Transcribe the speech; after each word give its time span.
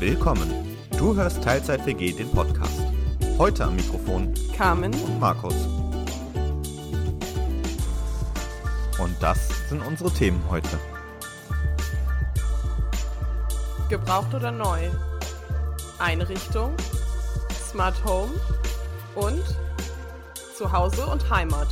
Willkommen. 0.00 0.50
Du 0.98 1.14
hörst 1.14 1.42
Teilzeit 1.42 1.86
WG 1.86 2.12
den 2.12 2.28
Podcast. 2.32 2.80
Heute 3.38 3.64
am 3.64 3.76
Mikrofon 3.76 4.34
Carmen. 4.56 4.92
und 4.92 5.20
Markus. 5.20 5.54
Und 8.98 9.16
das 9.20 9.68
sind 9.68 9.80
unsere 9.86 10.10
Themen 10.10 10.42
heute. 10.50 10.78
Gebraucht 13.88 14.34
oder 14.34 14.50
neu? 14.50 14.90
Einrichtung, 16.00 16.74
Smart 17.70 18.04
Home 18.04 18.32
und 19.14 19.42
Zuhause 20.56 21.06
und 21.06 21.30
Heimat. 21.30 21.68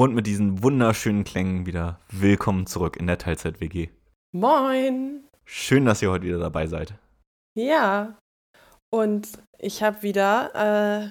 Und 0.00 0.14
mit 0.14 0.26
diesen 0.26 0.62
wunderschönen 0.62 1.24
Klängen 1.24 1.66
wieder 1.66 2.00
willkommen 2.08 2.64
zurück 2.64 2.96
in 2.96 3.06
der 3.06 3.18
Teilzeit 3.18 3.60
WG. 3.60 3.90
Moin! 4.32 5.24
Schön, 5.44 5.84
dass 5.84 6.00
ihr 6.00 6.10
heute 6.10 6.24
wieder 6.24 6.38
dabei 6.38 6.66
seid. 6.68 6.94
Ja, 7.54 8.16
und 8.90 9.28
ich 9.58 9.82
habe 9.82 10.02
wieder 10.02 10.54
äh, 10.54 11.10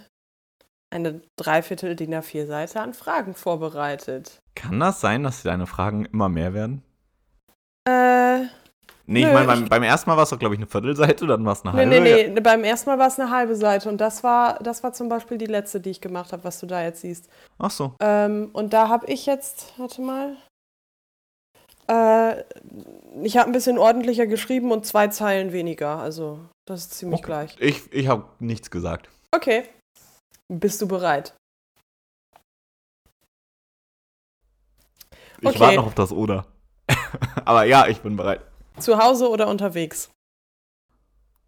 eine 0.91 1.21
Dreiviertel 1.37 1.95
DIN 1.95 2.15
A4 2.15 2.47
Seite 2.47 2.81
an 2.81 2.95
Fragen 2.95 3.35
vorbereitet. 3.35 4.39
Kann 4.55 4.79
das 4.79 5.01
sein, 5.01 5.21
dass 5.21 5.43
deine 5.43 5.67
Fragen 5.67 6.05
immer 6.05 6.27
mehr 6.27 6.55
werden? 6.55 6.81
Nee, 9.11 9.21
ich 9.21 9.25
Nö, 9.25 9.33
meine, 9.33 9.47
beim, 9.47 9.63
ich- 9.63 9.69
beim 9.69 9.81
ersten 9.83 10.07
Mal 10.09 10.17
war 10.17 10.23
es 10.23 10.29
doch, 10.29 10.37
glaube 10.37 10.53
ich, 10.53 10.59
eine 10.59 10.67
Viertelseite, 10.67 11.25
dann 11.25 11.43
war 11.43 11.53
es 11.53 11.65
eine 11.65 11.73
nee, 11.73 11.95
halbe. 11.95 11.99
nee, 12.01 12.27
nee, 12.29 12.41
beim 12.41 12.63
ersten 12.63 12.91
Mal 12.91 12.99
war 12.99 13.07
es 13.07 13.19
eine 13.19 13.31
halbe 13.31 13.55
Seite 13.55 13.89
und 13.89 13.97
das 13.99 14.23
war, 14.23 14.59
das 14.59 14.83
war 14.83 14.93
zum 14.93 15.09
Beispiel 15.09 15.39
die 15.39 15.47
letzte, 15.47 15.79
die 15.81 15.89
ich 15.89 15.99
gemacht 15.99 16.31
habe, 16.31 16.43
was 16.43 16.59
du 16.59 16.67
da 16.67 16.83
jetzt 16.83 17.01
siehst. 17.01 17.27
Ach 17.57 17.71
so. 17.71 17.95
Ähm, 18.01 18.51
und 18.53 18.71
da 18.71 18.87
habe 18.87 19.07
ich 19.07 19.25
jetzt, 19.25 19.73
warte 19.77 20.01
mal. 20.03 20.37
Äh, 21.87 22.43
ich 23.23 23.35
habe 23.37 23.49
ein 23.49 23.51
bisschen 23.51 23.79
ordentlicher 23.79 24.27
geschrieben 24.27 24.71
und 24.71 24.85
zwei 24.85 25.07
Zeilen 25.07 25.53
weniger. 25.53 25.97
Also, 25.97 26.39
das 26.67 26.81
ist 26.81 26.93
ziemlich 26.93 27.21
Okay. 27.21 27.25
gleich. 27.25 27.55
Ich, 27.59 27.91
ich 27.91 28.07
habe 28.07 28.25
nichts 28.37 28.69
gesagt. 28.69 29.09
Okay. 29.33 29.63
Bist 30.53 30.79
du 30.83 30.87
bereit? 30.87 31.33
Ich 35.41 35.47
Okay. 35.49 35.59
warte 35.59 35.75
noch 35.77 35.87
auf 35.87 35.95
das 35.95 36.11
Oder. 36.11 36.45
Aber 37.45 37.63
ja, 37.63 37.87
ich 37.87 38.01
bin 38.01 38.15
bereit. 38.15 38.41
Zu 38.79 38.97
Hause 38.97 39.29
oder 39.29 39.47
unterwegs? 39.47 40.11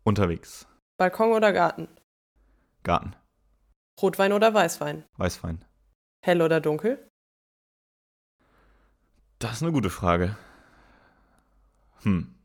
Unterwegs. 0.03 0.67
Balkon 0.97 1.31
oder 1.31 1.53
Garten? 1.53 1.87
Garten. 2.83 3.15
Rotwein 4.01 4.33
oder 4.33 4.53
Weißwein? 4.53 5.05
Weißwein. 5.17 5.63
Hell 6.25 6.41
oder 6.41 6.59
dunkel? 6.59 7.07
Das 9.39 9.53
ist 9.53 9.63
eine 9.63 9.71
gute 9.71 9.89
Frage. 9.89 10.37
Hm. 12.03 12.35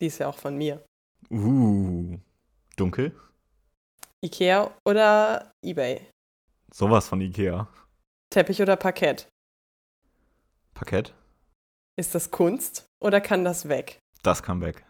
Die 0.00 0.06
ist 0.06 0.18
ja 0.18 0.28
auch 0.28 0.38
von 0.38 0.56
mir. 0.56 0.84
Uh. 1.30 2.18
Dunkel? 2.76 3.18
Ikea 4.22 4.70
oder 4.84 5.52
Ebay? 5.62 6.10
Sowas 6.72 7.08
von 7.08 7.20
Ikea. 7.20 7.68
Teppich 8.30 8.60
oder 8.60 8.76
Parkett? 8.76 9.28
Parkett? 10.74 11.14
Ist 11.98 12.14
das 12.14 12.30
Kunst 12.30 12.86
oder 13.00 13.22
kann 13.22 13.42
das 13.42 13.70
weg? 13.70 14.00
Das 14.22 14.42
kam 14.42 14.60
weg. 14.60 14.84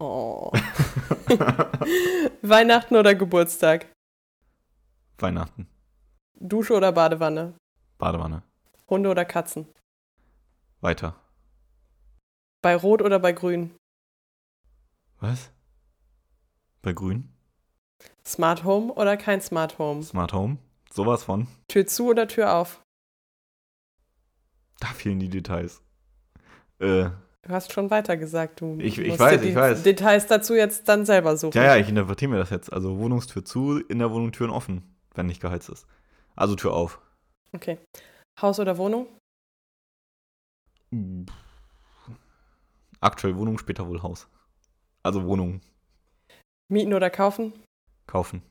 Oh. 0.00 0.50
Weihnachten 2.42 2.96
oder 2.96 3.14
Geburtstag? 3.14 3.86
Weihnachten. 5.18 5.68
Dusche 6.34 6.74
oder 6.74 6.90
Badewanne? 6.90 7.54
Badewanne. 7.98 8.42
Hunde 8.88 9.10
oder 9.10 9.24
Katzen? 9.24 9.68
Weiter. 10.80 11.14
Bei 12.62 12.74
Rot 12.74 13.00
oder 13.00 13.20
bei 13.20 13.30
Grün? 13.30 13.76
Was? 15.20 15.50
Bei 16.82 16.92
Grün? 16.92 17.32
Smart 18.26 18.64
Home 18.64 18.92
oder 18.92 19.16
kein 19.16 19.40
Smart 19.40 19.78
Home? 19.78 20.02
Smart 20.02 20.32
Home? 20.32 20.58
Sowas 20.92 21.22
von. 21.22 21.46
Tür 21.68 21.86
zu 21.86 22.08
oder 22.08 22.26
Tür 22.26 22.54
auf? 22.54 22.82
Da 24.80 24.88
fehlen 24.88 25.20
die 25.20 25.28
Details. 25.28 25.80
Äh, 26.82 27.10
Du 27.44 27.48
hast 27.52 27.72
schon 27.72 27.90
weiter 27.90 28.16
gesagt, 28.16 28.60
du 28.60 28.78
Ich- 28.80 28.98
ich 28.98 29.18
weiß, 29.18 29.42
ich 29.42 29.48
die 29.50 29.54
weiß. 29.56 29.82
Details 29.82 30.28
dazu 30.28 30.54
jetzt 30.54 30.88
dann 30.88 31.04
selber 31.04 31.36
suchen. 31.36 31.56
ja, 31.56 31.64
ja, 31.64 31.76
ich 31.76 31.88
interpretiere 31.88 32.30
mir 32.30 32.38
das 32.38 32.50
jetzt. 32.50 32.72
Also 32.72 32.98
Wohnungstür 32.98 33.44
zu, 33.44 33.78
in 33.80 33.98
der 33.98 34.12
Wohnung 34.12 34.30
Türen 34.30 34.50
offen, 34.50 34.82
wenn 35.14 35.26
nicht 35.26 35.40
geheizt 35.42 35.68
ist. 35.68 35.86
Also 36.36 36.54
Tür 36.54 36.72
auf. 36.72 37.00
Okay. 37.52 37.78
Haus 38.40 38.60
oder 38.60 38.78
Wohnung? 38.78 39.08
Aktuell 43.00 43.36
Wohnung, 43.36 43.58
später 43.58 43.88
wohl 43.88 44.02
Haus. 44.02 44.28
Also 45.02 45.24
Wohnung 45.26 45.60
Mieten 46.68 46.94
oder 46.94 47.10
kaufen? 47.10 47.52
kaufen. 48.06 48.42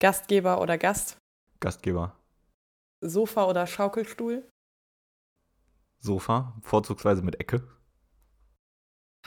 Gastgeber 0.00 0.60
oder 0.60 0.78
Gast? 0.78 1.18
Gastgeber. 1.60 2.16
Sofa 3.04 3.44
oder 3.46 3.66
Schaukelstuhl? 3.66 4.48
Sofa, 6.00 6.54
vorzugsweise 6.62 7.22
mit 7.22 7.40
Ecke. 7.40 7.62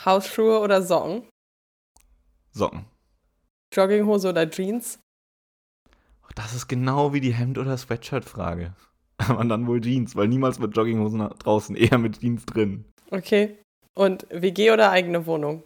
Hausschuhe 0.04 0.60
oder 0.60 0.82
Socken? 0.82 1.28
Socken. 2.52 2.86
Jogginghose 3.74 4.30
oder 4.30 4.50
Jeans? 4.50 5.00
Das 6.36 6.54
ist 6.54 6.68
genau 6.68 7.14
wie 7.14 7.20
die 7.22 7.34
Hemd- 7.34 7.58
oder 7.58 7.78
Sweatshirt-Frage. 7.78 8.74
Aber 9.18 9.44
dann 9.44 9.68
wohl 9.68 9.82
Jeans, 9.82 10.16
weil 10.16 10.28
niemals 10.28 10.60
mit 10.60 10.76
Jogginghosen 10.76 11.20
draußen, 11.20 11.76
eher 11.76 11.98
mit 11.98 12.20
Jeans 12.20 12.46
drin. 12.46 12.86
Okay. 13.12 13.58
Und 13.94 14.26
WG 14.30 14.72
oder 14.72 14.92
eigene 14.92 15.26
Wohnung? 15.26 15.64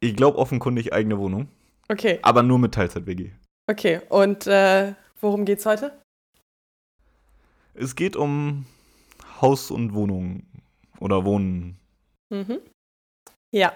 Ich 0.00 0.16
glaube 0.16 0.38
offenkundig 0.38 0.92
eigene 0.92 1.18
Wohnung, 1.18 1.48
Okay, 1.88 2.18
aber 2.22 2.42
nur 2.42 2.58
mit 2.58 2.72
Teilzeit-WG. 2.74 3.32
okay. 3.68 4.00
Und 4.08 4.46
äh, 4.46 4.94
worum 5.20 5.44
geht's 5.44 5.66
heute? 5.66 6.00
Es 7.74 7.94
geht 7.94 8.16
um 8.16 8.64
Haus 9.40 9.70
und 9.70 9.94
Wohnung 9.94 10.44
oder 10.98 11.24
Wohnen. 11.24 11.78
Mhm. 12.30 12.60
Ja. 13.54 13.72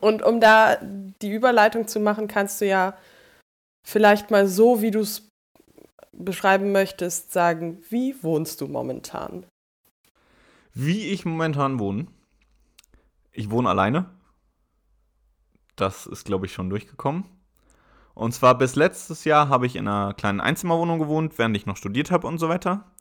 Und 0.00 0.22
um 0.22 0.40
da 0.40 0.78
die 0.80 1.30
Überleitung 1.30 1.86
zu 1.86 2.00
machen, 2.00 2.28
kannst 2.28 2.60
du 2.60 2.66
ja 2.66 2.96
vielleicht 3.86 4.30
mal 4.30 4.46
so, 4.46 4.80
wie 4.80 4.90
du 4.90 5.00
es 5.00 5.28
beschreiben 6.12 6.72
möchtest, 6.72 7.32
sagen, 7.32 7.82
wie 7.90 8.22
wohnst 8.22 8.60
du 8.60 8.68
momentan? 8.68 9.46
Wie 10.74 11.08
ich 11.08 11.24
momentan 11.24 11.78
wohne. 11.78 12.06
Ich 13.32 13.50
wohne 13.50 13.68
alleine. 13.68 14.10
Das 15.76 16.06
ist, 16.06 16.24
glaube 16.24 16.46
ich, 16.46 16.52
schon 16.52 16.70
durchgekommen. 16.70 17.24
Und 18.14 18.32
zwar 18.32 18.56
bis 18.56 18.76
letztes 18.76 19.24
Jahr 19.24 19.48
habe 19.48 19.66
ich 19.66 19.76
in 19.76 19.88
einer 19.88 20.12
kleinen 20.14 20.40
Einzimmerwohnung 20.40 20.98
gewohnt, 20.98 21.38
während 21.38 21.56
ich 21.56 21.66
noch 21.66 21.78
studiert 21.78 22.10
habe 22.10 22.26
und 22.26 22.38
so 22.38 22.48
weiter. 22.48 22.91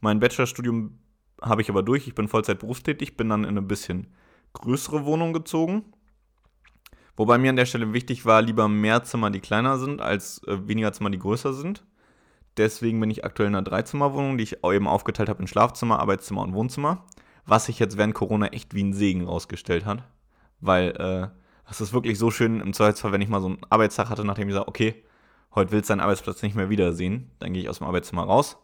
Mein 0.00 0.20
Bachelorstudium 0.20 0.98
habe 1.42 1.62
ich 1.62 1.70
aber 1.70 1.82
durch. 1.82 2.06
Ich 2.06 2.14
bin 2.14 2.28
Vollzeit 2.28 2.58
berufstätig, 2.58 3.16
bin 3.16 3.28
dann 3.28 3.44
in 3.44 3.50
eine 3.50 3.62
bisschen 3.62 4.08
größere 4.52 5.04
Wohnung 5.04 5.32
gezogen. 5.32 5.84
Wobei 7.16 7.38
mir 7.38 7.50
an 7.50 7.56
der 7.56 7.66
Stelle 7.66 7.92
wichtig 7.92 8.24
war, 8.24 8.40
lieber 8.40 8.68
mehr 8.68 9.04
Zimmer, 9.04 9.30
die 9.30 9.40
kleiner 9.40 9.78
sind, 9.78 10.00
als 10.00 10.42
äh, 10.46 10.66
weniger 10.66 10.92
Zimmer, 10.92 11.10
die 11.10 11.18
größer 11.18 11.52
sind. 11.52 11.84
Deswegen 12.56 12.98
bin 12.98 13.10
ich 13.10 13.24
aktuell 13.24 13.48
in 13.48 13.54
einer 13.54 13.62
Dreizimmerwohnung, 13.62 14.38
die 14.38 14.44
ich 14.44 14.64
eben 14.64 14.88
aufgeteilt 14.88 15.28
habe 15.28 15.42
in 15.42 15.46
Schlafzimmer, 15.46 16.00
Arbeitszimmer 16.00 16.42
und 16.42 16.54
Wohnzimmer. 16.54 17.04
Was 17.46 17.66
sich 17.66 17.78
jetzt 17.78 17.96
während 17.96 18.14
Corona 18.14 18.48
echt 18.48 18.74
wie 18.74 18.82
ein 18.82 18.92
Segen 18.92 19.26
rausgestellt 19.26 19.84
hat. 19.84 20.04
Weil 20.60 20.90
äh, 20.96 21.28
es 21.70 21.80
ist 21.80 21.92
wirklich 21.92 22.18
so 22.18 22.30
schön, 22.30 22.60
im 22.60 22.72
Zweifelsfall, 22.72 23.12
wenn 23.12 23.20
ich 23.20 23.28
mal 23.28 23.40
so 23.40 23.48
einen 23.48 23.58
Arbeitstag 23.70 24.08
hatte, 24.08 24.24
nachdem 24.24 24.48
ich 24.48 24.54
sage, 24.54 24.68
okay, 24.68 25.04
heute 25.54 25.72
willst 25.72 25.88
du 25.88 25.92
deinen 25.92 26.00
Arbeitsplatz 26.00 26.42
nicht 26.42 26.56
mehr 26.56 26.70
wiedersehen, 26.70 27.30
dann 27.38 27.52
gehe 27.52 27.62
ich 27.62 27.68
aus 27.68 27.78
dem 27.78 27.86
Arbeitszimmer 27.86 28.24
raus, 28.24 28.56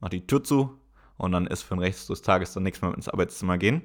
mache 0.00 0.10
die 0.10 0.26
Tür 0.26 0.44
zu 0.44 0.78
und 1.22 1.32
dann 1.32 1.46
ist 1.46 1.62
für 1.62 1.76
den 1.76 1.80
Rest 1.80 2.10
des 2.10 2.22
Tages 2.22 2.52
dann 2.52 2.64
nichts 2.64 2.82
mehr 2.82 2.92
ins 2.94 3.08
Arbeitszimmer 3.08 3.56
gehen. 3.56 3.82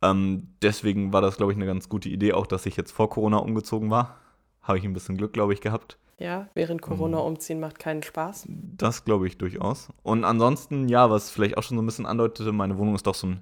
Ähm, 0.00 0.48
deswegen 0.62 1.12
war 1.12 1.20
das, 1.20 1.36
glaube 1.36 1.52
ich, 1.52 1.58
eine 1.58 1.66
ganz 1.66 1.88
gute 1.88 2.08
Idee, 2.08 2.32
auch 2.32 2.46
dass 2.46 2.66
ich 2.66 2.76
jetzt 2.76 2.92
vor 2.92 3.10
Corona 3.10 3.38
umgezogen 3.38 3.90
war. 3.90 4.16
Habe 4.62 4.78
ich 4.78 4.84
ein 4.84 4.92
bisschen 4.92 5.16
Glück, 5.16 5.32
glaube 5.32 5.52
ich, 5.52 5.60
gehabt. 5.60 5.98
Ja, 6.18 6.48
während 6.54 6.82
Corona 6.82 7.18
umziehen 7.18 7.60
macht 7.60 7.78
keinen 7.78 8.02
Spaß. 8.02 8.46
Das 8.48 9.04
glaube 9.04 9.26
ich 9.26 9.38
durchaus. 9.38 9.88
Und 10.02 10.24
ansonsten, 10.24 10.88
ja, 10.88 11.10
was 11.10 11.30
vielleicht 11.30 11.56
auch 11.56 11.62
schon 11.62 11.76
so 11.76 11.82
ein 11.82 11.86
bisschen 11.86 12.06
andeutete, 12.06 12.52
meine 12.52 12.78
Wohnung 12.78 12.94
ist 12.94 13.06
doch 13.06 13.14
so 13.14 13.28
ein 13.28 13.40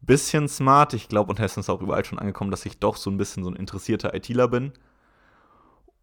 bisschen 0.00 0.48
smart. 0.48 0.94
Ich 0.94 1.08
glaube, 1.08 1.30
und 1.30 1.38
Hessen 1.38 1.60
ist 1.60 1.70
auch 1.70 1.82
überall 1.82 2.04
schon 2.04 2.18
angekommen, 2.18 2.50
dass 2.50 2.66
ich 2.66 2.78
doch 2.78 2.96
so 2.96 3.10
ein 3.10 3.16
bisschen 3.16 3.44
so 3.44 3.50
ein 3.50 3.56
interessierter 3.56 4.14
ITler 4.14 4.48
bin. 4.48 4.72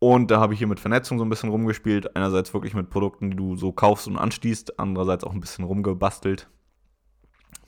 Und 0.03 0.31
da 0.31 0.41
habe 0.41 0.51
ich 0.51 0.59
hier 0.59 0.67
mit 0.67 0.81
Vernetzung 0.81 1.17
so 1.17 1.23
ein 1.23 1.29
bisschen 1.29 1.47
rumgespielt. 1.47 2.13
Einerseits 2.17 2.53
wirklich 2.53 2.73
mit 2.73 2.89
Produkten, 2.89 3.31
die 3.31 3.37
du 3.37 3.55
so 3.55 3.71
kaufst 3.71 4.05
und 4.05 4.17
anstießt. 4.17 4.77
Andererseits 4.77 5.23
auch 5.23 5.31
ein 5.31 5.39
bisschen 5.39 5.63
rumgebastelt. 5.63 6.49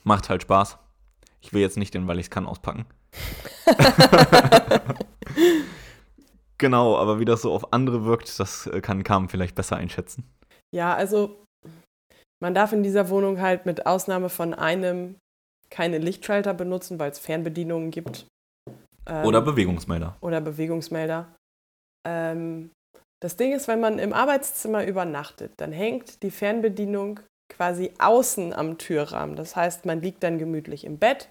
Macht 0.04 0.28
halt 0.28 0.42
Spaß. 0.42 0.78
Ich 1.40 1.54
will 1.54 1.62
jetzt 1.62 1.78
nicht 1.78 1.94
den, 1.94 2.10
weil 2.10 2.20
ich 2.20 2.26
es 2.26 2.30
kann, 2.30 2.46
auspacken. 2.46 2.88
genau, 6.58 6.98
aber 6.98 7.22
wie 7.22 7.26
das 7.26 7.42
so 7.42 7.54
auf 7.54 7.72
andere 7.72 8.04
wirkt, 8.04 8.38
das 8.38 8.68
äh, 8.68 8.82
kann 8.82 9.06
Carmen 9.06 9.30
vielleicht 9.30 9.56
besser 9.56 9.78
einschätzen. 9.78 10.30
Ja, 10.76 10.94
also 10.94 11.42
man 12.44 12.54
darf 12.54 12.74
in 12.74 12.84
dieser 12.84 13.08
Wohnung 13.08 13.40
halt 13.40 13.66
mit 13.66 13.86
Ausnahme 13.86 14.28
von 14.28 14.54
einem 14.54 15.16
keine 15.70 16.00
Lichtschalter 16.00 16.54
benutzen, 16.54 17.00
weil 17.00 17.12
es 17.12 17.20
Fernbedienungen 17.20 17.92
gibt. 17.92 18.28
Ähm, 19.06 19.26
oder 19.26 19.40
Bewegungsmelder. 19.40 20.18
Oder 20.20 20.42
Bewegungsmelder. 20.42 21.34
Ähm, 22.06 22.72
das 23.22 23.38
Ding 23.38 23.54
ist, 23.54 23.68
wenn 23.68 23.80
man 23.80 24.00
im 24.00 24.14
Arbeitszimmer 24.14 24.86
übernachtet, 24.86 25.54
dann 25.58 25.72
hängt 25.72 26.22
die 26.22 26.32
Fernbedienung 26.32 27.20
quasi 27.52 27.92
außen 28.00 28.54
am 28.54 28.78
Türrahmen. 28.78 29.36
Das 29.36 29.56
heißt, 29.56 29.86
man 29.86 30.02
liegt 30.02 30.24
dann 30.24 30.38
gemütlich 30.38 30.84
im 30.84 30.98
Bett, 30.98 31.30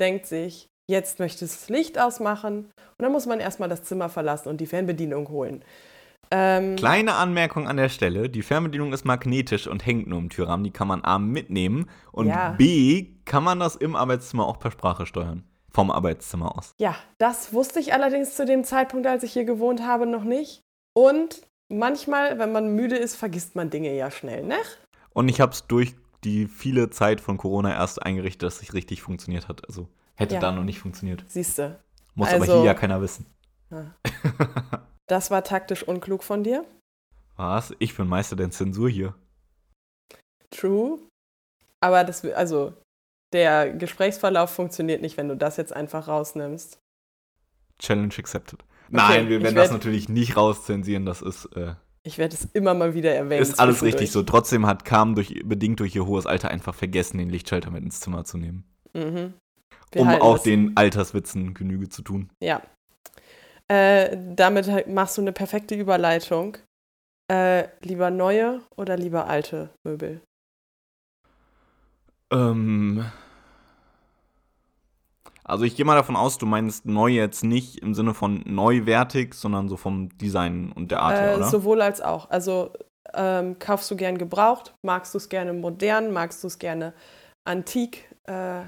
denkt 0.00 0.26
sich, 0.26 0.66
jetzt 0.90 1.18
möchte 1.18 1.44
es 1.44 1.60
das 1.60 1.68
Licht 1.68 1.98
ausmachen 1.98 2.66
und 2.66 3.02
dann 3.02 3.12
muss 3.12 3.26
man 3.26 3.40
erstmal 3.40 3.68
das 3.68 3.82
Zimmer 3.82 4.08
verlassen 4.08 4.48
und 4.48 4.60
die 4.60 4.66
Fernbedienung 4.66 5.28
holen. 5.28 5.64
Ähm, 6.30 6.76
Kleine 6.76 7.14
Anmerkung 7.14 7.68
an 7.68 7.76
der 7.76 7.88
Stelle: 7.88 8.28
Die 8.30 8.42
Fernbedienung 8.42 8.92
ist 8.92 9.04
magnetisch 9.04 9.66
und 9.66 9.84
hängt 9.84 10.06
nur 10.06 10.18
im 10.18 10.30
Türrahmen. 10.30 10.64
Die 10.64 10.70
kann 10.70 10.88
man 10.88 11.04
A 11.04 11.18
mitnehmen 11.18 11.88
und 12.12 12.28
ja. 12.28 12.52
B 12.52 13.08
kann 13.24 13.44
man 13.44 13.60
das 13.60 13.76
im 13.76 13.94
Arbeitszimmer 13.94 14.46
auch 14.46 14.58
per 14.58 14.70
Sprache 14.70 15.06
steuern. 15.06 15.44
Vom 15.74 15.90
Arbeitszimmer 15.90 16.56
aus. 16.56 16.72
Ja, 16.78 16.94
das 17.18 17.52
wusste 17.52 17.80
ich 17.80 17.92
allerdings 17.92 18.36
zu 18.36 18.46
dem 18.46 18.62
Zeitpunkt, 18.62 19.06
als 19.08 19.24
ich 19.24 19.32
hier 19.32 19.44
gewohnt 19.44 19.82
habe, 19.82 20.06
noch 20.06 20.22
nicht. 20.22 20.60
Und 20.96 21.42
manchmal, 21.68 22.38
wenn 22.38 22.52
man 22.52 22.74
müde 22.76 22.96
ist, 22.96 23.16
vergisst 23.16 23.56
man 23.56 23.70
Dinge 23.70 23.92
ja 23.94 24.10
schnell, 24.10 24.44
ne? 24.44 24.56
Und 25.12 25.28
ich 25.28 25.40
habe 25.40 25.52
es 25.52 25.66
durch 25.66 25.96
die 26.22 26.46
viele 26.46 26.90
Zeit 26.90 27.20
von 27.20 27.38
Corona 27.38 27.72
erst 27.72 28.00
eingerichtet, 28.02 28.44
dass 28.44 28.62
es 28.62 28.72
richtig 28.72 29.02
funktioniert 29.02 29.48
hat. 29.48 29.66
Also 29.66 29.88
hätte 30.14 30.34
ja. 30.34 30.40
da 30.40 30.52
noch 30.52 30.64
nicht 30.64 30.78
funktioniert. 30.78 31.24
Siehst 31.26 31.58
du. 31.58 31.78
Muss 32.14 32.28
also, 32.28 32.52
aber 32.52 32.60
hier 32.60 32.66
ja 32.66 32.74
keiner 32.74 33.00
wissen. 33.02 33.26
Ja. 33.70 33.94
Das 35.06 35.30
war 35.30 35.44
taktisch 35.44 35.82
unklug 35.82 36.22
von 36.22 36.44
dir. 36.44 36.64
Was? 37.36 37.74
Ich 37.78 37.96
bin 37.96 38.06
Meister 38.06 38.36
der 38.36 38.50
Zensur 38.50 38.88
hier. 38.88 39.14
True. 40.50 40.98
Aber 41.80 42.04
das, 42.04 42.24
also, 42.24 42.72
der 43.34 43.70
Gesprächsverlauf 43.72 44.50
funktioniert 44.50 45.02
nicht, 45.02 45.16
wenn 45.16 45.28
du 45.28 45.36
das 45.36 45.58
jetzt 45.58 45.74
einfach 45.74 46.08
rausnimmst. 46.08 46.80
Challenge 47.78 48.14
accepted. 48.16 48.60
Okay, 48.62 48.90
Nein, 48.90 49.28
wir 49.28 49.42
werden 49.42 49.56
das 49.56 49.70
natürlich 49.70 50.08
nicht 50.08 50.36
rauszensieren, 50.36 51.04
das 51.04 51.20
ist. 51.20 51.46
Äh, 51.56 51.74
ich 52.02 52.18
werde 52.18 52.34
es 52.34 52.44
immer 52.52 52.74
mal 52.74 52.94
wieder 52.94 53.14
erwähnen. 53.14 53.42
Ist 53.42 53.60
alles 53.60 53.82
richtig 53.82 54.12
so. 54.12 54.22
Trotzdem 54.22 54.66
hat 54.66 54.84
Carmen 54.84 55.14
durch, 55.14 55.42
bedingt 55.44 55.80
durch 55.80 55.94
ihr 55.96 56.06
hohes 56.06 56.26
Alter 56.26 56.50
einfach 56.50 56.74
vergessen, 56.74 57.18
den 57.18 57.30
Lichtschalter 57.30 57.70
mit 57.70 57.82
ins 57.82 58.00
Zimmer 58.00 58.24
zu 58.24 58.38
nehmen. 58.38 58.64
Mhm. 58.92 59.34
Um 59.96 60.08
auch 60.08 60.38
den 60.38 60.76
Alterswitzen 60.76 61.54
Genüge 61.54 61.88
zu 61.88 62.02
tun. 62.02 62.30
Ja, 62.40 62.62
äh, 63.68 64.16
damit 64.36 64.88
machst 64.88 65.16
du 65.16 65.22
eine 65.22 65.32
perfekte 65.32 65.74
Überleitung. 65.74 66.58
Äh, 67.30 67.68
lieber 67.80 68.10
neue 68.10 68.60
oder 68.76 68.96
lieber 68.96 69.26
alte 69.26 69.70
Möbel? 69.82 70.20
Ähm. 72.30 73.04
Also 75.44 75.64
ich 75.64 75.76
gehe 75.76 75.84
mal 75.84 75.94
davon 75.94 76.16
aus, 76.16 76.38
du 76.38 76.46
meinst 76.46 76.86
neu 76.86 77.08
jetzt 77.08 77.44
nicht 77.44 77.78
im 77.80 77.94
Sinne 77.94 78.14
von 78.14 78.42
neuwertig, 78.46 79.34
sondern 79.34 79.68
so 79.68 79.76
vom 79.76 80.08
Design 80.16 80.72
und 80.72 80.90
der 80.90 81.00
Art 81.00 81.18
äh, 81.18 81.36
oder? 81.36 81.48
Sowohl 81.48 81.82
als 81.82 82.00
auch. 82.00 82.30
Also 82.30 82.72
ähm, 83.12 83.58
kaufst 83.58 83.90
du 83.90 83.96
gern 83.96 84.16
gebraucht? 84.16 84.74
Magst 84.82 85.12
du 85.12 85.18
es 85.18 85.28
gerne 85.28 85.52
modern? 85.52 86.12
Magst 86.12 86.42
du 86.42 86.48
es 86.48 86.58
gerne 86.58 86.94
antik? 87.44 88.08
Äh, 88.24 88.62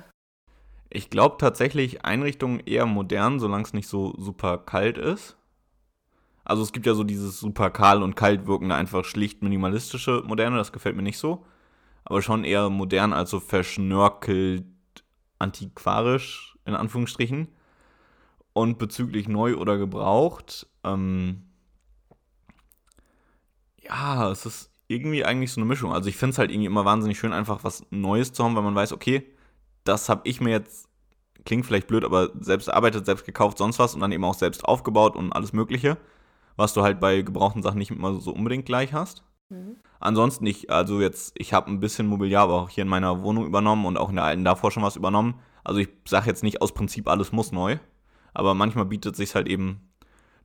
ich 0.91 1.09
glaube 1.09 1.37
tatsächlich 1.39 2.05
Einrichtungen 2.05 2.61
eher 2.61 2.87
modern, 2.87 3.41
solange 3.41 3.65
es 3.65 3.73
nicht 3.73 3.89
so 3.89 4.15
super 4.19 4.59
kalt 4.59 4.99
ist. 4.99 5.37
Also 6.45 6.63
es 6.63 6.73
gibt 6.73 6.87
ja 6.87 6.95
so 6.95 7.03
dieses 7.03 7.41
super 7.41 7.71
kahl 7.71 8.03
und 8.03 8.15
kalt 8.15 8.47
wirkende, 8.47 8.75
einfach 8.75 9.05
schlicht 9.05 9.43
minimalistische 9.43 10.23
Moderne, 10.27 10.59
das 10.59 10.73
gefällt 10.73 10.95
mir 10.95 11.03
nicht 11.03 11.19
so. 11.19 11.45
Aber 12.05 12.23
schon 12.23 12.45
eher 12.45 12.71
modern, 12.71 13.13
als 13.13 13.31
so 13.31 13.41
verschnörkelt 13.41 14.65
antiquarisch, 15.41 16.56
in 16.67 16.75
Anführungsstrichen. 16.75 17.49
Und 18.53 18.79
bezüglich 18.79 19.29
neu 19.29 19.57
oder 19.57 19.77
gebraucht, 19.77 20.67
ähm, 20.83 21.43
ja, 23.83 24.31
es 24.31 24.47
ist 24.47 24.71
irgendwie 24.89 25.25
eigentlich 25.25 25.53
so 25.53 25.61
eine 25.61 25.69
Mischung. 25.69 25.93
Also 25.93 26.09
ich 26.09 26.17
finde 26.17 26.33
es 26.33 26.39
halt 26.39 26.51
irgendwie 26.51 26.67
immer 26.67 26.85
wahnsinnig 26.85 27.19
schön, 27.19 27.33
einfach 27.33 27.65
was 27.65 27.85
Neues 27.91 28.33
zu 28.33 28.45
haben, 28.45 28.57
weil 28.57 28.63
man 28.63 28.75
weiß, 28.75 28.93
okay, 28.93 29.25
das 29.85 30.09
habe 30.09 30.23
ich 30.25 30.41
mir 30.41 30.51
jetzt, 30.51 30.89
klingt 31.45 31.67
vielleicht 31.67 31.87
blöd, 31.87 32.05
aber 32.05 32.31
selbst 32.41 32.69
erarbeitet, 32.69 33.07
selbst 33.07 33.25
gekauft, 33.25 33.59
sonst 33.59 33.79
was 33.79 33.95
und 33.95 34.01
dann 34.01 34.13
eben 34.13 34.25
auch 34.25 34.35
selbst 34.35 34.65
aufgebaut 34.65 35.17
und 35.17 35.33
alles 35.33 35.53
Mögliche, 35.53 35.97
was 36.57 36.73
du 36.73 36.83
halt 36.83 37.01
bei 37.01 37.23
gebrauchten 37.23 37.63
Sachen 37.63 37.79
nicht 37.79 37.91
immer 37.91 38.15
so 38.21 38.33
unbedingt 38.33 38.67
gleich 38.67 38.93
hast. 38.93 39.23
Mhm. 39.49 39.77
Ansonsten 40.01 40.45
nicht, 40.45 40.71
also 40.71 41.01
jetzt, 41.01 41.35
ich 41.39 41.53
habe 41.53 41.71
ein 41.71 41.81
bisschen 41.81 42.07
Mobiliar 42.07 42.45
aber 42.45 42.63
auch 42.63 42.69
hier 42.69 42.83
in 42.83 42.89
meiner 42.89 43.23
Wohnung 43.23 43.47
übernommen 43.47 43.87
und 43.87 43.97
auch 43.97 44.11
in 44.11 44.17
der 44.17 44.25
alten 44.25 44.45
davor 44.45 44.71
schon 44.71 44.83
was 44.83 44.97
übernommen. 44.97 45.35
Also 45.67 45.81
ich 45.81 45.89
sage 46.07 46.29
jetzt 46.29 46.45
nicht 46.45 46.63
aus 46.63 46.73
Prinzip, 46.73 47.09
alles 47.09 47.33
muss 47.33 47.51
neu, 47.51 47.79
aber 48.33 48.55
manchmal 48.55 48.85
bietet 48.85 49.17
sich 49.17 49.35
halt 49.35 49.49
eben 49.49 49.91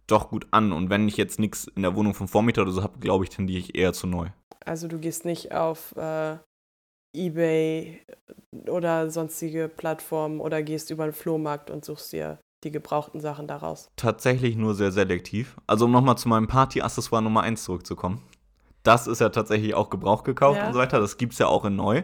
doch 0.07 0.29
gut 0.29 0.47
an. 0.49 0.71
Und 0.71 0.89
wenn 0.89 1.07
ich 1.07 1.15
jetzt 1.15 1.39
nichts 1.39 1.65
in 1.75 1.83
der 1.83 1.95
Wohnung 1.95 2.15
vom 2.15 2.27
Vormieter 2.27 2.63
oder 2.63 2.71
so 2.71 2.81
habe, 2.81 2.97
glaube 2.97 3.23
ich, 3.23 3.29
tendiere 3.29 3.59
ich 3.59 3.75
eher 3.75 3.93
zu 3.93 4.07
neu. 4.07 4.29
Also 4.65 4.87
du 4.87 4.97
gehst 4.97 5.23
nicht 5.25 5.53
auf 5.53 5.95
äh, 5.95 6.37
eBay 7.15 8.01
oder 8.67 9.11
sonstige 9.11 9.69
Plattformen 9.69 10.39
oder 10.39 10.63
gehst 10.63 10.89
über 10.89 11.05
den 11.05 11.13
Flohmarkt 11.13 11.69
und 11.69 11.85
suchst 11.85 12.13
dir 12.13 12.39
die 12.63 12.71
gebrauchten 12.71 13.21
Sachen 13.21 13.47
daraus? 13.47 13.91
Tatsächlich 13.97 14.55
nur 14.55 14.73
sehr 14.73 14.91
selektiv. 14.91 15.55
Also 15.67 15.85
um 15.85 15.91
nochmal 15.91 16.17
zu 16.17 16.29
meinem 16.29 16.47
Party-Accessoire 16.47 17.21
Nummer 17.21 17.41
1 17.43 17.63
zurückzukommen. 17.63 18.23
Das 18.81 19.05
ist 19.05 19.21
ja 19.21 19.29
tatsächlich 19.29 19.75
auch 19.75 19.91
Gebrauch 19.91 20.23
gekauft 20.23 20.57
ja. 20.57 20.65
und 20.65 20.73
so 20.73 20.79
weiter. 20.79 20.99
Das 20.99 21.17
gibt 21.17 21.33
es 21.33 21.39
ja 21.39 21.45
auch 21.45 21.65
in 21.65 21.75
neu. 21.75 22.01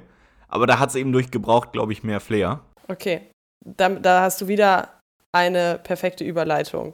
Aber 0.47 0.67
da 0.67 0.77
hat 0.77 0.89
es 0.89 0.95
eben 0.95 1.11
durch 1.11 1.31
Gebraucht, 1.31 1.73
glaube 1.73 1.93
ich, 1.93 2.03
mehr 2.03 2.19
Flair. 2.19 2.61
Okay. 2.87 3.31
Da, 3.65 3.89
da 3.89 4.21
hast 4.21 4.41
du 4.41 4.47
wieder 4.47 5.01
eine 5.31 5.79
perfekte 5.83 6.23
Überleitung. 6.23 6.93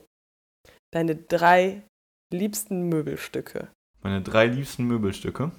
Deine 0.92 1.16
drei 1.16 1.84
liebsten 2.32 2.90
Möbelstücke. 2.90 3.70
Meine 4.02 4.22
drei 4.22 4.48
liebsten 4.48 4.86
Möbelstücke 4.86 5.52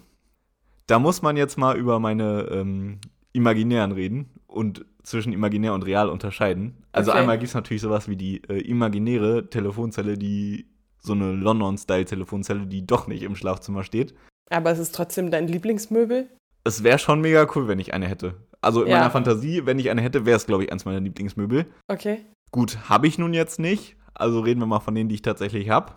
da 0.87 0.99
muss 0.99 1.23
man 1.23 1.37
jetzt 1.37 1.57
mal 1.57 1.77
über 1.77 1.99
meine 1.99 2.49
ähm, 2.51 3.01
Imaginären 3.33 3.93
reden 3.93 4.31
und 4.47 4.85
zwischen 5.03 5.33
imaginär 5.33 5.75
und 5.75 5.85
real 5.85 6.09
unterscheiden. 6.09 6.85
Also 6.93 7.11
okay. 7.11 7.21
einmal 7.21 7.39
gibt 7.39 7.49
es 7.49 7.55
natürlich 7.55 7.83
sowas 7.83 8.09
wie 8.09 8.17
die 8.17 8.43
äh, 8.49 8.61
imaginäre 8.61 9.49
Telefonzelle, 9.51 10.17
die 10.17 10.67
so 10.99 11.13
eine 11.13 11.33
London-Style-Telefonzelle, 11.33 12.67
die 12.67 12.87
doch 12.87 13.07
nicht 13.07 13.23
im 13.23 13.37
Schlafzimmer 13.37 13.83
steht. 13.83 14.15
Aber 14.51 14.71
es 14.71 14.79
ist 14.79 14.95
trotzdem 14.95 15.31
dein 15.31 15.49
Lieblingsmöbel? 15.49 16.29
Es 16.65 16.83
wäre 16.83 16.99
schon 16.99 17.21
mega 17.21 17.47
cool, 17.55 17.69
wenn 17.69 17.79
ich 17.79 17.93
eine 17.93 18.09
hätte. 18.09 18.37
Also 18.65 18.83
in 18.83 18.91
ja. 18.91 18.99
meiner 18.99 19.11
Fantasie, 19.11 19.67
wenn 19.67 19.79
ich 19.79 19.91
eine 19.91 20.01
hätte, 20.01 20.27
wäre 20.27 20.37
es, 20.37 20.47
glaube 20.47 20.65
ich, 20.65 20.73
eins 20.73 20.85
meiner 20.85 21.01
Lieblingsmöbel. 21.01 21.67
Okay. 21.89 22.25
Gut, 22.51 22.89
habe 22.89 23.07
ich 23.07 23.19
nun 23.19 23.35
jetzt 23.35 23.59
nicht. 23.59 23.97
Also 24.15 24.41
reden 24.41 24.61
wir 24.61 24.67
mal 24.67 24.81
von 24.81 24.95
denen, 24.95 25.09
die 25.09 25.17
ich 25.17 25.23
tatsächlich 25.23 25.71
habe. 25.71 25.95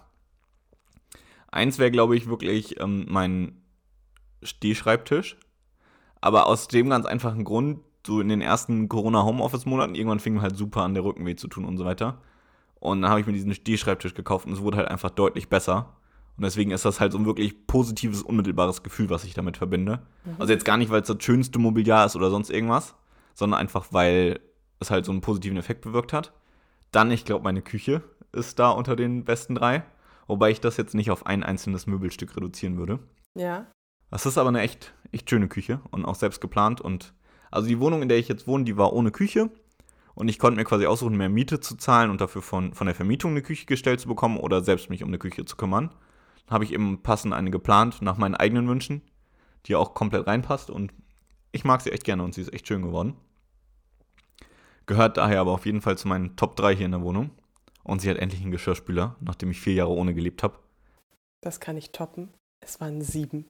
Eins 1.49 1.79
wäre, 1.79 1.91
glaube 1.91 2.15
ich, 2.15 2.27
wirklich 2.27 2.79
ähm, 2.79 3.05
mein 3.09 3.61
Stehschreibtisch. 4.43 5.37
Aber 6.19 6.47
aus 6.47 6.67
dem 6.67 6.89
ganz 6.89 7.05
einfachen 7.05 7.43
Grund, 7.43 7.79
so 8.05 8.19
in 8.21 8.29
den 8.29 8.41
ersten 8.41 8.89
Corona-Homeoffice-Monaten, 8.89 9.95
irgendwann 9.95 10.19
fing 10.19 10.41
halt 10.41 10.55
super 10.55 10.81
an, 10.81 10.93
der 10.93 11.03
Rücken 11.03 11.25
weh 11.25 11.35
zu 11.35 11.47
tun 11.47 11.65
und 11.65 11.77
so 11.77 11.85
weiter. 11.85 12.21
Und 12.79 13.01
dann 13.01 13.09
habe 13.09 13.19
ich 13.19 13.27
mir 13.27 13.33
diesen 13.33 13.53
Stehschreibtisch 13.53 14.13
gekauft 14.13 14.45
und 14.45 14.53
es 14.53 14.61
wurde 14.61 14.77
halt 14.77 14.87
einfach 14.87 15.09
deutlich 15.09 15.49
besser. 15.49 15.96
Und 16.37 16.43
deswegen 16.43 16.71
ist 16.71 16.85
das 16.85 16.99
halt 16.99 17.11
so 17.11 17.17
ein 17.17 17.25
wirklich 17.25 17.65
positives, 17.65 18.21
unmittelbares 18.21 18.83
Gefühl, 18.83 19.09
was 19.09 19.23
ich 19.23 19.33
damit 19.33 19.57
verbinde. 19.57 20.01
Mhm. 20.23 20.35
Also 20.37 20.53
jetzt 20.53 20.65
gar 20.65 20.77
nicht, 20.77 20.91
weil 20.91 21.01
es 21.01 21.07
das 21.07 21.23
schönste 21.23 21.57
Mobiliar 21.57 22.05
ist 22.05 22.15
oder 22.15 22.29
sonst 22.29 22.51
irgendwas, 22.51 22.95
sondern 23.33 23.59
einfach, 23.59 23.87
weil 23.91 24.39
es 24.79 24.91
halt 24.91 25.05
so 25.05 25.11
einen 25.11 25.21
positiven 25.21 25.57
Effekt 25.57 25.81
bewirkt 25.81 26.13
hat. 26.13 26.33
Dann, 26.91 27.09
ich 27.09 27.25
glaube, 27.25 27.43
meine 27.43 27.63
Küche 27.63 28.03
ist 28.31 28.59
da 28.59 28.69
unter 28.69 28.95
den 28.95 29.25
besten 29.25 29.55
drei. 29.55 29.83
Wobei 30.27 30.51
ich 30.51 30.61
das 30.61 30.77
jetzt 30.77 30.93
nicht 30.93 31.09
auf 31.09 31.25
ein 31.25 31.43
einzelnes 31.43 31.87
Möbelstück 31.87 32.35
reduzieren 32.35 32.77
würde. 32.77 32.99
Ja. 33.33 33.65
Das 34.11 34.25
ist 34.25 34.37
aber 34.37 34.49
eine 34.49 34.61
echt, 34.61 34.93
echt 35.11 35.29
schöne 35.29 35.47
Küche 35.47 35.79
und 35.91 36.05
auch 36.05 36.15
selbst 36.15 36.41
geplant. 36.41 36.81
Und 36.81 37.13
also 37.49 37.67
die 37.67 37.79
Wohnung, 37.79 38.01
in 38.01 38.09
der 38.09 38.17
ich 38.17 38.27
jetzt 38.27 38.45
wohne, 38.47 38.65
die 38.65 38.77
war 38.77 38.93
ohne 38.93 39.11
Küche. 39.11 39.49
Und 40.15 40.27
ich 40.27 40.39
konnte 40.39 40.57
mir 40.57 40.65
quasi 40.65 40.85
aussuchen, 40.85 41.15
mehr 41.15 41.29
Miete 41.29 41.59
zu 41.59 41.75
zahlen 41.75 42.09
und 42.09 42.21
dafür 42.21 42.41
von, 42.41 42.73
von 42.73 42.87
der 42.87 42.95
Vermietung 42.95 43.31
eine 43.31 43.41
Küche 43.41 43.65
gestellt 43.65 43.99
zu 43.99 44.07
bekommen 44.07 44.37
oder 44.37 44.63
selbst 44.63 44.89
mich 44.89 45.03
um 45.03 45.09
eine 45.09 45.19
Küche 45.19 45.45
zu 45.45 45.55
kümmern. 45.55 45.91
Habe 46.49 46.63
ich 46.63 46.73
eben 46.73 47.03
passend 47.03 47.33
eine 47.33 47.51
geplant 47.51 48.01
nach 48.01 48.17
meinen 48.17 48.35
eigenen 48.35 48.67
Wünschen, 48.67 49.01
die 49.65 49.75
auch 49.75 49.93
komplett 49.93 50.27
reinpasst. 50.27 50.69
Und 50.69 50.93
ich 51.51 51.65
mag 51.65 51.81
sie 51.81 51.91
echt 51.91 52.03
gerne 52.03 52.23
und 52.23 52.33
sie 52.33 52.41
ist 52.41 52.53
echt 52.53 52.67
schön 52.67 52.81
geworden. 52.81 53.15
Gehört 54.85 55.17
daher 55.17 55.41
aber 55.41 55.51
auf 55.51 55.65
jeden 55.65 55.81
Fall 55.81 55.97
zu 55.97 56.07
meinen 56.07 56.37
Top 56.37 56.55
3 56.55 56.75
hier 56.75 56.85
in 56.85 56.93
der 56.93 57.01
Wohnung. 57.01 57.31
Und 57.83 58.01
sie 58.01 58.09
hat 58.09 58.17
endlich 58.17 58.41
einen 58.41 58.51
Geschirrspüler, 58.51 59.15
nachdem 59.19 59.51
ich 59.51 59.59
vier 59.59 59.73
Jahre 59.73 59.91
ohne 59.91 60.13
gelebt 60.13 60.43
habe. 60.43 60.59
Das 61.41 61.59
kann 61.59 61.77
ich 61.77 61.91
toppen. 61.91 62.33
Es 62.63 62.79
waren 62.79 63.01
sieben. 63.01 63.47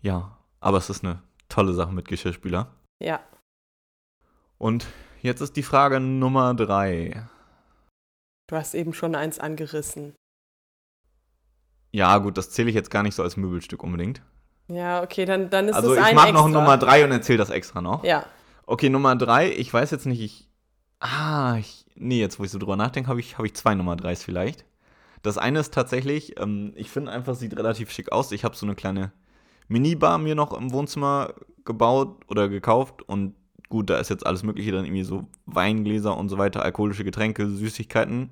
Ja, 0.00 0.38
aber 0.60 0.78
es 0.78 0.90
ist 0.90 1.04
eine 1.04 1.22
tolle 1.48 1.74
Sache 1.74 1.92
mit 1.92 2.08
Geschirrspüler. 2.08 2.74
Ja. 3.02 3.20
Und 4.58 4.86
jetzt 5.22 5.40
ist 5.40 5.56
die 5.56 5.62
Frage 5.62 6.00
Nummer 6.00 6.54
drei. 6.54 7.28
Du 8.48 8.56
hast 8.56 8.74
eben 8.74 8.92
schon 8.92 9.14
eins 9.14 9.38
angerissen. 9.38 10.14
Ja, 11.92 12.18
gut, 12.18 12.38
das 12.38 12.50
zähle 12.50 12.68
ich 12.68 12.74
jetzt 12.74 12.90
gar 12.90 13.02
nicht 13.02 13.14
so 13.14 13.22
als 13.22 13.36
Möbelstück 13.36 13.82
unbedingt. 13.82 14.22
Ja, 14.68 15.02
okay, 15.02 15.24
dann, 15.24 15.50
dann 15.50 15.68
ist 15.68 15.74
Also 15.74 15.92
es 15.94 15.98
ich 15.98 16.04
ein 16.04 16.14
mache 16.14 16.32
noch. 16.32 16.48
Nummer 16.48 16.78
drei 16.78 17.04
und 17.04 17.10
erzähle 17.10 17.38
das 17.38 17.50
extra 17.50 17.80
noch. 17.80 18.04
Ja, 18.04 18.24
Okay, 18.70 18.88
Nummer 18.88 19.16
drei, 19.16 19.50
ich 19.50 19.74
weiß 19.74 19.90
jetzt 19.90 20.06
nicht, 20.06 20.20
ich. 20.20 20.48
Ah, 21.00 21.56
ich, 21.58 21.86
nee, 21.96 22.20
jetzt 22.20 22.38
wo 22.38 22.44
ich 22.44 22.52
so 22.52 22.58
drüber 22.60 22.76
nachdenke, 22.76 23.10
habe 23.10 23.18
ich, 23.18 23.36
hab 23.36 23.44
ich 23.44 23.54
zwei 23.54 23.74
Nummer 23.74 23.96
dreis 23.96 24.22
vielleicht. 24.22 24.64
Das 25.22 25.38
eine 25.38 25.58
ist 25.58 25.74
tatsächlich, 25.74 26.38
ähm, 26.38 26.72
ich 26.76 26.88
finde 26.88 27.10
einfach, 27.10 27.34
sieht 27.34 27.56
relativ 27.56 27.90
schick 27.90 28.12
aus. 28.12 28.30
Ich 28.30 28.44
habe 28.44 28.54
so 28.54 28.64
eine 28.64 28.76
kleine 28.76 29.10
Minibar 29.66 30.18
mir 30.18 30.36
noch 30.36 30.52
im 30.52 30.72
Wohnzimmer 30.72 31.34
gebaut 31.64 32.22
oder 32.28 32.48
gekauft 32.48 33.02
und 33.02 33.34
gut, 33.70 33.90
da 33.90 33.98
ist 33.98 34.08
jetzt 34.08 34.24
alles 34.24 34.44
Mögliche 34.44 34.70
drin, 34.70 34.84
irgendwie 34.84 35.02
so 35.02 35.26
Weingläser 35.46 36.16
und 36.16 36.28
so 36.28 36.38
weiter, 36.38 36.62
alkoholische 36.62 37.02
Getränke, 37.02 37.48
Süßigkeiten. 37.48 38.30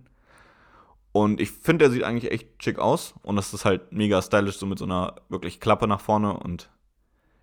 Und 1.19 1.41
ich 1.41 1.51
finde, 1.51 1.85
der 1.85 1.91
sieht 1.91 2.05
eigentlich 2.05 2.31
echt 2.31 2.63
schick 2.63 2.79
aus 2.79 3.15
und 3.23 3.35
das 3.35 3.53
ist 3.53 3.65
halt 3.65 3.93
mega 3.93 4.23
stylisch, 4.23 4.57
so 4.57 4.67
mit 4.67 4.79
so 4.79 4.85
einer 4.85 5.17
wirklich 5.29 5.59
Klappe 5.59 5.89
nach 5.89 6.01
vorne 6.01 6.33
und 6.39 6.71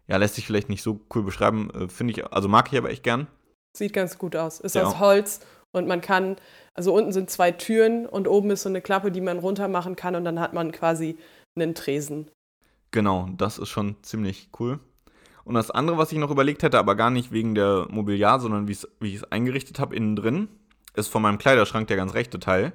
ja, 0.08 0.16
lässt 0.16 0.36
sich 0.36 0.46
vielleicht 0.46 0.70
nicht 0.70 0.82
so 0.82 1.02
cool 1.14 1.24
beschreiben, 1.24 1.70
äh, 1.72 1.90
finde 1.90 2.14
ich, 2.14 2.26
also 2.26 2.48
mag 2.48 2.72
ich 2.72 2.78
aber 2.78 2.90
echt 2.90 3.04
gern. 3.04 3.28
sieht 3.76 3.92
ganz 3.92 4.18
gut 4.18 4.38
aus. 4.38 4.62
Ist 4.62 4.76
Ja. 4.76 4.84
aus 4.84 5.00
Holz 5.00 5.42
und 5.74 5.88
man 5.90 6.00
kann, 6.00 6.38
also 6.74 6.94
unten 6.94 7.12
sind 7.12 7.30
zwei 7.30 7.52
Türen 7.52 8.06
und 8.06 8.30
oben 8.30 8.50
ist 8.52 8.64
so 8.64 8.70
eine 8.70 8.80
Klappe, 8.80 9.12
die 9.12 9.20
man 9.20 9.40
runter 9.40 9.68
machen 9.68 9.98
kann 9.98 10.16
und 10.16 10.24
dann 10.24 10.40
hat 10.40 10.54
man 10.54 10.72
quasi 10.72 11.18
einen 11.58 11.76
Tresen. 11.76 12.32
Genau, 12.92 13.28
das 13.36 13.58
ist 13.58 13.68
schon 13.68 13.98
ziemlich 14.04 14.52
cool. 14.58 14.80
Und 15.44 15.56
das 15.56 15.70
andere, 15.70 15.98
was 15.98 16.14
ich 16.14 16.18
noch 16.18 16.32
überlegt 16.32 16.64
hätte, 16.64 16.80
aber 16.80 16.96
gar 16.96 17.10
nicht 17.10 17.34
wegen 17.34 17.56
der 17.56 17.88
Mobiliar, 17.90 18.40
sondern 18.40 18.70
wie 18.70 18.78
ich 19.02 19.16
es 19.16 19.32
eingerichtet 19.32 19.80
habe 19.80 19.94
innen 19.94 20.16
drin, 20.16 20.48
ist 20.96 21.10
von 21.10 21.22
meinem 21.22 21.38
Kleiderschrank 21.40 21.88
der 21.90 21.98
ganz 21.98 22.14
rechte 22.14 22.40
Teil, 22.40 22.72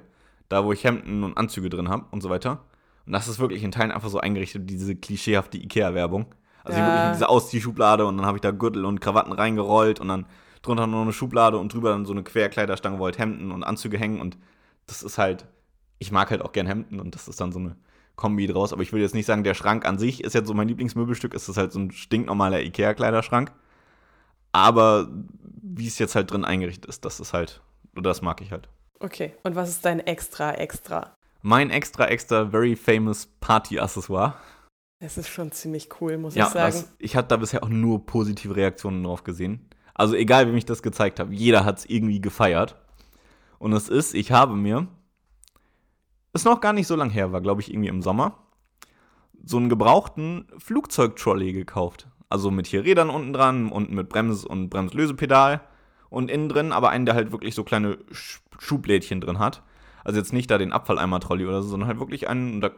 da 0.51 0.65
wo 0.65 0.73
ich 0.73 0.83
Hemden 0.83 1.23
und 1.23 1.37
Anzüge 1.37 1.69
drin 1.69 1.89
habe 1.89 2.05
und 2.11 2.21
so 2.21 2.29
weiter. 2.29 2.63
Und 3.05 3.13
das 3.13 3.27
ist 3.27 3.39
wirklich 3.39 3.63
in 3.63 3.71
Teilen 3.71 3.91
einfach 3.91 4.09
so 4.09 4.19
eingerichtet, 4.19 4.69
diese 4.69 4.95
klischeehafte 4.95 5.57
Ikea-Werbung. 5.57 6.27
Also 6.63 6.79
Ja. 6.79 6.85
wirklich 6.85 7.03
in 7.05 7.11
diese 7.13 7.29
Ausziehschublade 7.29 8.05
und 8.05 8.17
dann 8.17 8.25
habe 8.25 8.37
ich 8.37 8.41
da 8.41 8.51
Gürtel 8.51 8.85
und 8.85 9.01
Krawatten 9.01 9.33
reingerollt 9.33 9.99
und 9.99 10.09
dann 10.09 10.25
drunter 10.61 10.85
noch 10.85 11.01
eine 11.01 11.13
Schublade 11.13 11.57
und 11.57 11.73
drüber 11.73 11.89
dann 11.89 12.05
so 12.05 12.11
eine 12.11 12.23
Querkleiderstange, 12.23 12.99
wo 12.99 13.05
halt 13.05 13.17
Hemden 13.17 13.51
und 13.51 13.63
Anzüge 13.63 13.97
hängen 13.97 14.21
und 14.21 14.37
das 14.85 15.01
ist 15.01 15.17
halt, 15.17 15.47
ich 15.97 16.11
mag 16.11 16.29
halt 16.29 16.41
auch 16.43 16.51
gern 16.51 16.67
Hemden 16.67 16.99
und 16.99 17.15
das 17.15 17.27
ist 17.27 17.41
dann 17.41 17.51
so 17.51 17.59
eine 17.59 17.75
Kombi 18.15 18.45
draus. 18.45 18.73
Aber 18.73 18.83
ich 18.83 18.93
will 18.93 19.01
jetzt 19.01 19.15
nicht 19.15 19.25
sagen, 19.25 19.43
der 19.43 19.55
Schrank 19.55 19.85
an 19.87 19.97
sich 19.97 20.23
ist 20.23 20.33
jetzt 20.35 20.47
so 20.47 20.53
mein 20.53 20.67
Lieblingsmöbelstück, 20.67 21.33
es 21.33 21.49
ist 21.49 21.57
halt 21.57 21.71
so 21.71 21.79
ein 21.79 21.91
stinknormaler 21.91 22.61
Ikea-Kleiderschrank. 22.61 23.51
Aber 24.51 25.07
wie 25.63 25.87
es 25.87 25.97
jetzt 25.97 26.15
halt 26.15 26.29
drin 26.31 26.45
eingerichtet 26.45 26.85
ist, 26.85 27.05
das 27.05 27.19
ist 27.19 27.33
halt, 27.33 27.61
oder 27.93 28.09
das 28.09 28.21
mag 28.21 28.41
ich 28.41 28.51
halt. 28.51 28.67
Okay, 29.01 29.33
und 29.43 29.55
was 29.55 29.69
ist 29.69 29.83
dein 29.85 29.99
extra 29.99 30.53
extra? 30.53 31.15
Mein 31.41 31.71
extra, 31.71 32.05
extra, 32.07 32.45
very 32.45 32.75
famous 32.75 33.25
Party-Accessoire. 33.39 34.35
Es 34.99 35.17
ist 35.17 35.27
schon 35.29 35.51
ziemlich 35.51 35.89
cool, 35.99 36.17
muss 36.19 36.35
Ja, 36.35 36.45
ich 36.45 36.51
sagen. 36.53 36.71
das, 36.73 36.93
ich 36.99 37.15
habe 37.15 37.27
da 37.27 37.37
bisher 37.37 37.63
auch 37.63 37.69
nur 37.69 38.05
positive 38.05 38.55
Reaktionen 38.55 39.03
drauf 39.03 39.23
gesehen. 39.23 39.67
Also 39.95 40.13
egal, 40.15 40.47
wem 40.47 40.55
ich 40.55 40.65
das 40.65 40.83
gezeigt 40.83 41.19
habe, 41.19 41.33
jeder 41.33 41.65
hat 41.65 41.79
es 41.79 41.85
irgendwie 41.85 42.21
gefeiert. 42.21 42.75
Und 43.57 43.73
es 43.73 43.89
ist, 43.89 44.13
ich 44.13 44.31
habe 44.31 44.55
mir, 44.55 44.87
ist 46.33 46.45
noch 46.45 46.61
gar 46.61 46.73
nicht 46.73 46.87
so 46.87 46.95
lang 46.95 47.09
her, 47.09 47.31
war 47.31 47.41
glaube 47.41 47.61
ich 47.61 47.71
irgendwie 47.73 47.89
im 47.89 48.03
Sommer, 48.03 48.37
so 49.43 49.57
einen 49.57 49.69
gebrauchten 49.69 50.47
Flugzeugtrolley 50.59 51.53
gekauft. 51.53 52.07
Also 52.29 52.51
mit 52.51 52.67
hier 52.67 52.83
Rädern 52.83 53.09
unten 53.09 53.33
dran, 53.33 53.71
unten 53.71 53.95
mit 53.95 54.09
Brems- 54.09 54.45
und 54.45 54.69
Bremslösepedal 54.69 55.61
und 56.09 56.29
innen 56.29 56.47
drin 56.49 56.71
aber 56.71 56.89
einen, 56.91 57.05
der 57.07 57.15
halt 57.15 57.31
wirklich 57.31 57.55
so 57.55 57.63
kleine 57.63 57.95
Sch- 58.11 58.39
Schublädchen 58.61 59.21
drin 59.21 59.39
hat. 59.39 59.63
Also 60.03 60.19
jetzt 60.19 60.33
nicht 60.33 60.49
da 60.51 60.57
den 60.57 60.71
Abfalleimer-Trolley 60.71 61.45
oder 61.47 61.63
so, 61.63 61.69
sondern 61.69 61.87
halt 61.87 61.99
wirklich 61.99 62.27
einen, 62.29 62.53
und 62.55 62.61
da 62.61 62.71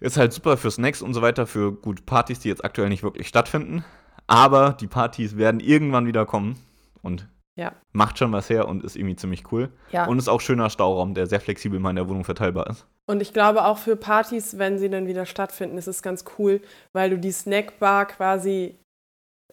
ist 0.00 0.16
halt 0.16 0.32
super 0.32 0.56
für 0.56 0.70
Snacks 0.70 1.02
und 1.02 1.12
so 1.12 1.20
weiter, 1.20 1.46
für 1.46 1.72
gut 1.72 2.06
Partys, 2.06 2.40
die 2.40 2.48
jetzt 2.48 2.64
aktuell 2.64 2.88
nicht 2.88 3.02
wirklich 3.02 3.28
stattfinden. 3.28 3.84
Aber 4.26 4.72
die 4.72 4.86
Partys 4.86 5.36
werden 5.36 5.60
irgendwann 5.60 6.06
wieder 6.06 6.24
kommen 6.24 6.56
und 7.02 7.28
Ja. 7.56 7.72
macht 7.92 8.16
schon 8.18 8.32
was 8.32 8.48
her 8.48 8.68
und 8.68 8.82
ist 8.84 8.96
irgendwie 8.96 9.16
ziemlich 9.16 9.52
cool. 9.52 9.70
Ja. 9.92 10.06
Und 10.06 10.18
ist 10.18 10.28
auch 10.28 10.40
schöner 10.40 10.70
Stauraum, 10.70 11.12
der 11.14 11.26
sehr 11.26 11.40
flexibel 11.40 11.78
mal 11.78 11.90
in 11.90 11.96
der 11.96 12.08
Wohnung 12.08 12.24
verteilbar 12.24 12.68
ist. 12.68 12.86
Und 13.06 13.20
ich 13.20 13.32
glaube 13.34 13.64
auch 13.66 13.76
für 13.76 13.96
Partys, 13.96 14.56
wenn 14.56 14.78
sie 14.78 14.88
dann 14.88 15.06
wieder 15.06 15.26
stattfinden, 15.26 15.76
ist 15.76 15.88
es 15.88 16.00
ganz 16.00 16.24
cool, 16.38 16.62
weil 16.94 17.10
du 17.10 17.18
die 17.18 17.32
Snackbar 17.32 18.06
quasi 18.06 18.78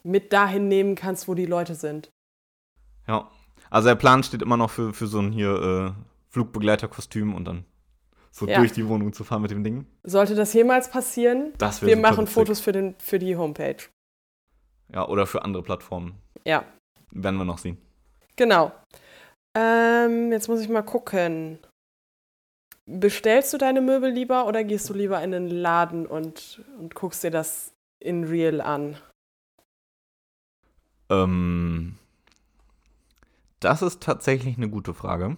mit 0.04 0.32
dahin 0.32 0.68
nehmen 0.70 0.96
kannst, 0.96 1.28
wo 1.28 1.34
die 1.34 1.46
Leute 1.48 1.76
sind. 1.76 2.10
Ja. 3.08 3.30
Also 3.70 3.88
der 3.90 3.96
Plan 3.96 4.24
steht 4.24 4.42
immer 4.42 4.58
noch 4.58 4.70
für, 4.72 4.94
für 4.94 5.08
so 5.08 5.20
ein 5.20 5.32
hier 5.32 5.94
äh, 5.96 6.02
Flugbegleiterkostüm 6.30 7.34
und 7.36 7.46
dann 7.46 7.66
so 8.32 8.48
Ja. 8.48 8.60
durch 8.60 8.72
die 8.72 8.88
Wohnung 8.88 9.14
zu 9.14 9.24
fahren 9.24 9.42
mit 9.42 9.52
dem 9.52 9.64
Ding. 9.64 9.86
Sollte 10.04 10.36
das 10.36 10.54
jemals 10.54 10.90
passieren, 10.90 11.54
Das 11.58 11.82
wir 11.82 11.98
machen 11.98 12.22
witzig. 12.24 12.34
Fotos 12.34 12.60
für, 12.60 12.72
den, 12.72 12.96
für 13.00 13.20
die 13.20 13.36
Homepage. 13.36 13.78
Ja, 14.94 15.08
oder 15.08 15.26
für 15.28 15.42
andere 15.44 15.64
Plattformen. 15.64 16.16
Ja, 16.46 16.64
Werden 17.12 17.38
wir 17.38 17.46
noch 17.46 17.58
sehen. 17.58 17.78
genau. 18.36 18.72
Ähm, 19.58 20.32
jetzt 20.32 20.48
muss 20.50 20.62
ich 20.62 20.70
mal 20.70 20.84
gucken. 20.84 21.58
Bestellst 22.86 23.52
du 23.54 23.58
deine 23.58 23.82
Möbel 23.82 24.12
lieber 24.12 24.46
oder 24.46 24.64
gehst 24.64 24.88
du 24.90 24.94
lieber 24.94 25.22
in 25.24 25.32
den 25.32 25.48
Laden 25.50 26.06
und, 26.06 26.64
und 26.78 26.94
guckst 26.96 27.24
dir 27.24 27.32
das 27.32 27.74
in 28.00 28.24
real 28.24 28.62
an? 28.62 28.98
Ähm, 31.10 31.96
das 33.60 33.82
ist 33.82 34.02
tatsächlich 34.02 34.58
eine 34.58 34.70
gute 34.70 34.94
Frage. 34.94 35.38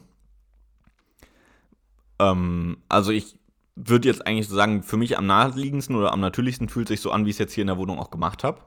Ähm, 2.19 2.77
also 2.89 3.11
ich 3.11 3.37
würde 3.75 4.07
jetzt 4.07 4.27
eigentlich 4.27 4.47
sagen, 4.47 4.83
für 4.83 4.97
mich 4.97 5.17
am 5.17 5.25
naheliegendsten 5.25 5.95
oder 5.95 6.11
am 6.11 6.19
natürlichsten 6.19 6.69
fühlt 6.69 6.89
sich 6.89 7.01
so 7.01 7.11
an, 7.11 7.25
wie 7.25 7.29
ich 7.29 7.35
es 7.35 7.39
jetzt 7.39 7.53
hier 7.53 7.61
in 7.61 7.67
der 7.67 7.77
Wohnung 7.77 7.97
auch 7.97 8.11
gemacht 8.11 8.43
habe. 8.43 8.61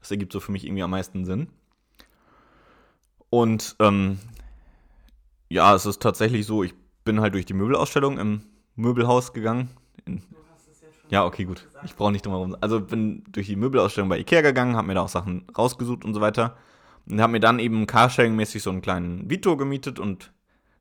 Das 0.00 0.10
ergibt 0.10 0.32
so 0.32 0.40
für 0.40 0.52
mich 0.52 0.64
irgendwie 0.64 0.82
am 0.82 0.90
meisten 0.90 1.24
Sinn. 1.24 1.48
Und 3.28 3.76
ähm, 3.80 4.18
ja, 5.48 5.74
es 5.74 5.84
ist 5.84 6.00
tatsächlich 6.00 6.46
so, 6.46 6.62
ich 6.62 6.74
bin 7.04 7.20
halt 7.20 7.34
durch 7.34 7.44
die 7.44 7.54
Möbelausstellung 7.54 8.18
im 8.18 8.42
Möbelhaus 8.76 9.32
gegangen. 9.32 9.70
In, 10.06 10.22
ja, 11.08 11.24
okay, 11.24 11.44
gut. 11.44 11.66
Ich 11.84 11.94
brauche 11.94 12.12
nicht 12.12 12.24
drum 12.24 12.32
herum. 12.32 12.56
Also 12.60 12.80
bin 12.80 13.24
durch 13.30 13.46
die 13.46 13.56
Möbelausstellung 13.56 14.08
bei 14.08 14.18
Ikea 14.18 14.40
gegangen, 14.40 14.76
habe 14.76 14.86
mir 14.86 14.94
da 14.94 15.02
auch 15.02 15.08
Sachen 15.08 15.46
rausgesucht 15.56 16.04
und 16.04 16.14
so 16.14 16.20
weiter. 16.20 16.56
Und 17.08 17.20
habe 17.20 17.32
mir 17.32 17.40
dann 17.40 17.58
eben 17.58 17.86
Carsharing-mäßig 17.86 18.62
so 18.62 18.70
einen 18.70 18.82
kleinen 18.82 19.30
Vito 19.30 19.56
gemietet 19.56 19.98
und 19.98 20.32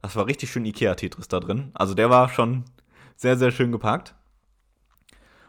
das 0.01 0.15
war 0.15 0.27
richtig 0.27 0.51
schön 0.51 0.65
Ikea-Tetris 0.65 1.27
da 1.27 1.39
drin. 1.39 1.72
Also 1.74 1.94
der 1.94 2.10
war 2.10 2.29
schon 2.29 2.63
sehr, 3.15 3.38
sehr 3.38 3.51
schön 3.51 3.72
gepackt. 3.72 4.15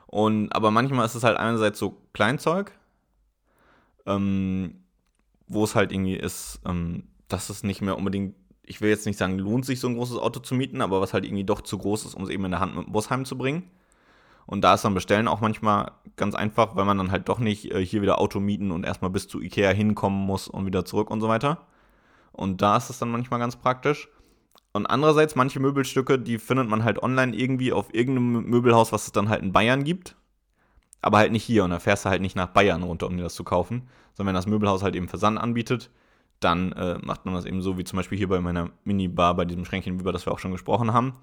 Und 0.06 0.50
aber 0.54 0.70
manchmal 0.70 1.04
ist 1.04 1.14
es 1.14 1.24
halt 1.24 1.36
einerseits 1.36 1.78
so 1.78 2.00
Kleinzeug, 2.12 2.72
ähm, 4.06 4.84
wo 5.48 5.64
es 5.64 5.74
halt 5.74 5.92
irgendwie 5.92 6.16
ist, 6.16 6.60
ähm, 6.64 7.04
dass 7.28 7.50
es 7.50 7.64
nicht 7.64 7.82
mehr 7.82 7.98
unbedingt, 7.98 8.34
ich 8.62 8.80
will 8.80 8.88
jetzt 8.88 9.06
nicht 9.06 9.18
sagen, 9.18 9.38
lohnt 9.38 9.66
sich 9.66 9.80
so 9.80 9.88
ein 9.88 9.96
großes 9.96 10.16
Auto 10.18 10.40
zu 10.40 10.54
mieten, 10.54 10.80
aber 10.80 11.00
was 11.00 11.12
halt 11.12 11.24
irgendwie 11.24 11.44
doch 11.44 11.60
zu 11.60 11.78
groß 11.78 12.06
ist, 12.06 12.14
um 12.14 12.22
es 12.22 12.30
eben 12.30 12.44
in 12.44 12.52
der 12.52 12.60
Hand 12.60 12.76
mit 12.76 12.86
dem 12.86 12.92
Bus 12.92 13.10
heimzubringen. 13.10 13.64
Und 14.46 14.62
da 14.62 14.74
ist 14.74 14.84
dann 14.84 14.94
Bestellen 14.94 15.28
auch 15.28 15.40
manchmal 15.40 15.92
ganz 16.14 16.34
einfach, 16.34 16.76
weil 16.76 16.84
man 16.84 16.98
dann 16.98 17.10
halt 17.10 17.28
doch 17.28 17.38
nicht 17.38 17.72
äh, 17.72 17.84
hier 17.84 18.00
wieder 18.00 18.20
Auto 18.20 18.40
mieten 18.40 18.70
und 18.70 18.84
erstmal 18.84 19.10
bis 19.10 19.28
zu 19.28 19.42
Ikea 19.42 19.70
hinkommen 19.70 20.24
muss 20.24 20.48
und 20.48 20.66
wieder 20.66 20.84
zurück 20.84 21.10
und 21.10 21.20
so 21.20 21.28
weiter. 21.28 21.66
Und 22.32 22.62
da 22.62 22.76
ist 22.76 22.90
es 22.90 22.98
dann 22.98 23.10
manchmal 23.10 23.40
ganz 23.40 23.56
praktisch. 23.56 24.08
Und 24.72 24.86
andererseits, 24.86 25.34
manche 25.34 25.58
Möbelstücke, 25.58 26.18
die 26.18 26.38
findet 26.38 26.68
man 26.68 26.84
halt 26.84 27.02
online 27.02 27.34
irgendwie 27.34 27.72
auf 27.72 27.92
irgendeinem 27.94 28.44
Möbelhaus, 28.44 28.92
was 28.92 29.06
es 29.06 29.12
dann 29.12 29.28
halt 29.30 29.42
in 29.42 29.52
Bayern 29.52 29.84
gibt. 29.84 30.16
Aber 31.00 31.18
halt 31.18 31.32
nicht 31.32 31.44
hier. 31.44 31.64
Und 31.64 31.70
da 31.70 31.78
fährst 31.78 32.04
du 32.04 32.10
halt 32.10 32.20
nicht 32.20 32.36
nach 32.36 32.48
Bayern 32.48 32.82
runter, 32.82 33.06
um 33.06 33.16
dir 33.16 33.22
das 33.22 33.34
zu 33.34 33.42
kaufen. 33.42 33.88
Sondern 34.14 34.34
wenn 34.34 34.38
das 34.38 34.46
Möbelhaus 34.46 34.82
halt 34.82 34.94
eben 34.94 35.08
Versand 35.08 35.38
anbietet, 35.38 35.90
dann 36.40 36.72
äh, 36.72 36.98
macht 37.00 37.24
man 37.24 37.34
das 37.34 37.46
eben 37.46 37.62
so, 37.62 37.78
wie 37.78 37.84
zum 37.84 37.96
Beispiel 37.96 38.18
hier 38.18 38.28
bei 38.28 38.40
meiner 38.40 38.70
Minibar, 38.84 39.34
bei 39.34 39.46
diesem 39.46 39.64
Schränkchen, 39.64 39.98
über 39.98 40.12
das 40.12 40.26
wir 40.26 40.32
auch 40.32 40.38
schon 40.38 40.52
gesprochen 40.52 40.92
haben. 40.92 41.14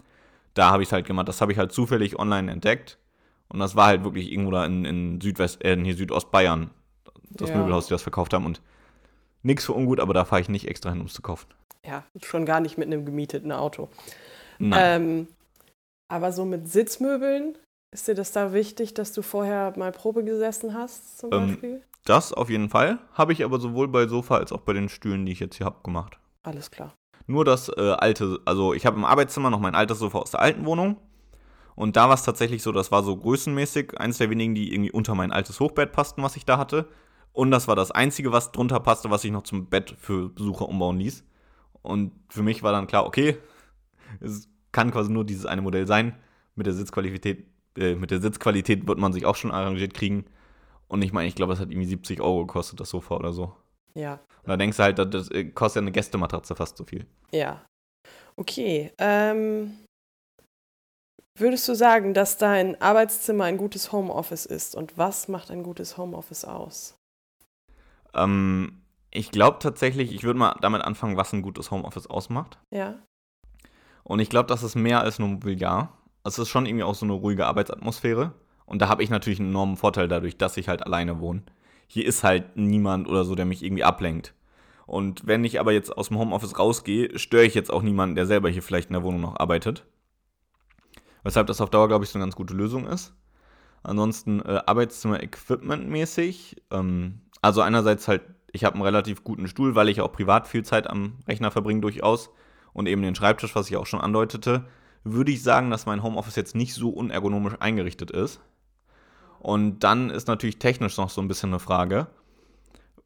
Da 0.56 0.72
habe 0.72 0.82
ich 0.82 0.89
es 0.89 0.94
halt 0.94 1.06
gemacht. 1.06 1.27
Das 1.27 1.39
habe 1.39 1.51
ich 1.51 1.60
halt 1.60 1.72
zufällig 1.72 2.18
online 2.18 2.51
entdeckt. 2.51 2.98
Und 3.53 3.60
das 3.60 3.75
war 3.75 3.86
halt 3.88 4.03
wirklich 4.03 4.31
irgendwo 4.31 4.51
da 4.51 4.65
in, 4.65 4.83
in 4.83 5.22
Südwest, 5.22 5.63
äh, 5.63 5.77
hier 5.81 5.95
Südostbayern, 5.95 6.72
das 7.29 7.50
Ja. 7.50 7.57
Möbelhaus, 7.57 7.88
die 7.88 7.91
das 7.93 8.01
verkauft 8.01 8.33
haben. 8.33 8.45
Und 8.45 8.62
nichts 9.43 9.65
für 9.65 9.74
ungut, 9.74 10.00
aber 10.00 10.13
da 10.13 10.25
fahre 10.25 10.41
ich 10.41 10.50
nicht 10.50 10.67
extra 10.67 10.89
hin, 10.89 11.00
um 11.00 11.05
es 11.05 11.13
zu 11.13 11.22
kaufen. 11.22 11.48
Ja, 11.86 12.03
schon 12.24 12.45
gar 12.45 12.60
nicht 12.60 12.77
mit 12.77 12.88
einem 12.88 13.05
gemieteten 13.05 13.51
Auto. 13.51 13.89
Nein. 14.60 15.01
Ähm, 15.01 15.27
aber 16.12 16.31
so 16.31 16.45
mit 16.45 16.67
Sitzmöbeln, 16.69 17.57
ist 17.93 18.07
dir 18.07 18.15
das 18.15 18.31
da 18.31 18.53
wichtig, 18.53 18.93
dass 18.93 19.13
du 19.13 19.22
vorher 19.22 19.74
mal 19.77 19.91
Probe 19.91 20.24
gesessen 20.24 20.74
hast, 20.74 21.19
zum 21.19 21.31
Ähm, 21.31 21.48
Beispiel? 21.48 21.83
Das 22.05 22.33
auf 22.33 22.50
jeden 22.50 22.69
Fall. 22.69 23.00
Habe 23.13 23.33
ich 23.33 23.43
aber 23.43 23.60
sowohl 23.60 23.88
bei 23.88 24.07
Sofa 24.07 24.38
als 24.38 24.51
auch 24.51 24.62
bei 24.62 24.74
den 24.74 24.89
Stühlen, 24.89 25.25
die 25.25 25.31
ich 25.31 25.39
jetzt 25.39 25.55
hier 25.57 25.65
habe, 25.65 25.83
gemacht. 25.83 26.17
Alles 26.43 26.72
klar. 26.72 26.93
Nur 27.27 27.45
das 27.45 27.69
äh, 27.69 27.91
alte, 27.91 28.39
also 28.45 28.74
ich 28.74 28.86
habe 28.86 28.98
im 28.98 29.05
Arbeitszimmer 29.05 29.50
noch 29.50 29.60
mein 29.60 29.75
altes 29.75 30.00
Sofa 30.00 30.17
aus 30.19 30.31
der 30.31 30.41
alten 30.41 30.65
Wohnung. 30.65 30.98
Und 31.75 31.96
da 31.96 32.08
war 32.08 32.15
es 32.15 32.24
tatsächlich 32.24 32.62
so, 32.63 32.72
das 32.72 32.92
war 32.92 33.03
so 33.03 33.15
größenmäßig 33.15 34.00
eins 34.00 34.18
der 34.20 34.30
wenigen, 34.30 34.56
die 34.56 34.74
irgendwie 34.74 34.92
unter 34.92 35.15
mein 35.15 35.32
altes 35.32 35.60
Hochbett 35.60 35.92
passten, 35.92 36.22
was 36.24 36.36
ich 36.36 36.46
da 36.46 36.58
hatte. 36.58 36.88
Und 37.32 37.51
das 37.51 37.68
war 37.68 37.75
das 37.75 37.92
einzige, 37.92 38.32
was 38.32 38.51
drunter 38.51 38.80
passte, 38.80 39.10
was 39.10 39.24
ich 39.24 39.32
noch 39.32 39.44
zum 39.44 39.68
Bett 39.70 39.96
für 40.00 40.30
Besucher 40.30 40.70
umbauen 40.70 41.00
ließ. 41.00 41.24
Und 41.82 42.12
für 42.30 42.44
mich 42.44 42.63
war 42.63 42.72
dann 42.72 42.88
klar, 42.88 43.06
okay, 43.06 43.38
Es 44.22 44.50
kann 44.72 44.92
quasi 44.92 45.12
nur 45.12 45.25
dieses 45.25 45.46
eine 45.46 45.62
Modell 45.62 45.88
sein. 45.88 46.15
Mit 46.56 46.68
der 46.68 46.74
Sitzqualität, 46.74 47.48
äh, 47.77 47.96
mit 47.96 48.12
der 48.12 48.22
Sitzqualität 48.22 48.88
wird 48.88 49.00
man 49.00 49.13
sich 49.13 49.25
auch 49.25 49.36
schon 49.36 49.51
arrangiert 49.51 49.94
kriegen. 49.94 50.25
Und 50.88 51.01
ich 51.01 51.13
meine, 51.13 51.27
ich 51.27 51.36
glaube, 51.36 51.53
das 51.53 51.60
hat 51.60 51.72
irgendwie 51.72 51.88
70 51.88 52.22
Euro 52.22 52.46
gekostet, 52.46 52.80
das 52.80 52.89
Sofa 52.89 53.15
oder 53.15 53.34
so. 53.34 53.56
Ja. 53.96 54.13
Und 54.44 54.50
da 54.50 54.58
denkst 54.58 54.77
du 54.77 54.84
halt, 54.84 55.00
das 55.00 55.30
äh, 55.32 55.46
kostet 55.46 55.82
ja 55.82 55.84
eine 55.84 55.92
Gästematratze 55.92 56.56
fast 56.56 56.77
so 56.77 56.84
viel. 56.84 57.06
Ja. 57.32 57.65
Okay. 58.36 58.92
Ähm, 58.98 59.74
würdest 61.36 61.68
du 61.68 61.75
sagen, 61.75 62.13
dass 62.13 62.38
dein 62.38 62.80
Arbeitszimmer 62.82 63.46
ein 63.46 63.58
gutes 63.58 63.92
Homeoffice 63.92 64.46
ist? 64.46 64.75
Und 64.75 64.98
was 64.98 65.28
macht 65.28 65.52
ein 65.52 65.63
gutes 65.63 65.98
Homeoffice 65.98 66.46
aus? 66.46 66.96
Ähm, 68.13 68.82
ich 69.12 69.32
glaube 69.32 69.60
tatsächlich, 69.60 70.13
ich 70.13 70.24
würde 70.24 70.40
mal 70.40 70.56
damit 70.62 70.82
anfangen, 70.82 71.18
was 71.18 71.34
ein 71.34 71.42
gutes 71.42 71.72
Homeoffice 71.72 72.08
ausmacht. 72.08 72.60
Ja. 72.72 73.00
Und 74.04 74.20
ich 74.20 74.30
glaube, 74.30 74.48
das 74.48 74.63
ist 74.63 74.75
mehr 74.75 75.02
als 75.02 75.20
nur 75.20 75.30
Mobiliar. 75.30 75.98
Es 76.24 76.40
ist 76.40 76.50
schon 76.50 76.66
irgendwie 76.66 76.84
auch 76.84 76.96
so 76.96 77.06
eine 77.06 77.13
ruhige 77.13 77.46
Arbeitsatmosphäre. 77.46 78.34
Und 78.66 78.82
da 78.82 78.88
habe 78.88 79.04
ich 79.04 79.10
natürlich 79.10 79.40
einen 79.40 79.50
enormen 79.50 79.78
Vorteil 79.78 80.08
dadurch, 80.08 80.38
dass 80.38 80.58
ich 80.58 80.68
halt 80.68 80.86
alleine 80.86 81.20
wohne. 81.20 81.44
Hier 81.88 82.06
ist 82.06 82.24
halt 82.24 82.56
niemand 82.56 83.08
oder 83.08 83.24
so, 83.25 83.36
der 83.36 83.46
mich 83.46 83.63
irgendwie 83.63 83.84
ablenkt. 83.84 84.34
Und 84.86 85.25
wenn 85.28 85.44
ich 85.44 85.60
aber 85.60 85.72
jetzt 85.72 85.96
aus 85.96 86.10
dem 86.10 86.18
Homeoffice 86.18 86.58
rausgehe, 86.58 87.18
störe 87.18 87.46
ich 87.46 87.54
jetzt 87.56 87.72
auch 87.72 87.82
niemanden, 87.82 88.16
der 88.16 88.25
selber 88.25 88.50
hier 88.50 88.63
vielleicht 88.63 88.90
in 88.90 88.94
der 88.94 89.04
Wohnung 89.04 89.22
noch 89.22 89.40
arbeitet. 89.40 89.86
Weshalb 91.24 91.48
das 91.48 91.62
auf 91.62 91.70
Dauer, 91.70 91.88
glaube 91.88 92.03
ich, 92.03 92.10
so 92.12 92.18
eine 92.18 92.25
ganz 92.25 92.36
gute 92.36 92.53
Lösung 92.53 92.86
ist. 92.86 93.13
Ansonsten 93.82 94.42
äh, 94.42 94.62
Arbeitszimmer-Equipment-mäßig. 94.65 96.62
Ähm, 96.72 97.22
also 97.42 97.62
einerseits 97.62 98.08
halt, 98.08 98.22
ich 98.51 98.63
habe 98.63 98.75
einen 98.75 98.84
relativ 98.84 99.24
guten 99.24 99.48
Stuhl, 99.48 99.75
weil 99.75 99.89
ich 99.89 100.01
auch 100.01 100.12
privat 100.12 100.48
viel 100.48 100.63
Zeit 100.63 100.89
am 100.89 101.20
Rechner 101.27 101.51
verbringe 101.51 101.82
durchaus. 101.82 102.30
Und 102.74 102.88
eben 102.88 103.01
den 103.01 103.15
Schreibtisch, 103.15 103.56
was 103.56 103.70
ich 103.70 103.77
auch 103.77 103.86
schon 103.86 104.01
andeutete. 104.01 104.65
Würde 105.03 105.32
ich 105.32 105.44
sagen, 105.44 105.70
dass 105.70 105.86
mein 105.86 106.01
Homeoffice 106.01 106.36
jetzt 106.36 106.56
nicht 106.56 106.74
so 106.74 106.89
unergonomisch 106.89 107.56
eingerichtet 107.60 108.12
ist. 108.12 108.39
Und 109.39 109.84
dann 109.84 110.10
ist 110.10 110.27
natürlich 110.27 110.60
technisch 110.60 110.98
noch 110.98 111.10
so 111.10 111.22
ein 111.22 111.27
bisschen 111.27 111.50
eine 111.50 111.60
Frage, 111.60 112.08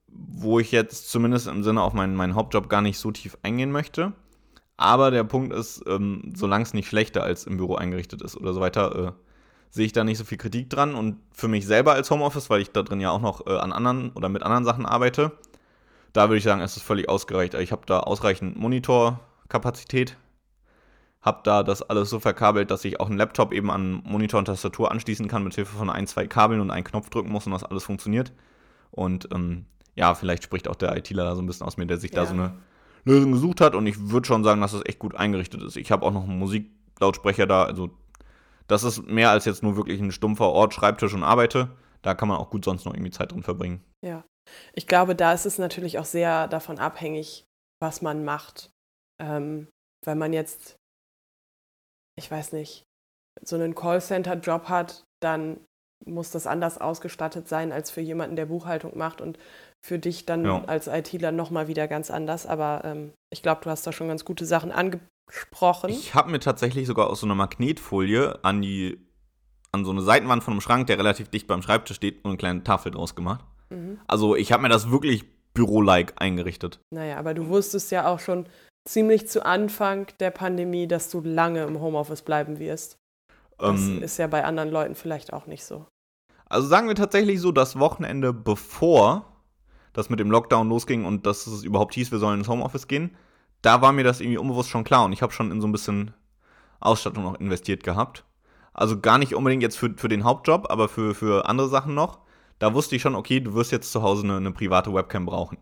wo 0.07 0.59
ich 0.59 0.71
jetzt 0.71 1.09
zumindest 1.09 1.47
im 1.47 1.63
Sinne 1.63 1.81
auf 1.81 1.93
meinen, 1.93 2.15
meinen 2.15 2.35
Hauptjob 2.35 2.69
gar 2.69 2.81
nicht 2.81 2.99
so 2.99 3.11
tief 3.11 3.37
eingehen 3.41 3.71
möchte. 3.71 4.13
Aber 4.77 5.09
der 5.09 5.23
Punkt 5.23 5.53
ist, 5.53 5.83
ähm, 5.87 6.33
solange 6.35 6.63
es 6.63 6.73
nicht 6.73 6.87
schlechter 6.87 7.23
als 7.23 7.45
im 7.45 7.57
Büro 7.57 7.75
eingerichtet 7.75 8.21
ist 8.21 8.37
oder 8.37 8.53
so 8.53 8.61
weiter, 8.61 8.95
äh, 8.95 9.11
sehe 9.69 9.85
ich 9.85 9.91
da 9.93 10.03
nicht 10.03 10.19
so 10.19 10.23
viel 10.23 10.37
Kritik 10.37 10.69
dran. 10.69 10.93
Und 10.93 11.17
für 11.31 11.47
mich 11.47 11.65
selber 11.65 11.93
als 11.93 12.11
Homeoffice, 12.11 12.49
weil 12.51 12.61
ich 12.61 12.71
da 12.71 12.83
drin 12.83 13.01
ja 13.01 13.09
auch 13.09 13.21
noch 13.21 13.47
äh, 13.47 13.57
an 13.57 13.73
anderen 13.73 14.11
oder 14.11 14.29
mit 14.29 14.43
anderen 14.43 14.65
Sachen 14.65 14.85
arbeite, 14.85 15.31
da 16.13 16.29
würde 16.29 16.37
ich 16.37 16.43
sagen, 16.43 16.61
es 16.61 16.77
ist 16.77 16.83
völlig 16.83 17.09
ausgereicht. 17.09 17.55
Ich 17.55 17.71
habe 17.71 17.83
da 17.87 18.01
ausreichend 18.01 18.57
Monitorkapazität, 18.57 20.15
habe 21.21 21.41
da 21.43 21.63
das 21.63 21.81
alles 21.81 22.09
so 22.11 22.19
verkabelt, 22.19 22.69
dass 22.69 22.85
ich 22.85 22.99
auch 22.99 23.07
einen 23.07 23.17
Laptop 23.17 23.53
eben 23.53 23.71
an 23.71 24.03
Monitor 24.05 24.37
und 24.37 24.45
Tastatur 24.45 24.91
anschließen 24.91 25.27
kann, 25.27 25.43
mit 25.43 25.55
Hilfe 25.55 25.75
von 25.75 25.89
ein, 25.89 26.07
zwei 26.07 26.27
Kabeln 26.27 26.61
und 26.61 26.71
einen 26.71 26.85
Knopf 26.85 27.09
drücken 27.09 27.31
muss 27.31 27.47
und 27.47 27.51
das 27.51 27.63
alles 27.63 27.83
funktioniert. 27.83 28.31
Und 28.91 29.27
ähm, 29.33 29.65
ja, 29.95 30.13
vielleicht 30.13 30.43
spricht 30.43 30.67
auch 30.67 30.75
der 30.75 30.95
ITler 30.95 31.23
da 31.23 31.35
so 31.35 31.41
ein 31.41 31.47
bisschen 31.47 31.65
aus 31.65 31.77
mir, 31.77 31.87
der 31.87 31.97
sich 31.97 32.11
ja. 32.11 32.21
da 32.21 32.27
so 32.27 32.33
eine 32.33 32.53
Lösung 33.05 33.31
gesucht 33.31 33.61
hat. 33.61 33.75
Und 33.75 33.87
ich 33.87 34.09
würde 34.09 34.27
schon 34.27 34.43
sagen, 34.43 34.61
dass 34.61 34.71
das 34.71 34.85
echt 34.85 34.99
gut 34.99 35.15
eingerichtet 35.15 35.61
ist. 35.63 35.77
Ich 35.77 35.91
habe 35.91 36.05
auch 36.05 36.11
noch 36.11 36.23
einen 36.23 36.39
Musiklautsprecher 36.39 37.47
da. 37.47 37.63
Also, 37.63 37.89
das 38.67 38.83
ist 38.83 39.07
mehr 39.07 39.31
als 39.31 39.45
jetzt 39.45 39.63
nur 39.63 39.77
wirklich 39.77 39.99
ein 40.01 40.11
stumpfer 40.11 40.49
Ort, 40.49 40.73
Schreibtisch 40.73 41.13
und 41.13 41.23
Arbeite. 41.23 41.69
Da 42.01 42.13
kann 42.13 42.27
man 42.27 42.37
auch 42.37 42.49
gut 42.49 42.65
sonst 42.65 42.85
noch 42.85 42.93
irgendwie 42.93 43.11
Zeit 43.11 43.31
drin 43.31 43.43
verbringen. 43.43 43.83
Ja. 44.05 44.23
Ich 44.73 44.87
glaube, 44.87 45.15
da 45.15 45.33
ist 45.33 45.45
es 45.45 45.57
natürlich 45.57 45.99
auch 45.99 46.05
sehr 46.05 46.47
davon 46.47 46.79
abhängig, 46.79 47.45
was 47.81 48.01
man 48.01 48.23
macht. 48.23 48.71
Ähm, 49.21 49.67
wenn 50.05 50.17
man 50.17 50.31
jetzt, 50.31 50.77
ich 52.17 52.29
weiß 52.29 52.53
nicht, 52.53 52.83
so 53.41 53.55
einen 53.55 53.75
Callcenter-Job 53.75 54.69
hat, 54.69 55.03
dann 55.21 55.59
muss 56.05 56.31
das 56.31 56.47
anders 56.47 56.77
ausgestattet 56.77 57.47
sein 57.47 57.71
als 57.71 57.91
für 57.91 58.01
jemanden, 58.01 58.35
der 58.35 58.45
Buchhaltung 58.45 58.97
macht. 58.97 59.21
Und 59.21 59.37
für 59.87 59.99
dich 59.99 60.25
dann 60.25 60.43
ja. 60.43 60.63
als 60.65 60.87
ITler 60.87 61.31
nochmal 61.31 61.69
wieder 61.69 61.87
ganz 61.87 62.11
anders. 62.11 62.45
Aber 62.45 62.81
ähm, 62.83 63.13
ich 63.29 63.41
glaube, 63.41 63.61
du 63.63 63.69
hast 63.69 63.87
da 63.87 63.93
schon 63.93 64.09
ganz 64.09 64.25
gute 64.25 64.45
Sachen 64.45 64.71
angesprochen. 64.71 65.89
Ich 65.89 66.13
habe 66.13 66.29
mir 66.29 66.39
tatsächlich 66.39 66.87
sogar 66.87 67.09
aus 67.09 67.21
so 67.21 67.25
einer 67.25 67.35
Magnetfolie 67.35 68.37
an 68.43 68.61
die 68.61 68.99
an 69.71 69.85
so 69.85 69.91
eine 69.91 70.01
Seitenwand 70.01 70.43
von 70.43 70.53
einem 70.53 70.61
Schrank, 70.61 70.87
der 70.87 70.97
relativ 70.97 71.29
dicht 71.29 71.47
beim 71.47 71.61
Schreibtisch 71.61 71.97
steht, 71.97 72.25
eine 72.25 72.37
kleine 72.37 72.63
Tafel 72.63 72.91
draus 72.91 73.15
gemacht. 73.15 73.45
Mhm. 73.69 73.99
Also 74.07 74.35
ich 74.35 74.51
habe 74.51 74.63
mir 74.63 74.69
das 74.69 74.91
wirklich 74.91 75.25
Büro-like 75.53 76.13
eingerichtet. 76.17 76.79
Naja, 76.93 77.17
aber 77.17 77.33
du 77.33 77.47
wusstest 77.47 77.91
ja 77.91 78.07
auch 78.07 78.19
schon 78.19 78.45
ziemlich 78.87 79.27
zu 79.27 79.45
Anfang 79.45 80.07
der 80.19 80.31
Pandemie, 80.31 80.87
dass 80.87 81.09
du 81.09 81.21
lange 81.21 81.63
im 81.63 81.79
Homeoffice 81.79 82.21
bleiben 82.21 82.59
wirst. 82.59 82.97
Das 83.57 83.81
ähm, 83.81 84.03
ist 84.03 84.17
ja 84.17 84.27
bei 84.27 84.43
anderen 84.43 84.69
Leuten 84.69 84.95
vielleicht 84.95 85.33
auch 85.33 85.47
nicht 85.47 85.65
so. 85.65 85.85
Also 86.49 86.67
sagen 86.67 86.87
wir 86.87 86.95
tatsächlich 86.95 87.41
so, 87.41 87.51
das 87.51 87.79
Wochenende 87.79 88.33
bevor 88.33 89.36
das 89.97 90.09
mit 90.11 90.19
dem 90.19 90.29
Lockdown 90.29 90.69
losging 90.69 91.05
und 91.05 91.25
dass 91.25 91.47
es 91.47 91.63
überhaupt 91.63 91.95
hieß, 91.95 92.11
wir 92.11 92.19
sollen 92.19 92.39
ins 92.39 92.47
Homeoffice 92.47 92.87
gehen, 92.87 93.15
da 93.63 93.81
war 93.81 93.91
mir 93.91 94.03
das 94.03 94.21
irgendwie 94.21 94.37
unbewusst 94.37 94.69
schon 94.69 94.83
klar 94.83 95.03
und 95.05 95.11
ich 95.11 95.23
habe 95.23 95.33
schon 95.33 95.51
in 95.51 95.59
so 95.59 95.67
ein 95.67 95.71
bisschen 95.71 96.13
Ausstattung 96.79 97.23
noch 97.23 97.39
investiert 97.39 97.83
gehabt. 97.83 98.23
Also 98.73 98.99
gar 98.99 99.17
nicht 99.17 99.33
unbedingt 99.33 99.63
jetzt 99.63 99.77
für, 99.77 99.91
für 99.97 100.07
den 100.07 100.23
Hauptjob, 100.23 100.69
aber 100.69 100.87
für, 100.87 101.15
für 101.15 101.49
andere 101.49 101.67
Sachen 101.67 101.95
noch. 101.95 102.19
Da 102.59 102.75
wusste 102.75 102.95
ich 102.95 103.01
schon, 103.01 103.15
okay, 103.15 103.39
du 103.39 103.55
wirst 103.55 103.71
jetzt 103.71 103.91
zu 103.91 104.03
Hause 104.03 104.23
eine, 104.23 104.37
eine 104.37 104.51
private 104.51 104.93
Webcam 104.93 105.25
brauchen. 105.25 105.57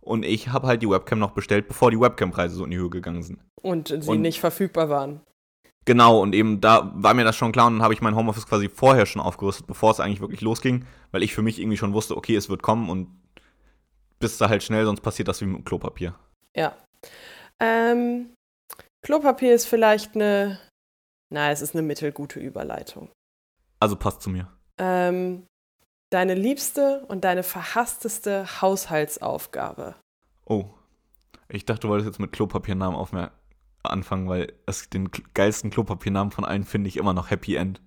Und 0.00 0.24
ich 0.24 0.48
habe 0.48 0.66
halt 0.66 0.82
die 0.82 0.90
Webcam 0.90 1.20
noch 1.20 1.30
bestellt, 1.30 1.68
bevor 1.68 1.92
die 1.92 2.00
Webcam-Preise 2.00 2.56
so 2.56 2.64
in 2.64 2.72
die 2.72 2.78
Höhe 2.78 2.90
gegangen 2.90 3.22
sind. 3.22 3.38
Und 3.54 3.88
sie 3.88 4.10
und, 4.10 4.20
nicht 4.20 4.40
verfügbar 4.40 4.88
waren. 4.88 5.20
Genau, 5.84 6.20
und 6.20 6.34
eben 6.34 6.60
da 6.60 6.92
war 6.96 7.14
mir 7.14 7.24
das 7.24 7.36
schon 7.36 7.52
klar 7.52 7.68
und 7.68 7.74
dann 7.74 7.82
habe 7.82 7.94
ich 7.94 8.02
mein 8.02 8.16
Homeoffice 8.16 8.46
quasi 8.46 8.68
vorher 8.68 9.06
schon 9.06 9.22
aufgerüstet, 9.22 9.66
bevor 9.66 9.92
es 9.92 10.00
eigentlich 10.00 10.20
wirklich 10.20 10.40
losging, 10.40 10.84
weil 11.12 11.22
ich 11.22 11.34
für 11.34 11.42
mich 11.42 11.60
irgendwie 11.60 11.76
schon 11.76 11.94
wusste, 11.94 12.16
okay, 12.16 12.34
es 12.34 12.50
wird 12.50 12.62
kommen 12.62 12.90
und 12.90 13.08
bist 14.18 14.40
du 14.40 14.48
halt 14.48 14.62
schnell, 14.62 14.84
sonst 14.84 15.00
passiert 15.00 15.28
das 15.28 15.40
wie 15.40 15.46
mit 15.46 15.64
Klopapier. 15.64 16.14
Ja. 16.56 16.76
Ähm, 17.60 18.34
Klopapier 19.02 19.54
ist 19.54 19.66
vielleicht 19.66 20.14
eine, 20.14 20.58
na, 21.32 21.50
es 21.50 21.62
ist 21.62 21.74
eine 21.74 21.82
mittelgute 21.82 22.40
Überleitung. 22.40 23.10
Also 23.80 23.96
passt 23.96 24.22
zu 24.22 24.30
mir. 24.30 24.48
Ähm, 24.78 25.46
deine 26.10 26.34
liebste 26.34 27.04
und 27.06 27.24
deine 27.24 27.42
verhassteste 27.42 28.60
Haushaltsaufgabe. 28.60 29.94
Oh, 30.46 30.70
ich 31.48 31.64
dachte, 31.64 31.82
du 31.82 31.88
wolltest 31.88 32.08
jetzt 32.08 32.20
mit 32.20 32.32
Klopapiernamen 32.32 32.98
anfangen, 33.82 34.28
weil 34.28 34.52
es 34.66 34.90
den 34.90 35.10
geilsten 35.34 35.70
Klopapiernamen 35.70 36.30
von 36.30 36.44
allen 36.44 36.64
finde 36.64 36.88
ich 36.88 36.96
immer 36.96 37.12
noch 37.12 37.30
Happy 37.30 37.56
End. 37.56 37.80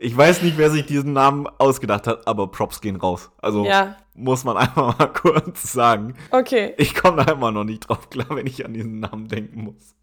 Ich 0.00 0.16
weiß 0.16 0.42
nicht, 0.42 0.56
wer 0.56 0.70
sich 0.70 0.86
diesen 0.86 1.12
Namen 1.12 1.48
ausgedacht 1.58 2.06
hat, 2.06 2.28
aber 2.28 2.52
Props 2.52 2.80
gehen 2.80 2.94
raus. 2.94 3.30
Also 3.38 3.64
ja. 3.64 3.96
muss 4.14 4.44
man 4.44 4.56
einfach 4.56 4.96
mal 4.96 5.08
kurz 5.08 5.72
sagen. 5.72 6.14
Okay. 6.30 6.74
Ich 6.78 6.94
komme 6.94 7.24
da 7.24 7.32
immer 7.32 7.50
noch 7.50 7.64
nicht 7.64 7.88
drauf 7.88 8.08
klar, 8.08 8.28
wenn 8.30 8.46
ich 8.46 8.64
an 8.64 8.74
diesen 8.74 9.00
Namen 9.00 9.26
denken 9.26 9.64
muss. 9.64 9.96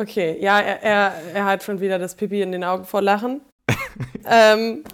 Okay, 0.00 0.38
ja, 0.40 0.58
er, 0.58 0.82
er, 0.82 1.12
er 1.34 1.44
hat 1.44 1.62
schon 1.62 1.80
wieder 1.80 1.98
das 1.98 2.16
Pipi 2.16 2.40
in 2.40 2.50
den 2.50 2.64
Augen 2.64 2.86
vor 2.86 3.02
Lachen. 3.02 3.42
ähm, 4.24 4.84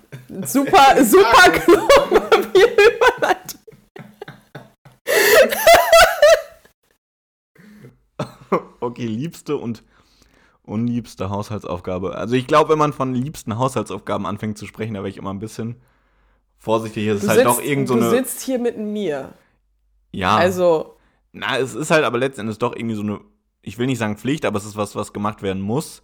super, 0.44 0.96
super 1.04 1.52
Überleitung. 2.52 3.60
okay, 8.80 9.06
liebste 9.06 9.56
und 9.56 9.84
unliebste 10.68 11.30
Haushaltsaufgabe. 11.30 12.14
Also 12.14 12.34
ich 12.34 12.46
glaube, 12.46 12.70
wenn 12.70 12.78
man 12.78 12.92
von 12.92 13.14
liebsten 13.14 13.58
Haushaltsaufgaben 13.58 14.26
anfängt 14.26 14.58
zu 14.58 14.66
sprechen, 14.66 14.94
da 14.94 15.00
wäre 15.00 15.08
ich 15.08 15.16
immer 15.16 15.32
ein 15.32 15.38
bisschen 15.38 15.76
vorsichtig. 16.58 17.06
Es 17.06 17.22
ist 17.22 17.28
halt 17.28 17.40
sitzt, 17.40 17.48
doch 17.48 17.62
irgend 17.62 17.88
so 17.88 17.94
du 17.94 18.00
eine. 18.00 18.10
Du 18.10 18.16
sitzt 18.16 18.42
hier 18.42 18.58
mit 18.58 18.78
mir. 18.78 19.32
Ja. 20.12 20.36
Also. 20.36 20.96
Na, 21.32 21.58
es 21.58 21.74
ist 21.74 21.90
halt 21.90 22.04
aber 22.04 22.18
letztendlich 22.18 22.58
doch 22.58 22.74
irgendwie 22.74 22.94
so 22.94 23.02
eine, 23.02 23.20
ich 23.62 23.78
will 23.78 23.86
nicht 23.86 23.98
sagen 23.98 24.16
Pflicht, 24.16 24.44
aber 24.44 24.58
es 24.58 24.64
ist 24.64 24.76
was, 24.76 24.96
was 24.96 25.12
gemacht 25.12 25.42
werden 25.42 25.62
muss. 25.62 26.02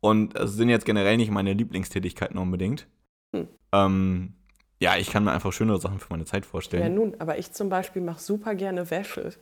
Und 0.00 0.36
es 0.36 0.54
sind 0.54 0.68
jetzt 0.68 0.86
generell 0.86 1.16
nicht 1.16 1.30
meine 1.30 1.52
Lieblingstätigkeiten 1.52 2.38
unbedingt. 2.38 2.86
Hm. 3.34 3.48
Ähm, 3.72 4.34
ja, 4.80 4.96
ich 4.96 5.10
kann 5.10 5.24
mir 5.24 5.32
einfach 5.32 5.52
schönere 5.52 5.78
Sachen 5.78 5.98
für 5.98 6.08
meine 6.10 6.24
Zeit 6.24 6.46
vorstellen. 6.46 6.82
Ja, 6.82 6.88
nun, 6.88 7.14
aber 7.18 7.38
ich 7.38 7.52
zum 7.52 7.68
Beispiel 7.68 8.00
mache 8.00 8.20
super 8.20 8.54
gerne 8.54 8.90
Wäsche. 8.90 9.34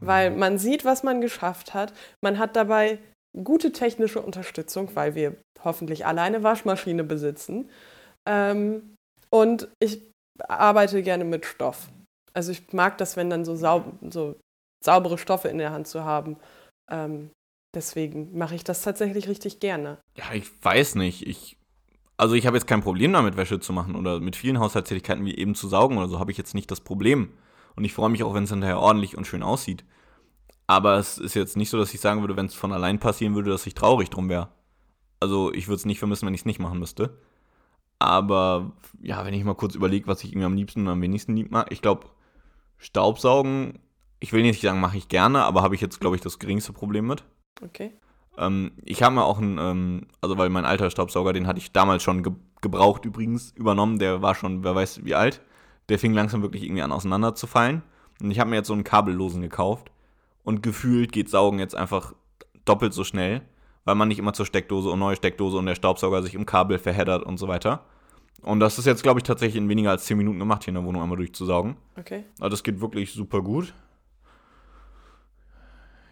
Weil 0.00 0.30
mhm. 0.30 0.38
man 0.38 0.58
sieht, 0.58 0.84
was 0.84 1.02
man 1.02 1.22
geschafft 1.22 1.72
hat. 1.72 1.94
Man 2.20 2.38
hat 2.38 2.56
dabei 2.56 2.98
gute 3.42 3.72
technische 3.72 4.20
Unterstützung, 4.20 4.90
weil 4.94 5.14
wir 5.14 5.36
hoffentlich 5.62 6.06
alle 6.06 6.22
eine 6.22 6.42
Waschmaschine 6.42 7.04
besitzen. 7.04 7.68
Ähm, 8.26 8.94
und 9.30 9.68
ich 9.80 10.00
arbeite 10.38 11.02
gerne 11.02 11.24
mit 11.24 11.46
Stoff. 11.46 11.88
Also 12.32 12.52
ich 12.52 12.72
mag 12.72 12.98
das, 12.98 13.16
wenn 13.16 13.30
dann 13.30 13.44
so, 13.44 13.56
saub 13.56 13.94
so 14.10 14.36
saubere 14.84 15.18
Stoffe 15.18 15.48
in 15.48 15.58
der 15.58 15.72
Hand 15.72 15.88
zu 15.88 16.04
haben. 16.04 16.36
Ähm, 16.90 17.30
deswegen 17.74 18.36
mache 18.36 18.54
ich 18.54 18.64
das 18.64 18.82
tatsächlich 18.82 19.28
richtig 19.28 19.60
gerne. 19.60 19.98
Ja, 20.16 20.32
ich 20.34 20.46
weiß 20.62 20.96
nicht. 20.96 21.26
Ich, 21.26 21.56
also 22.16 22.34
ich 22.34 22.46
habe 22.46 22.56
jetzt 22.56 22.66
kein 22.66 22.82
Problem 22.82 23.12
damit, 23.12 23.36
Wäsche 23.36 23.60
zu 23.60 23.72
machen 23.72 23.96
oder 23.96 24.20
mit 24.20 24.36
vielen 24.36 24.60
Haushaltstätigkeiten 24.60 25.24
wie 25.24 25.36
eben 25.36 25.54
zu 25.54 25.68
saugen 25.68 25.98
oder 25.98 26.08
so 26.08 26.18
habe 26.18 26.30
ich 26.30 26.38
jetzt 26.38 26.54
nicht 26.54 26.70
das 26.70 26.80
Problem. 26.80 27.32
Und 27.74 27.84
ich 27.84 27.92
freue 27.92 28.10
mich 28.10 28.22
auch, 28.22 28.34
wenn 28.34 28.44
es 28.44 28.50
hinterher 28.50 28.78
ordentlich 28.78 29.16
und 29.16 29.26
schön 29.26 29.42
aussieht. 29.42 29.84
Aber 30.66 30.98
es 30.98 31.18
ist 31.18 31.34
jetzt 31.34 31.56
nicht 31.56 31.70
so, 31.70 31.78
dass 31.78 31.94
ich 31.94 32.00
sagen 32.00 32.20
würde, 32.20 32.36
wenn 32.36 32.46
es 32.46 32.54
von 32.54 32.72
allein 32.72 32.98
passieren 32.98 33.34
würde, 33.34 33.50
dass 33.50 33.66
ich 33.66 33.74
traurig 33.74 34.10
drum 34.10 34.28
wäre. 34.28 34.48
Also 35.20 35.52
ich 35.52 35.68
würde 35.68 35.76
es 35.76 35.84
nicht 35.84 35.98
vermissen, 35.98 36.26
wenn 36.26 36.34
ich 36.34 36.40
es 36.40 36.46
nicht 36.46 36.58
machen 36.58 36.78
müsste. 36.78 37.18
Aber 37.98 38.72
ja, 39.00 39.24
wenn 39.24 39.34
ich 39.34 39.44
mal 39.44 39.54
kurz 39.54 39.74
überlege, 39.74 40.06
was 40.06 40.22
ich 40.22 40.30
irgendwie 40.30 40.46
am 40.46 40.56
liebsten 40.56 40.82
und 40.82 40.88
am 40.88 41.02
wenigsten 41.02 41.36
lieb 41.36 41.50
mag, 41.50 41.68
ich 41.70 41.82
glaube, 41.82 42.06
Staubsaugen, 42.78 43.78
ich 44.20 44.32
will 44.32 44.42
nicht 44.42 44.60
sagen, 44.60 44.80
mache 44.80 44.98
ich 44.98 45.08
gerne, 45.08 45.44
aber 45.44 45.62
habe 45.62 45.74
ich 45.74 45.80
jetzt, 45.80 46.00
glaube 46.00 46.16
ich, 46.16 46.22
das 46.22 46.38
geringste 46.38 46.72
Problem 46.72 47.06
mit. 47.06 47.24
Okay. 47.62 47.92
Ähm, 48.36 48.72
ich 48.84 49.02
habe 49.02 49.14
mir 49.14 49.24
auch 49.24 49.38
einen, 49.38 49.58
ähm, 49.58 50.06
also 50.20 50.36
weil 50.36 50.50
mein 50.50 50.66
alter 50.66 50.90
Staubsauger, 50.90 51.32
den 51.32 51.46
hatte 51.46 51.58
ich 51.58 51.72
damals 51.72 52.02
schon 52.02 52.22
ge 52.22 52.32
gebraucht 52.62 53.04
übrigens, 53.04 53.52
übernommen, 53.52 53.98
der 53.98 54.22
war 54.22 54.34
schon, 54.34 54.64
wer 54.64 54.74
weiß 54.74 55.04
wie 55.04 55.14
alt. 55.14 55.42
Der 55.88 55.98
fing 55.98 56.14
langsam 56.14 56.42
wirklich 56.42 56.64
irgendwie 56.64 56.82
an 56.82 56.90
auseinanderzufallen. 56.90 57.82
Und 58.20 58.30
ich 58.30 58.40
habe 58.40 58.50
mir 58.50 58.56
jetzt 58.56 58.66
so 58.66 58.72
einen 58.72 58.82
kabellosen 58.82 59.42
gekauft. 59.42 59.92
Und 60.46 60.62
gefühlt 60.62 61.10
geht 61.10 61.28
Saugen 61.28 61.58
jetzt 61.58 61.74
einfach 61.74 62.14
doppelt 62.64 62.94
so 62.94 63.02
schnell, 63.02 63.42
weil 63.84 63.96
man 63.96 64.06
nicht 64.06 64.20
immer 64.20 64.32
zur 64.32 64.46
Steckdose 64.46 64.88
und 64.88 65.00
neue 65.00 65.16
Steckdose 65.16 65.58
und 65.58 65.66
der 65.66 65.74
Staubsauger 65.74 66.22
sich 66.22 66.34
im 66.34 66.46
Kabel 66.46 66.78
verheddert 66.78 67.24
und 67.24 67.36
so 67.36 67.48
weiter. 67.48 67.84
Und 68.42 68.60
das 68.60 68.78
ist 68.78 68.84
jetzt, 68.84 69.02
glaube 69.02 69.18
ich, 69.18 69.24
tatsächlich 69.24 69.56
in 69.56 69.68
weniger 69.68 69.90
als 69.90 70.04
10 70.04 70.16
Minuten 70.16 70.38
gemacht, 70.38 70.62
hier 70.62 70.70
in 70.70 70.76
der 70.76 70.84
Wohnung 70.84 71.02
einmal 71.02 71.16
durchzusaugen. 71.16 71.76
Okay. 71.98 72.22
Also 72.38 72.50
das 72.50 72.62
geht 72.62 72.80
wirklich 72.80 73.12
super 73.12 73.42
gut. 73.42 73.74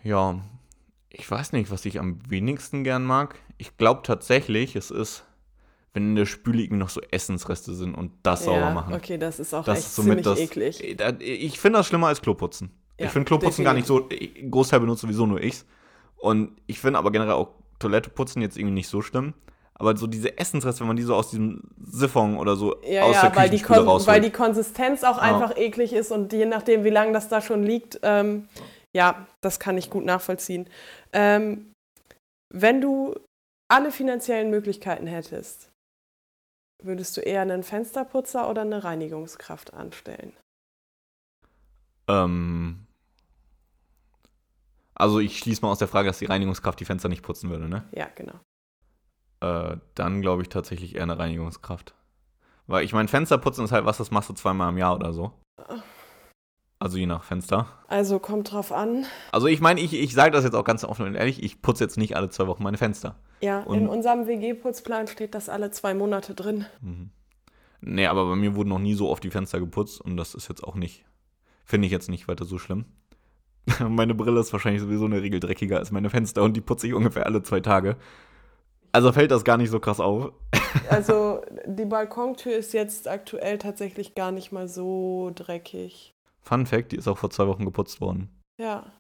Ja, 0.03 0.41
ich 1.11 1.31
weiß 1.31 1.53
nicht, 1.53 1.71
was 1.71 1.85
ich 1.85 2.01
am 2.01 2.19
wenigsten 2.29 2.83
gern 2.83 3.05
mag. 3.05 3.39
Ich 3.57 3.77
glaube 3.77 4.03
tatsächlich, 4.03 4.75
es 4.75 4.91
ist, 4.91 5.25
wenn 5.93 6.09
in 6.09 6.17
der 6.17 6.27
Spüle 6.27 6.61
irgendwie 6.61 6.81
noch 6.81 6.89
so 6.89 7.01
Essensreste 7.03 7.73
sind 7.73 7.95
und 7.95 8.11
das 8.25 8.47
sauber 8.47 8.71
machen. 8.73 8.95
Okay, 8.95 9.17
das 9.17 9.39
ist 9.39 9.55
auch 9.55 9.65
Das 9.65 9.79
echt 9.79 9.87
ist 9.87 9.95
somit 9.95 10.25
ziemlich 10.25 10.25
das. 10.25 10.41
eklig. 10.41 10.99
Ich 11.21 11.61
finde 11.61 11.79
das 11.79 11.87
schlimmer 11.87 12.09
als 12.09 12.21
Kloputzen. 12.21 12.73
Ja, 12.99 13.07
ich 13.07 13.13
finde 13.13 13.27
Kloputzen 13.27 13.65
gar 13.65 13.75
nicht 13.75 13.87
so. 13.87 14.09
ich- 14.11 14.51
Großteil 14.51 14.81
benutzt 14.81 15.03
sowieso 15.03 15.27
nur 15.27 15.41
ich's. 15.43 15.67
Und 16.17 16.57
ich 16.67 16.81
finde 16.81 16.99
aber 16.99 17.11
generell 17.11 17.35
auch 17.35 17.51
Toilette 17.79 18.09
putzen 18.11 18.41
jetzt 18.41 18.57
irgendwie 18.57 18.75
nicht 18.75 18.89
so 18.89 19.03
schlimm. 19.03 19.35
Aber 19.77 19.97
so 19.97 20.07
diese 20.07 20.39
Essensreste, 20.39 20.81
wenn 20.81 20.87
man 20.89 20.97
die 20.97 21.03
so 21.03 21.15
aus 21.17 21.31
diesem 21.31 21.61
Siphon 21.83 22.37
oder 22.39 22.55
so 22.55 22.81
Ja, 22.85 23.03
aus 23.03 23.21
der 23.21 23.31
ja, 23.31 23.37
weil 23.37 23.51
die, 23.51 23.57
Küchenspüle 23.57 23.79
Kon 23.81 23.89
rausholt. 23.89 24.09
weil 24.15 24.21
die 24.21 24.31
Konsistenz 24.31 25.03
auch 25.03 25.19
einfach 25.19 25.57
eklig 25.57 25.93
ist 25.93 26.13
und 26.13 26.33
je 26.33 26.47
nachdem, 26.47 26.85
wie 26.85 26.91
lange 26.91 27.13
das 27.13 27.29
da 27.29 27.41
schon 27.41 27.65
liegt, 27.65 27.99
ähm, 28.05 28.49
ja, 28.95 29.27
das 29.43 29.59
kann 29.59 29.77
ich 29.77 29.91
gut 29.91 30.05
nachvollziehen. 30.05 30.71
Ähm, 31.13 31.73
wenn 32.55 32.81
du 32.81 33.17
alle 33.69 33.91
finanziellen 33.91 34.51
Möglichkeiten 34.51 35.09
hättest, 35.09 35.71
würdest 36.81 37.17
du 37.17 37.21
eher 37.23 37.43
einen 37.43 37.65
Fensterputzer 37.65 38.49
oder 38.49 38.63
eine 38.63 38.85
Reinigungskraft 38.85 39.75
anstellen? 39.75 40.33
ähm, 42.07 42.84
also 44.95 45.19
ich 45.21 45.39
schließe 45.39 45.63
mal 45.63 45.71
aus 45.71 45.79
der 45.79 45.89
Frage, 45.89 46.09
dass 46.09 46.19
die 46.19 46.27
Reinigungskraft 46.27 46.79
die 46.81 46.85
Fenster 46.85 47.09
nicht 47.09 47.23
putzen 47.23 47.51
würde, 47.51 47.69
ne? 47.69 47.85
Ja, 47.93 48.09
genau. 48.15 48.35
Äh, 49.41 49.77
dann 49.95 50.21
glaube 50.21 50.43
ich 50.43 50.49
tatsächlich 50.49 50.95
eher 50.95 51.03
eine 51.03 51.19
Reinigungskraft. 51.19 51.95
Weil 52.67 52.85
ich 52.85 52.93
meine, 52.93 53.09
Fensterputzen 53.09 53.65
ist 53.65 53.73
halt 53.73 53.85
was, 53.85 53.99
das 53.99 54.11
machst 54.11 54.31
du 54.31 54.35
zweimal 54.35 54.71
im 54.71 54.79
Jahr 54.79 54.95
oder 54.95 55.13
so. 55.13 55.33
Also 56.79 56.99
je 56.99 57.07
nach 57.07 57.25
Fenster. 57.25 57.69
Also 57.89 58.19
kommt 58.19 58.53
drauf 58.53 58.73
an. 58.73 59.07
Also 59.33 59.47
ich 59.47 59.61
meine, 59.61 59.81
ich, 59.81 59.95
ich 59.95 60.13
sage 60.13 60.33
das 60.33 60.45
jetzt 60.45 60.55
auch 60.55 60.65
ganz 60.65 60.85
offen 60.85 61.07
und 61.07 61.15
ehrlich, 61.15 61.43
ich 61.43 61.63
putze 61.63 61.85
jetzt 61.85 61.97
nicht 61.97 62.17
alle 62.17 62.29
zwei 62.31 62.47
Wochen 62.47 62.63
meine 62.63 62.77
Fenster. 62.79 63.17
Ja, 63.41 63.61
Und- 63.61 63.79
in 63.79 63.89
unserem 63.89 64.27
WG-Putzplan 64.27 65.07
steht 65.07 65.35
das 65.35 65.49
alle 65.49 65.71
zwei 65.71 65.95
Monate 65.95 66.35
drin. 66.35 66.67
Mhm. 66.81 67.11
Nee, 67.81 68.07
aber 68.07 68.27
bei 68.27 68.37
mir 68.37 68.55
wurden 68.55 68.71
noch 68.71 68.79
nie 68.79 68.95
so 68.95 69.11
oft 69.11 69.23
die 69.25 69.31
Fenster 69.31 69.61
geputzt 69.61 70.01
und 70.01 70.17
das 70.17 70.35
ist 70.35 70.49
jetzt 70.49 70.65
auch 70.65 70.75
nicht, 70.75 71.05
finde 71.65 71.85
ich 71.87 71.93
jetzt 71.93 72.09
nicht 72.09 72.29
weiter 72.29 72.47
so 72.47 72.59
schlimm. 72.59 72.87
meine 73.89 74.15
Brille 74.15 74.41
ist 74.41 74.53
wahrscheinlich 74.53 74.83
sowieso 74.83 75.07
eine 75.07 75.23
Regel 75.23 75.41
dreckiger 75.41 75.79
als 75.79 75.91
meine 75.91 76.11
Fenster 76.11 76.43
und 76.43 76.55
die 76.55 76.61
putze 76.61 76.87
ich 76.87 76.95
ungefähr 76.95 77.27
alle 77.27 77.43
zwei 77.43 77.61
Tage. 77.61 77.97
Also 78.93 79.13
fällt 79.13 79.31
das 79.31 79.45
gar 79.45 79.57
nicht 79.57 79.71
so 79.71 79.81
krass 79.81 80.01
auf. 80.01 80.33
Also 80.91 81.41
die 81.67 81.85
Balkontür 81.85 82.57
ist 82.57 82.73
jetzt 82.75 83.07
aktuell 83.07 83.59
tatsächlich 83.59 84.17
gar 84.17 84.33
nicht 84.33 84.51
mal 84.51 84.67
so 84.67 85.31
dreckig. 85.33 86.13
Fun 86.43 86.67
Fact, 86.67 86.91
die 86.91 86.97
ist 86.97 87.07
auch 87.07 87.17
vor 87.17 87.31
zwei 87.31 87.47
Wochen 87.47 87.65
geputzt 87.65 88.01
worden. 88.01 88.29
Ja. 88.61 88.93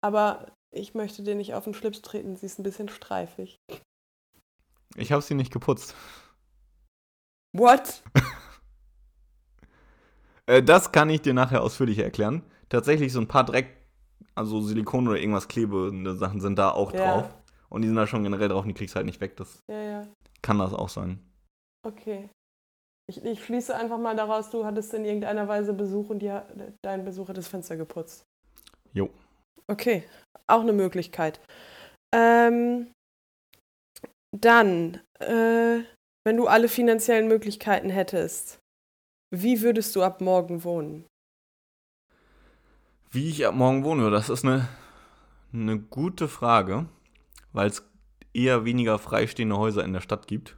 Aber 0.00 0.52
ich 0.70 0.94
möchte 0.94 1.24
dir 1.24 1.34
nicht 1.34 1.54
auf 1.54 1.64
den 1.64 1.74
Schlips 1.74 2.00
treten, 2.00 2.36
sie 2.36 2.46
ist 2.46 2.60
ein 2.60 2.62
bisschen 2.62 2.88
streifig. 2.88 3.56
Ich 4.94 5.10
habe 5.10 5.22
sie 5.22 5.34
nicht 5.34 5.52
geputzt. 5.52 5.96
What? 7.52 8.02
Äh, 10.46 10.60
das 10.60 10.90
kann 10.90 11.08
ich 11.08 11.22
dir 11.22 11.34
nachher 11.34 11.62
ausführlicher 11.62 12.02
erklären. 12.02 12.42
Tatsächlich 12.72 13.12
so 13.12 13.20
ein 13.20 13.28
paar 13.28 13.44
Dreck, 13.44 13.68
also 14.34 14.62
Silikon 14.62 15.06
oder 15.06 15.18
irgendwas 15.18 15.46
klebende 15.46 16.16
Sachen 16.16 16.40
sind 16.40 16.58
da 16.58 16.70
auch 16.70 16.90
Ja. 16.92 17.04
drauf. 17.04 17.34
Und 17.68 17.82
die 17.82 17.88
sind 17.88 17.96
da 17.96 18.06
schon 18.06 18.22
generell 18.22 18.48
drauf 18.48 18.62
und 18.62 18.68
die 18.68 18.74
kriegst 18.74 18.94
du 18.94 18.96
halt 18.96 19.04
nicht 19.04 19.20
weg. 19.20 19.36
Das 19.36 19.60
Ja, 19.70 19.82
ja. 19.82 20.08
kann 20.40 20.58
das 20.58 20.72
auch 20.72 20.88
sein. 20.88 21.18
Okay. 21.86 22.30
Ich, 23.10 23.22
ich 23.22 23.44
schließe 23.44 23.76
einfach 23.76 23.98
mal 23.98 24.16
daraus, 24.16 24.48
du 24.48 24.64
hattest 24.64 24.94
in 24.94 25.04
irgendeiner 25.04 25.48
Weise 25.48 25.74
Besuch 25.74 26.08
und 26.08 26.20
dir, 26.20 26.46
dein 26.82 27.04
Besuch 27.04 27.28
hat 27.28 27.36
das 27.36 27.46
Fenster 27.46 27.76
geputzt. 27.76 28.22
Jo. 28.94 29.10
Okay, 29.70 30.04
auch 30.46 30.62
eine 30.62 30.72
Möglichkeit. 30.72 31.40
Ähm, 32.14 32.90
dann, 34.34 35.02
äh, 35.20 35.82
wenn 36.26 36.36
du 36.38 36.46
alle 36.46 36.68
finanziellen 36.68 37.28
Möglichkeiten 37.28 37.90
hättest, 37.90 38.60
wie 39.30 39.60
würdest 39.60 39.94
du 39.94 40.02
ab 40.02 40.22
morgen 40.22 40.64
wohnen? 40.64 41.06
Wie 43.12 43.28
ich 43.28 43.46
ab 43.46 43.54
morgen 43.54 43.84
wohne, 43.84 44.10
das 44.10 44.28
ist 44.30 44.44
eine, 44.44 44.68
eine 45.52 45.78
gute 45.78 46.28
Frage, 46.28 46.86
weil 47.52 47.68
es 47.68 47.86
eher 48.32 48.64
weniger 48.64 48.98
freistehende 48.98 49.58
Häuser 49.58 49.84
in 49.84 49.92
der 49.92 50.00
Stadt 50.00 50.26
gibt. 50.26 50.56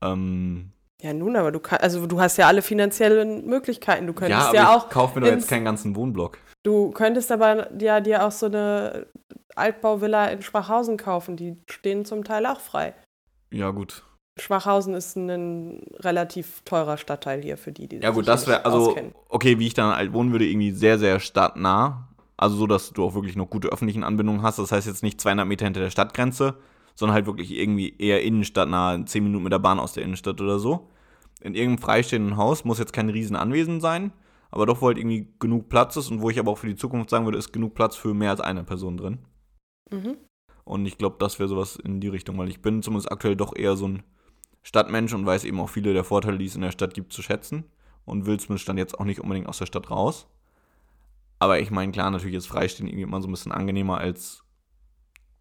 Ähm, 0.00 0.72
Ja, 1.00 1.12
nun, 1.12 1.36
aber 1.36 1.50
du 1.52 1.60
kannst, 1.60 1.82
also 1.82 2.06
du 2.06 2.20
hast 2.20 2.36
ja 2.36 2.46
alle 2.46 2.62
finanziellen 2.62 3.46
Möglichkeiten. 3.46 4.06
Du 4.06 4.12
ja, 4.12 4.18
könntest 4.18 4.46
aber 4.48 4.54
ja, 4.56 4.62
ich 4.62 4.68
auch, 4.84 4.88
kaufe 4.90 5.18
mir 5.18 5.26
doch 5.26 5.32
ins- 5.32 5.42
jetzt 5.44 5.50
keinen 5.50 5.64
ganzen 5.64 5.96
Wohnblock. 5.96 6.38
du 6.64 6.90
könntest 6.92 7.32
aber 7.32 7.72
ja 7.80 8.00
dir 8.00 8.24
auch 8.24 8.32
so 8.32 8.46
eine 8.46 9.06
Altbauvilla 9.56 10.26
in 10.28 10.42
Schwachhausen 10.42 10.96
kaufen. 10.96 11.36
Die 11.36 11.60
stehen 11.68 12.04
zum 12.04 12.22
Teil 12.24 12.46
auch 12.46 12.60
frei. 12.60 12.94
Ja, 13.50 13.70
gut. 13.70 14.04
Schwachhausen 14.38 14.94
ist 14.94 15.16
ein 15.16 15.82
relativ 15.96 16.62
teurer 16.64 16.96
Stadtteil 16.96 17.42
hier 17.42 17.58
für 17.58 17.70
die, 17.72 17.86
die 17.86 17.96
Ja, 17.96 18.10
gut, 18.10 18.26
das 18.26 18.46
wäre, 18.46 18.64
also, 18.64 18.90
auskennen. 18.90 19.14
okay, 19.28 19.58
wie 19.58 19.66
ich 19.66 19.74
dann 19.74 19.94
halt 19.94 20.12
wohnen 20.12 20.32
würde, 20.32 20.46
irgendwie 20.46 20.70
sehr, 20.72 20.98
sehr 20.98 21.20
stadtnah. 21.20 22.08
Also 22.38 22.56
so, 22.56 22.66
dass 22.66 22.92
du 22.92 23.04
auch 23.04 23.14
wirklich 23.14 23.36
noch 23.36 23.50
gute 23.50 23.68
öffentlichen 23.68 24.02
Anbindungen 24.02 24.42
hast. 24.42 24.58
Das 24.58 24.72
heißt 24.72 24.86
jetzt 24.86 25.02
nicht 25.02 25.20
200 25.20 25.46
Meter 25.46 25.64
hinter 25.66 25.80
der 25.80 25.90
Stadtgrenze, 25.90 26.56
sondern 26.94 27.14
halt 27.14 27.26
wirklich 27.26 27.52
irgendwie 27.52 27.94
eher 27.98 28.22
innenstadtnah, 28.22 29.04
10 29.04 29.22
Minuten 29.22 29.44
mit 29.44 29.52
der 29.52 29.58
Bahn 29.58 29.78
aus 29.78 29.92
der 29.92 30.02
Innenstadt 30.02 30.40
oder 30.40 30.58
so. 30.58 30.88
In 31.40 31.54
irgendeinem 31.54 31.82
freistehenden 31.82 32.36
Haus 32.36 32.64
muss 32.64 32.78
jetzt 32.78 32.92
kein 32.92 33.10
riesen 33.10 33.36
Anwesen 33.36 33.80
sein, 33.80 34.12
aber 34.50 34.66
doch, 34.66 34.80
wo 34.80 34.86
halt 34.86 34.98
irgendwie 34.98 35.28
genug 35.40 35.68
Platz 35.68 35.96
ist 35.96 36.10
und 36.10 36.20
wo 36.20 36.30
ich 36.30 36.38
aber 36.38 36.50
auch 36.50 36.58
für 36.58 36.68
die 36.68 36.76
Zukunft 36.76 37.10
sagen 37.10 37.24
würde, 37.26 37.38
ist 37.38 37.52
genug 37.52 37.74
Platz 37.74 37.96
für 37.96 38.14
mehr 38.14 38.30
als 38.30 38.40
eine 38.40 38.64
Person 38.64 38.96
drin. 38.96 39.18
Mhm. 39.90 40.16
Und 40.64 40.86
ich 40.86 40.98
glaube, 40.98 41.16
das 41.18 41.38
wäre 41.38 41.48
sowas 41.48 41.76
in 41.76 42.00
die 42.00 42.08
Richtung, 42.08 42.38
weil 42.38 42.48
ich 42.48 42.62
bin 42.62 42.82
zumindest 42.82 43.10
aktuell 43.10 43.36
doch 43.36 43.54
eher 43.56 43.76
so 43.76 43.88
ein 43.88 44.02
Stadtmensch 44.62 45.12
und 45.12 45.26
weiß 45.26 45.44
eben 45.44 45.60
auch 45.60 45.68
viele 45.68 45.92
der 45.92 46.04
Vorteile, 46.04 46.38
die 46.38 46.46
es 46.46 46.54
in 46.54 46.62
der 46.62 46.70
Stadt 46.70 46.94
gibt, 46.94 47.12
zu 47.12 47.22
schätzen. 47.22 47.64
Und 48.04 48.26
will 48.26 48.38
zumindest 48.40 48.68
dann 48.68 48.78
jetzt 48.78 48.98
auch 48.98 49.04
nicht 49.04 49.20
unbedingt 49.20 49.48
aus 49.48 49.58
der 49.58 49.66
Stadt 49.66 49.90
raus. 49.90 50.26
Aber 51.38 51.60
ich 51.60 51.70
meine, 51.70 51.92
klar, 51.92 52.10
natürlich 52.10 52.36
ist 52.36 52.46
Freistehen 52.46 52.88
irgendwie 52.88 53.02
immer 53.02 53.20
so 53.20 53.28
ein 53.28 53.32
bisschen 53.32 53.52
angenehmer 53.52 53.98
als 53.98 54.44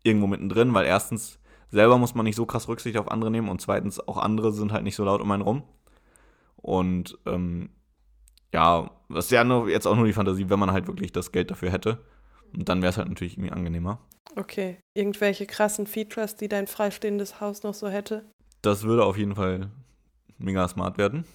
irgendwo 0.03 0.27
mittendrin, 0.27 0.73
weil 0.73 0.86
erstens, 0.86 1.39
selber 1.69 1.97
muss 1.97 2.15
man 2.15 2.23
nicht 2.23 2.36
so 2.36 2.45
krass 2.45 2.67
Rücksicht 2.67 2.97
auf 2.97 3.10
andere 3.10 3.31
nehmen 3.31 3.49
und 3.49 3.62
zweitens, 3.62 3.99
auch 3.99 4.17
andere 4.17 4.51
sind 4.51 4.71
halt 4.71 4.84
nicht 4.84 4.95
so 4.95 5.03
laut 5.05 5.21
um 5.21 5.31
einen 5.31 5.43
rum. 5.43 5.63
Und 6.55 7.17
ähm, 7.25 7.69
ja, 8.53 8.91
das 9.10 9.25
ist 9.25 9.31
ja 9.31 9.43
nur, 9.43 9.69
jetzt 9.69 9.88
auch 9.88 9.95
nur 9.95 10.05
die 10.05 10.13
Fantasie, 10.13 10.49
wenn 10.49 10.60
man 10.60 10.71
halt 10.71 10.88
wirklich 10.88 11.12
das 11.12 11.31
Geld 11.31 11.51
dafür 11.51 11.71
hätte. 11.71 12.03
Und 12.53 12.67
dann 12.67 12.81
wäre 12.81 12.89
es 12.89 12.97
halt 12.97 13.07
natürlich 13.07 13.34
irgendwie 13.34 13.51
angenehmer. 13.51 13.99
Okay. 14.36 14.79
Irgendwelche 14.93 15.45
krassen 15.45 15.88
Features, 15.88 16.36
die 16.36 16.49
dein 16.49 16.67
freistehendes 16.67 17.39
Haus 17.39 17.63
noch 17.63 17.73
so 17.73 17.88
hätte? 17.88 18.25
Das 18.62 18.84
würde 18.84 19.06
auf 19.06 19.17
jeden 19.17 19.36
Fall 19.36 19.71
mega 20.38 20.67
smart 20.67 20.97
werden. 20.97 21.26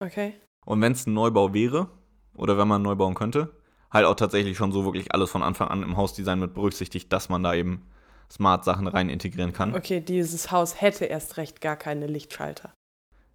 Okay. 0.00 0.34
Und 0.64 0.80
wenn 0.80 0.92
es 0.92 1.06
ein 1.06 1.14
Neubau 1.14 1.52
wäre, 1.52 1.88
oder 2.34 2.56
wenn 2.56 2.68
man 2.68 2.82
neu 2.82 2.94
bauen 2.94 3.14
könnte, 3.14 3.50
halt 3.90 4.06
auch 4.06 4.14
tatsächlich 4.14 4.56
schon 4.56 4.72
so 4.72 4.84
wirklich 4.84 5.12
alles 5.12 5.30
von 5.30 5.42
Anfang 5.42 5.68
an 5.68 5.82
im 5.82 5.96
Hausdesign 5.96 6.38
mit 6.38 6.54
berücksichtigt, 6.54 7.12
dass 7.12 7.28
man 7.28 7.42
da 7.42 7.54
eben 7.54 7.86
smart 8.30 8.64
Sachen 8.64 8.86
rein 8.86 9.08
integrieren 9.08 9.52
kann. 9.52 9.74
Okay, 9.74 10.00
dieses 10.00 10.50
Haus 10.50 10.80
hätte 10.80 11.04
erst 11.04 11.36
recht 11.36 11.60
gar 11.60 11.76
keine 11.76 12.06
Lichtschalter. 12.06 12.72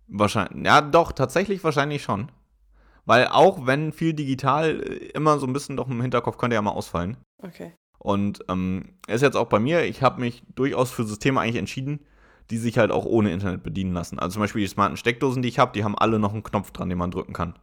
Wahrscheinlich, 0.07 0.65
ja 0.65 0.81
doch, 0.81 1.11
tatsächlich 1.11 1.63
wahrscheinlich 1.63 2.03
schon. 2.03 2.31
Weil 3.05 3.27
auch 3.27 3.67
wenn 3.67 3.91
viel 3.91 4.13
digital 4.13 4.81
äh, 4.81 4.95
immer 5.13 5.37
so 5.37 5.45
ein 5.45 5.53
bisschen 5.53 5.77
doch 5.77 5.89
im 5.89 6.01
Hinterkopf 6.01 6.37
könnte 6.37 6.55
ja 6.55 6.61
mal 6.61 6.71
ausfallen. 6.71 7.17
Okay. 7.43 7.73
Und 7.99 8.39
ähm, 8.49 8.97
ist 9.07 9.21
jetzt 9.21 9.35
auch 9.35 9.47
bei 9.47 9.59
mir, 9.59 9.83
ich 9.83 10.01
habe 10.01 10.21
mich 10.21 10.43
durchaus 10.55 10.91
für 10.91 11.03
Systeme 11.03 11.39
eigentlich 11.41 11.55
entschieden, 11.55 12.05
die 12.49 12.57
sich 12.57 12.77
halt 12.77 12.91
auch 12.91 13.05
ohne 13.05 13.31
Internet 13.31 13.63
bedienen 13.63 13.93
lassen. 13.93 14.19
Also 14.19 14.33
zum 14.33 14.41
Beispiel 14.41 14.61
die 14.61 14.67
smarten 14.67 14.97
Steckdosen, 14.97 15.41
die 15.41 15.49
ich 15.49 15.59
habe, 15.59 15.71
die 15.73 15.83
haben 15.83 15.97
alle 15.97 16.19
noch 16.19 16.33
einen 16.33 16.43
Knopf 16.43 16.71
dran, 16.71 16.89
den 16.89 16.97
man 16.97 17.11
drücken 17.11 17.33
kann. 17.33 17.55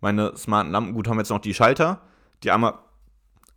Meine 0.00 0.36
smarten 0.36 0.72
Lampen, 0.72 0.94
gut, 0.94 1.08
haben 1.08 1.18
jetzt 1.18 1.30
noch 1.30 1.38
die 1.38 1.54
Schalter. 1.54 2.00
Die 2.42 2.50
einmal, 2.50 2.74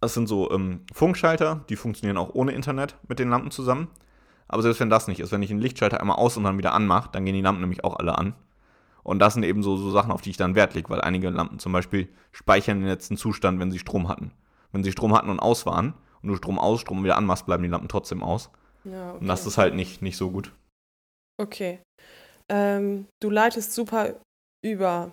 das 0.02 0.14
sind 0.14 0.28
so 0.28 0.52
ähm, 0.52 0.82
Funkschalter, 0.94 1.62
die 1.70 1.76
funktionieren 1.76 2.18
auch 2.18 2.34
ohne 2.34 2.52
Internet 2.52 2.98
mit 3.08 3.20
den 3.20 3.30
Lampen 3.30 3.52
zusammen. 3.52 3.88
Aber 4.48 4.62
selbst 4.62 4.80
wenn 4.80 4.90
das 4.90 5.08
nicht 5.08 5.20
ist, 5.20 5.32
wenn 5.32 5.42
ich 5.42 5.50
einen 5.50 5.62
Lichtschalter 5.62 6.00
einmal 6.00 6.18
aus 6.18 6.38
und 6.38 6.44
dann 6.44 6.58
wieder 6.58 6.74
anmache, 6.74 7.10
dann 7.12 7.26
gehen 7.26 7.34
die 7.34 7.42
Lampen 7.42 7.62
nämlich 7.62 7.84
auch 7.84 7.98
alle 7.98 8.18
an. 8.18 8.36
Und 9.02 9.20
das 9.20 9.34
sind 9.34 9.44
eben 9.44 9.64
so, 9.64 9.78
so 9.78 9.92
Sachen, 9.92 10.12
auf 10.12 10.22
die 10.22 10.32
ich 10.32 10.38
dann 10.38 10.56
Wert 10.56 10.74
lege, 10.74 10.90
weil 10.90 11.02
einige 11.02 11.30
Lampen 11.30 11.60
zum 11.60 11.72
Beispiel 11.72 12.10
speichern 12.32 12.80
den 12.80 12.88
letzten 12.88 13.18
Zustand, 13.18 13.60
wenn 13.60 13.72
sie 13.72 13.80
Strom 13.80 14.08
hatten. 14.08 14.32
Wenn 14.72 14.84
sie 14.84 14.92
Strom 14.92 15.16
hatten 15.16 15.30
und 15.30 15.40
aus 15.40 15.66
waren 15.66 15.94
und 16.22 16.30
du 16.30 16.36
Strom 16.36 16.60
aus, 16.60 16.82
Strom 16.82 17.04
wieder 17.04 17.18
anmachst, 17.18 17.46
bleiben 17.46 17.64
die 17.64 17.70
Lampen 17.70 17.88
trotzdem 17.88 18.22
aus. 18.22 18.50
Ja, 18.84 19.12
okay. 19.12 19.20
Und 19.22 19.28
das 19.28 19.46
ist 19.46 19.58
halt 19.58 19.76
nicht, 19.76 20.02
nicht 20.02 20.18
so 20.18 20.32
gut. 20.32 20.52
Okay. 21.38 21.82
Ähm, 22.50 23.08
du 23.22 23.30
leitest 23.30 23.74
super 23.74 24.22
über. 24.64 25.12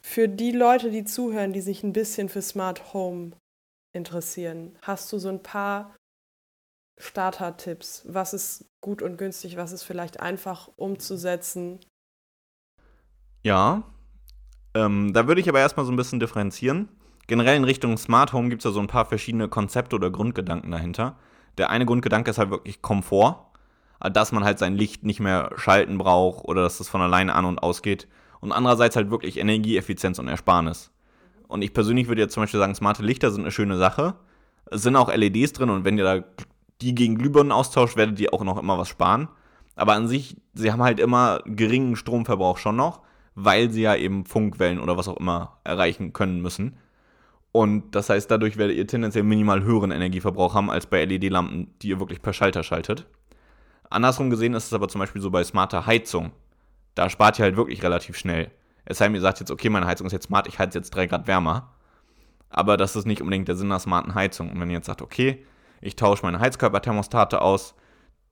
Für 0.00 0.28
die 0.28 0.52
Leute, 0.52 0.90
die 0.90 1.04
zuhören, 1.04 1.52
die 1.52 1.60
sich 1.60 1.82
ein 1.82 1.92
bisschen 1.92 2.28
für 2.28 2.42
Smart 2.42 2.92
Home 2.92 3.32
interessieren, 3.94 4.76
hast 4.82 5.12
du 5.12 5.18
so 5.18 5.28
ein 5.28 5.42
paar 5.42 5.94
Starter-Tipps? 7.00 8.04
Was 8.06 8.32
ist 8.32 8.64
gut 8.80 9.02
und 9.02 9.16
günstig? 9.16 9.56
Was 9.56 9.72
ist 9.72 9.82
vielleicht 9.82 10.20
einfach 10.20 10.70
umzusetzen? 10.76 11.80
Ja, 13.42 13.82
ähm, 14.74 15.12
da 15.12 15.26
würde 15.26 15.40
ich 15.40 15.48
aber 15.48 15.58
erstmal 15.58 15.84
so 15.84 15.92
ein 15.92 15.96
bisschen 15.96 16.20
differenzieren. 16.20 16.88
Generell 17.26 17.56
in 17.56 17.64
Richtung 17.64 17.96
Smart 17.98 18.32
Home 18.32 18.48
gibt 18.48 18.60
es 18.62 18.64
ja 18.64 18.70
so 18.70 18.80
ein 18.80 18.86
paar 18.86 19.06
verschiedene 19.06 19.48
Konzepte 19.48 19.96
oder 19.96 20.10
Grundgedanken 20.10 20.70
dahinter. 20.70 21.18
Der 21.58 21.70
eine 21.70 21.86
Grundgedanke 21.86 22.30
ist 22.30 22.38
halt 22.38 22.50
wirklich 22.50 22.82
Komfort, 22.82 23.51
dass 24.10 24.32
man 24.32 24.44
halt 24.44 24.58
sein 24.58 24.76
Licht 24.76 25.04
nicht 25.04 25.20
mehr 25.20 25.50
schalten 25.56 25.98
braucht 25.98 26.44
oder 26.44 26.62
dass 26.62 26.78
das 26.78 26.88
von 26.88 27.00
alleine 27.00 27.34
an 27.34 27.44
und 27.44 27.58
ausgeht. 27.58 28.08
Und 28.40 28.52
andererseits 28.52 28.96
halt 28.96 29.10
wirklich 29.10 29.38
Energieeffizienz 29.38 30.18
und 30.18 30.28
Ersparnis. 30.28 30.90
Und 31.46 31.62
ich 31.62 31.72
persönlich 31.72 32.08
würde 32.08 32.22
jetzt 32.22 32.34
zum 32.34 32.42
Beispiel 32.42 32.60
sagen, 32.60 32.74
smarte 32.74 33.02
Lichter 33.02 33.30
sind 33.30 33.42
eine 33.42 33.52
schöne 33.52 33.76
Sache. 33.76 34.14
Es 34.70 34.82
sind 34.82 34.96
auch 34.96 35.14
LEDs 35.14 35.52
drin 35.52 35.70
und 35.70 35.84
wenn 35.84 35.98
ihr 35.98 36.04
da 36.04 36.24
die 36.80 36.94
gegen 36.94 37.16
Glühbirnen 37.16 37.52
austauscht, 37.52 37.96
werdet 37.96 38.18
ihr 38.18 38.34
auch 38.34 38.42
noch 38.42 38.58
immer 38.58 38.78
was 38.78 38.88
sparen. 38.88 39.28
Aber 39.76 39.94
an 39.94 40.08
sich, 40.08 40.36
sie 40.54 40.72
haben 40.72 40.82
halt 40.82 40.98
immer 40.98 41.40
geringen 41.46 41.96
Stromverbrauch 41.96 42.58
schon 42.58 42.76
noch, 42.76 43.00
weil 43.34 43.70
sie 43.70 43.82
ja 43.82 43.94
eben 43.94 44.24
Funkwellen 44.24 44.80
oder 44.80 44.96
was 44.96 45.08
auch 45.08 45.16
immer 45.16 45.58
erreichen 45.64 46.12
können 46.12 46.42
müssen. 46.42 46.76
Und 47.52 47.94
das 47.94 48.08
heißt, 48.08 48.30
dadurch 48.30 48.56
werdet 48.56 48.76
ihr 48.76 48.86
tendenziell 48.86 49.24
minimal 49.24 49.62
höheren 49.62 49.90
Energieverbrauch 49.90 50.54
haben 50.54 50.70
als 50.70 50.86
bei 50.86 51.04
LED-Lampen, 51.04 51.68
die 51.82 51.88
ihr 51.88 52.00
wirklich 52.00 52.22
per 52.22 52.32
Schalter 52.32 52.62
schaltet. 52.62 53.06
Andersrum 53.92 54.30
gesehen 54.30 54.54
ist 54.54 54.66
es 54.66 54.72
aber 54.72 54.88
zum 54.88 54.98
Beispiel 54.98 55.22
so 55.22 55.30
bei 55.30 55.44
smarter 55.44 55.86
Heizung. 55.86 56.32
Da 56.94 57.08
spart 57.08 57.38
ihr 57.38 57.44
halt 57.44 57.56
wirklich 57.56 57.82
relativ 57.82 58.16
schnell. 58.16 58.50
Es 58.84 58.98
sei 58.98 59.06
denn, 59.06 59.14
ihr 59.14 59.20
sagt 59.20 59.40
jetzt, 59.40 59.50
okay, 59.50 59.70
meine 59.70 59.86
Heizung 59.86 60.06
ist 60.06 60.12
jetzt 60.12 60.26
smart, 60.26 60.46
ich 60.46 60.58
heize 60.58 60.78
jetzt 60.78 60.90
3 60.90 61.06
Grad 61.06 61.26
wärmer. 61.26 61.72
Aber 62.50 62.76
das 62.76 62.96
ist 62.96 63.06
nicht 63.06 63.22
unbedingt 63.22 63.48
der 63.48 63.56
Sinn 63.56 63.68
einer 63.68 63.78
smarten 63.78 64.14
Heizung. 64.14 64.50
Und 64.50 64.60
wenn 64.60 64.68
ihr 64.68 64.76
jetzt 64.76 64.86
sagt, 64.86 65.02
okay, 65.02 65.46
ich 65.80 65.96
tausche 65.96 66.24
meine 66.24 66.38
Heizkörperthermostate 66.38 67.40
aus, 67.40 67.74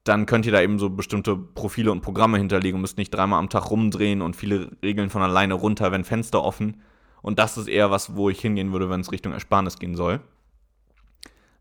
dann 0.04 0.26
könnt 0.26 0.46
ihr 0.46 0.52
da 0.52 0.60
eben 0.60 0.78
so 0.78 0.90
bestimmte 0.90 1.36
Profile 1.36 1.92
und 1.92 2.00
Programme 2.00 2.38
hinterlegen 2.38 2.76
und 2.76 2.82
müsst 2.82 2.98
nicht 2.98 3.10
dreimal 3.10 3.38
am 3.38 3.48
Tag 3.48 3.70
rumdrehen 3.70 4.22
und 4.22 4.36
viele 4.36 4.70
Regeln 4.82 5.10
von 5.10 5.22
alleine 5.22 5.54
runter, 5.54 5.92
wenn 5.92 6.04
Fenster 6.04 6.42
offen. 6.42 6.82
Und 7.22 7.38
das 7.38 7.58
ist 7.58 7.68
eher 7.68 7.90
was, 7.90 8.16
wo 8.16 8.30
ich 8.30 8.40
hingehen 8.40 8.72
würde, 8.72 8.88
wenn 8.88 9.00
es 9.00 9.12
Richtung 9.12 9.32
Ersparnis 9.32 9.78
gehen 9.78 9.94
soll. 9.94 10.20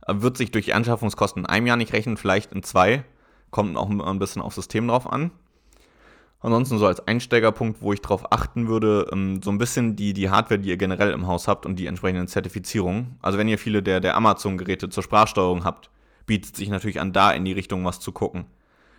Wird 0.08 0.38
sich 0.38 0.52
durch 0.52 0.66
die 0.66 0.74
Anschaffungskosten 0.74 1.44
in 1.44 1.50
einem 1.50 1.68
Jahr 1.68 1.78
nicht 1.78 1.94
rechnen, 1.94 2.18
vielleicht 2.18 2.54
in 2.54 2.64
zwei. 2.64 3.04
Kommt 3.52 3.78
auch 3.78 3.90
ein 3.90 4.20
bisschen 4.20 4.42
aufs 4.42 4.56
System 4.56 4.88
drauf 4.88 5.12
an. 5.12 5.32
Ansonsten 6.42 6.78
so 6.78 6.86
als 6.86 7.06
Einsteigerpunkt, 7.06 7.82
wo 7.82 7.92
ich 7.92 8.02
darauf 8.02 8.32
achten 8.32 8.68
würde, 8.68 9.08
ähm, 9.12 9.42
so 9.44 9.52
ein 9.52 9.58
bisschen 9.58 9.96
die, 9.98 10.14
die 10.14 10.30
Hardware, 10.30 10.60
die 10.60 10.70
ihr 10.70 10.78
generell 10.78 11.12
im 11.12 11.28
Haus 11.28 11.50
habt 11.50 11.66
und 11.66 11.78
die 11.78 11.88
entsprechenden 11.88 12.28
Zertifizierungen. 12.28 13.18
Also 13.22 13.38
wenn 13.38 13.50
ihr 13.50 13.58
viele 13.58 13.84
der, 13.84 14.00
der 14.00 14.16
Amazon-Geräte 14.16 14.90
zur 14.90 15.04
Sprachsteuerung 15.04 15.66
habt, 15.66 15.90
bietet 16.26 16.56
sich 16.56 16.70
natürlich 16.70 17.02
an, 17.02 17.12
da 17.12 17.32
in 17.32 17.44
die 17.44 17.52
Richtung 17.52 17.84
was 17.84 18.00
zu 18.00 18.14
gucken. 18.14 18.46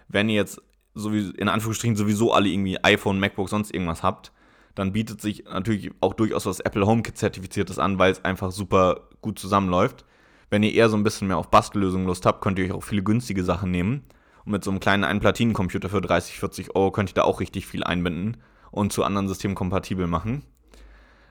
Wenn 0.08 0.28
ihr 0.28 0.34
jetzt 0.34 0.60
sowieso, 0.94 1.32
in 1.32 1.48
Anführungsstrichen 1.48 1.96
sowieso 1.96 2.32
alle 2.32 2.48
irgendwie 2.48 2.82
iPhone, 2.82 3.18
MacBook, 3.18 3.48
sonst 3.48 3.72
irgendwas 3.72 4.02
habt, 4.02 4.32
dann 4.74 4.92
bietet 4.92 5.20
sich 5.20 5.44
natürlich 5.44 5.92
auch 6.00 6.14
durchaus 6.14 6.46
was 6.46 6.60
Apple 6.60 6.86
HomeKit 6.86 7.16
zertifiziertes 7.16 7.78
an, 7.78 7.98
weil 7.98 8.12
es 8.12 8.24
einfach 8.24 8.50
super 8.50 9.08
gut 9.22 9.38
zusammenläuft. 9.38 10.04
Wenn 10.50 10.62
ihr 10.62 10.74
eher 10.74 10.88
so 10.88 10.96
ein 10.96 11.04
bisschen 11.04 11.28
mehr 11.28 11.38
auf 11.38 11.50
Bastellösungen 11.50 12.06
Lust 12.06 12.26
habt, 12.26 12.42
könnt 12.42 12.58
ihr 12.58 12.66
euch 12.66 12.72
auch 12.72 12.82
viele 12.82 13.02
günstige 13.02 13.44
Sachen 13.44 13.70
nehmen. 13.70 14.02
Und 14.44 14.52
mit 14.52 14.64
so 14.64 14.70
einem 14.70 14.80
kleinen 14.80 15.04
Einplatinencomputer 15.04 15.88
für 15.88 16.00
30, 16.00 16.38
40 16.38 16.74
Euro 16.74 16.90
könnt 16.90 17.10
ihr 17.10 17.14
da 17.14 17.22
auch 17.22 17.40
richtig 17.40 17.66
viel 17.66 17.84
einbinden 17.84 18.38
und 18.70 18.92
zu 18.92 19.04
anderen 19.04 19.28
Systemen 19.28 19.54
kompatibel 19.54 20.06
machen. 20.06 20.42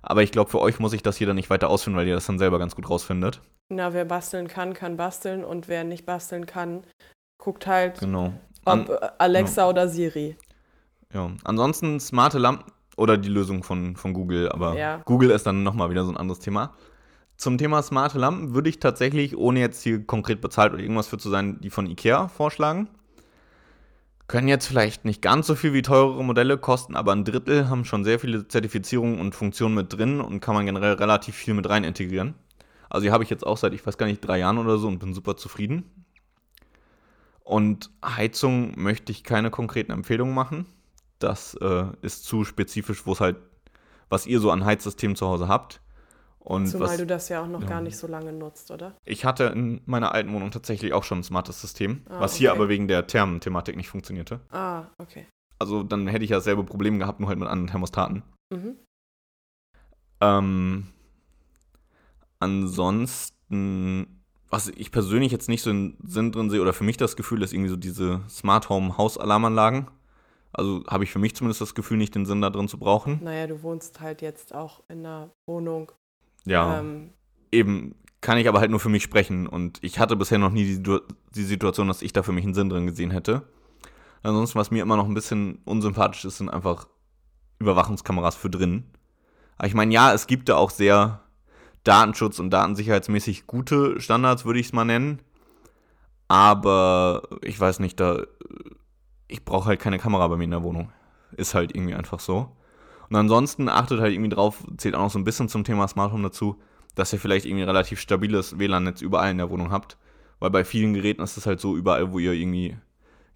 Aber 0.01 0.23
ich 0.23 0.31
glaube, 0.31 0.49
für 0.49 0.59
euch 0.59 0.79
muss 0.79 0.93
ich 0.93 1.03
das 1.03 1.17
hier 1.17 1.27
dann 1.27 1.35
nicht 1.35 1.49
weiter 1.49 1.69
ausführen, 1.69 1.95
weil 1.95 2.07
ihr 2.07 2.15
das 2.15 2.25
dann 2.25 2.39
selber 2.39 2.59
ganz 2.59 2.75
gut 2.75 2.89
rausfindet. 2.89 3.41
Na, 3.69 3.93
wer 3.93 4.05
basteln 4.05 4.47
kann, 4.47 4.73
kann 4.73 4.97
basteln 4.97 5.43
und 5.43 5.67
wer 5.67 5.83
nicht 5.83 6.05
basteln 6.05 6.45
kann, 6.45 6.83
guckt 7.37 7.67
halt, 7.67 7.99
genau. 7.99 8.33
An, 8.65 8.87
ob 8.87 9.13
Alexa 9.17 9.61
ja. 9.61 9.69
oder 9.69 9.87
Siri. 9.87 10.35
Ja, 11.13 11.31
ansonsten 11.43 11.99
smarte 11.99 12.37
Lampen 12.37 12.71
oder 12.97 13.17
die 13.17 13.29
Lösung 13.29 13.63
von, 13.63 13.95
von 13.95 14.13
Google, 14.13 14.51
aber 14.51 14.75
ja. 14.75 15.01
Google 15.05 15.31
ist 15.31 15.45
dann 15.45 15.63
nochmal 15.63 15.89
wieder 15.89 16.03
so 16.03 16.11
ein 16.11 16.17
anderes 16.17 16.39
Thema. 16.39 16.73
Zum 17.37 17.57
Thema 17.57 17.81
smarte 17.81 18.19
Lampen 18.19 18.53
würde 18.53 18.69
ich 18.69 18.79
tatsächlich, 18.79 19.37
ohne 19.37 19.59
jetzt 19.59 19.81
hier 19.81 20.05
konkret 20.05 20.41
bezahlt 20.41 20.73
oder 20.73 20.81
irgendwas 20.81 21.07
für 21.07 21.17
zu 21.17 21.29
sein, 21.29 21.59
die 21.61 21.69
von 21.69 21.87
IKEA 21.87 22.27
vorschlagen. 22.27 22.89
Können 24.29 24.47
jetzt 24.47 24.67
vielleicht 24.67 25.05
nicht 25.05 25.23
ganz 25.23 25.47
so 25.47 25.55
viel 25.55 25.73
wie 25.73 25.81
teurere 25.81 26.23
Modelle 26.23 26.59
kosten, 26.59 26.95
aber 26.95 27.13
ein 27.13 27.25
Drittel 27.25 27.67
haben 27.67 27.83
schon 27.83 28.03
sehr 28.03 28.19
viele 28.19 28.47
Zertifizierungen 28.47 29.19
und 29.19 29.33
Funktionen 29.33 29.73
mit 29.73 29.91
drin 29.91 30.21
und 30.21 30.39
kann 30.39 30.53
man 30.53 30.67
generell 30.67 30.93
relativ 30.93 31.33
viel 31.33 31.55
mit 31.55 31.67
rein 31.67 31.83
integrieren. 31.83 32.35
Also 32.91 33.05
die 33.05 33.11
habe 33.11 33.23
ich 33.23 33.31
jetzt 33.31 33.43
auch 33.43 33.57
seit, 33.57 33.73
ich 33.73 33.83
weiß 33.83 33.97
gar 33.97 34.05
nicht, 34.05 34.21
drei 34.21 34.37
Jahren 34.37 34.59
oder 34.59 34.77
so 34.77 34.87
und 34.87 34.99
bin 34.99 35.15
super 35.15 35.35
zufrieden. 35.35 36.05
Und 37.43 37.89
Heizung 38.05 38.79
möchte 38.79 39.11
ich 39.11 39.23
keine 39.23 39.49
konkreten 39.49 39.91
Empfehlungen 39.91 40.35
machen. 40.35 40.67
Das 41.17 41.55
äh, 41.55 41.85
ist 42.03 42.23
zu 42.25 42.45
spezifisch, 42.45 43.07
wo 43.07 43.13
es 43.13 43.21
halt, 43.21 43.37
was 44.09 44.27
ihr 44.27 44.39
so 44.39 44.51
an 44.51 44.63
Heizsystemen 44.63 45.15
zu 45.15 45.25
Hause 45.25 45.47
habt. 45.47 45.81
Und 46.49 46.65
Zumal 46.65 46.89
was, 46.89 46.97
du 46.97 47.05
das 47.05 47.29
ja 47.29 47.43
auch 47.43 47.47
noch 47.47 47.61
ja. 47.61 47.67
gar 47.67 47.81
nicht 47.81 47.95
so 47.95 48.07
lange 48.07 48.33
nutzt, 48.33 48.71
oder? 48.71 48.95
Ich 49.05 49.23
hatte 49.23 49.43
in 49.43 49.81
meiner 49.85 50.15
alten 50.15 50.33
Wohnung 50.33 50.49
tatsächlich 50.49 50.93
auch 50.93 51.03
schon 51.03 51.19
ein 51.19 51.23
smartes 51.23 51.61
System, 51.61 52.01
ah, 52.09 52.21
was 52.21 52.31
okay. 52.31 52.39
hier 52.39 52.51
aber 52.51 52.69
wegen 52.69 52.87
der 52.87 53.05
Thermenthematik 53.05 53.77
nicht 53.77 53.87
funktionierte. 53.87 54.39
Ah, 54.49 54.85
okay. 54.97 55.27
Also 55.59 55.83
dann 55.83 56.07
hätte 56.07 56.23
ich 56.23 56.31
ja 56.31 56.37
dasselbe 56.37 56.63
Problem 56.63 56.97
gehabt, 56.97 57.19
nur 57.19 57.29
halt 57.29 57.37
mit 57.37 57.47
anderen 57.47 57.67
Thermostaten. 57.67 58.23
Mhm. 58.51 58.77
Ähm, 60.21 60.87
ansonsten, 62.39 64.23
was 64.49 64.69
ich 64.69 64.91
persönlich 64.91 65.31
jetzt 65.31 65.49
nicht 65.49 65.61
so 65.61 65.69
einen 65.69 65.99
Sinn 66.03 66.31
drin 66.31 66.49
sehe, 66.49 66.63
oder 66.63 66.73
für 66.73 66.83
mich 66.83 66.97
das 66.97 67.15
Gefühl 67.15 67.43
ist 67.43 67.53
irgendwie 67.53 67.69
so 67.69 67.77
diese 67.77 68.21
Smart 68.27 68.69
Home 68.69 68.97
Hausalarmanlagen. 68.97 69.91
Also 70.51 70.83
habe 70.87 71.03
ich 71.03 71.11
für 71.11 71.19
mich 71.19 71.35
zumindest 71.35 71.61
das 71.61 71.75
Gefühl, 71.75 71.97
nicht 71.97 72.15
den 72.15 72.25
Sinn 72.25 72.41
da 72.41 72.49
drin 72.49 72.67
zu 72.67 72.79
brauchen. 72.79 73.19
Naja, 73.23 73.45
du 73.45 73.61
wohnst 73.61 73.99
halt 73.99 74.23
jetzt 74.23 74.55
auch 74.55 74.81
in 74.89 75.05
einer 75.05 75.29
Wohnung, 75.47 75.91
ja. 76.45 76.79
Ähm, 76.79 77.11
eben 77.51 77.95
kann 78.21 78.37
ich 78.37 78.47
aber 78.47 78.59
halt 78.59 78.71
nur 78.71 78.79
für 78.79 78.89
mich 78.89 79.03
sprechen. 79.03 79.47
Und 79.47 79.79
ich 79.81 79.99
hatte 79.99 80.15
bisher 80.15 80.37
noch 80.37 80.51
nie 80.51 80.77
die, 80.77 80.99
die 81.35 81.43
Situation, 81.43 81.87
dass 81.87 82.01
ich 82.01 82.13
da 82.13 82.23
für 82.23 82.31
mich 82.31 82.43
einen 82.43 82.53
Sinn 82.53 82.69
drin 82.69 82.85
gesehen 82.85 83.11
hätte. 83.11 83.43
Ansonsten, 84.23 84.59
was 84.59 84.71
mir 84.71 84.83
immer 84.83 84.97
noch 84.97 85.07
ein 85.07 85.13
bisschen 85.13 85.59
unsympathisch 85.65 86.25
ist, 86.25 86.37
sind 86.37 86.49
einfach 86.49 86.87
Überwachungskameras 87.59 88.35
für 88.35 88.49
drin. 88.49 88.85
Aber 89.57 89.67
ich 89.67 89.73
meine, 89.73 89.93
ja, 89.93 90.13
es 90.13 90.27
gibt 90.27 90.49
da 90.49 90.55
auch 90.55 90.69
sehr 90.69 91.21
Datenschutz- 91.85 92.39
und 92.39 92.49
datensicherheitsmäßig 92.49 93.47
gute 93.47 94.01
Standards, 94.01 94.45
würde 94.45 94.59
ich 94.59 94.67
es 94.67 94.73
mal 94.73 94.85
nennen. 94.85 95.21
Aber 96.27 97.23
ich 97.41 97.59
weiß 97.59 97.79
nicht, 97.79 97.99
da 97.99 98.23
ich 99.29 99.45
brauche 99.45 99.67
halt 99.67 99.79
keine 99.79 99.99
Kamera 99.99 100.27
bei 100.27 100.35
mir 100.35 100.43
in 100.43 100.51
der 100.51 100.63
Wohnung. 100.63 100.91
Ist 101.31 101.53
halt 101.53 101.73
irgendwie 101.73 101.95
einfach 101.95 102.19
so. 102.19 102.55
Und 103.09 103.15
ansonsten 103.15 103.69
achtet 103.69 103.99
halt 103.99 104.13
irgendwie 104.13 104.29
drauf, 104.29 104.63
zählt 104.77 104.95
auch 104.95 105.03
noch 105.03 105.11
so 105.11 105.19
ein 105.19 105.23
bisschen 105.23 105.49
zum 105.49 105.63
Thema 105.63 105.87
Smart 105.87 106.11
Home 106.11 106.23
dazu, 106.23 106.59
dass 106.95 107.11
ihr 107.13 107.19
vielleicht 107.19 107.45
irgendwie 107.45 107.63
ein 107.63 107.69
relativ 107.69 107.99
stabiles 107.99 108.59
WLAN-Netz 108.59 109.01
überall 109.01 109.31
in 109.31 109.37
der 109.37 109.49
Wohnung 109.49 109.71
habt. 109.71 109.97
Weil 110.39 110.51
bei 110.51 110.63
vielen 110.63 110.93
Geräten 110.93 111.21
ist 111.21 111.37
es 111.37 111.45
halt 111.45 111.59
so, 111.59 111.75
überall, 111.75 112.11
wo 112.11 112.19
ihr 112.19 112.33
irgendwie 112.33 112.77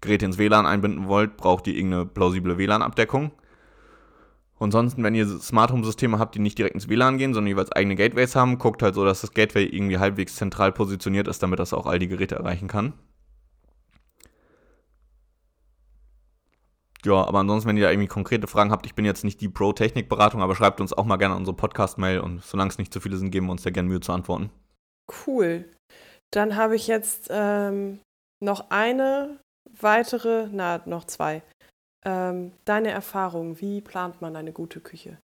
Geräte 0.00 0.26
ins 0.26 0.38
WLAN 0.38 0.66
einbinden 0.66 1.08
wollt, 1.08 1.36
braucht 1.36 1.66
ihr 1.66 1.74
irgendeine 1.74 2.06
plausible 2.06 2.56
WLAN-Abdeckung. 2.56 3.32
Ansonsten, 4.60 5.02
wenn 5.02 5.14
ihr 5.14 5.26
Smart 5.26 5.72
Home 5.72 5.84
Systeme 5.84 6.18
habt, 6.18 6.34
die 6.34 6.38
nicht 6.38 6.56
direkt 6.56 6.74
ins 6.74 6.88
WLAN 6.88 7.18
gehen, 7.18 7.34
sondern 7.34 7.48
jeweils 7.48 7.72
eigene 7.72 7.96
Gateways 7.96 8.36
haben, 8.36 8.58
guckt 8.58 8.82
halt 8.82 8.94
so, 8.94 9.04
dass 9.04 9.20
das 9.20 9.34
Gateway 9.34 9.64
irgendwie 9.64 9.98
halbwegs 9.98 10.36
zentral 10.36 10.72
positioniert 10.72 11.26
ist, 11.26 11.42
damit 11.42 11.58
das 11.58 11.74
auch 11.74 11.86
all 11.86 11.98
die 11.98 12.08
Geräte 12.08 12.36
erreichen 12.36 12.68
kann. 12.68 12.92
Ja, 17.04 17.24
aber 17.24 17.40
ansonsten, 17.40 17.68
wenn 17.68 17.76
ihr 17.76 17.84
da 17.84 17.90
irgendwie 17.90 18.08
konkrete 18.08 18.46
Fragen 18.46 18.70
habt, 18.70 18.86
ich 18.86 18.94
bin 18.94 19.04
jetzt 19.04 19.24
nicht 19.24 19.40
die 19.40 19.48
Pro-Technik-Beratung, 19.48 20.40
aber 20.40 20.56
schreibt 20.56 20.80
uns 20.80 20.92
auch 20.92 21.04
mal 21.04 21.16
gerne 21.16 21.36
unsere 21.36 21.56
Podcast-Mail 21.56 22.20
und 22.20 22.42
solange 22.42 22.70
es 22.70 22.78
nicht 22.78 22.92
zu 22.92 23.00
viele 23.00 23.16
sind, 23.16 23.30
geben 23.30 23.46
wir 23.46 23.52
uns 23.52 23.62
da 23.62 23.70
gerne 23.70 23.88
Mühe 23.88 24.00
zu 24.00 24.12
antworten. 24.12 24.50
Cool. 25.26 25.70
Dann 26.30 26.56
habe 26.56 26.76
ich 26.76 26.86
jetzt 26.86 27.28
ähm, 27.30 28.00
noch 28.42 28.70
eine 28.70 29.38
weitere, 29.80 30.48
na, 30.50 30.80
noch 30.86 31.04
zwei. 31.04 31.42
Ähm, 32.06 32.52
deine 32.64 32.90
Erfahrung, 32.90 33.60
wie 33.60 33.80
plant 33.80 34.20
man 34.20 34.36
eine 34.36 34.52
gute 34.52 34.80
Küche? 34.80 35.18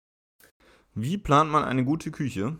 Wie 0.93 1.17
plant 1.17 1.51
man 1.51 1.63
eine 1.63 1.85
gute 1.85 2.11
Küche? 2.11 2.57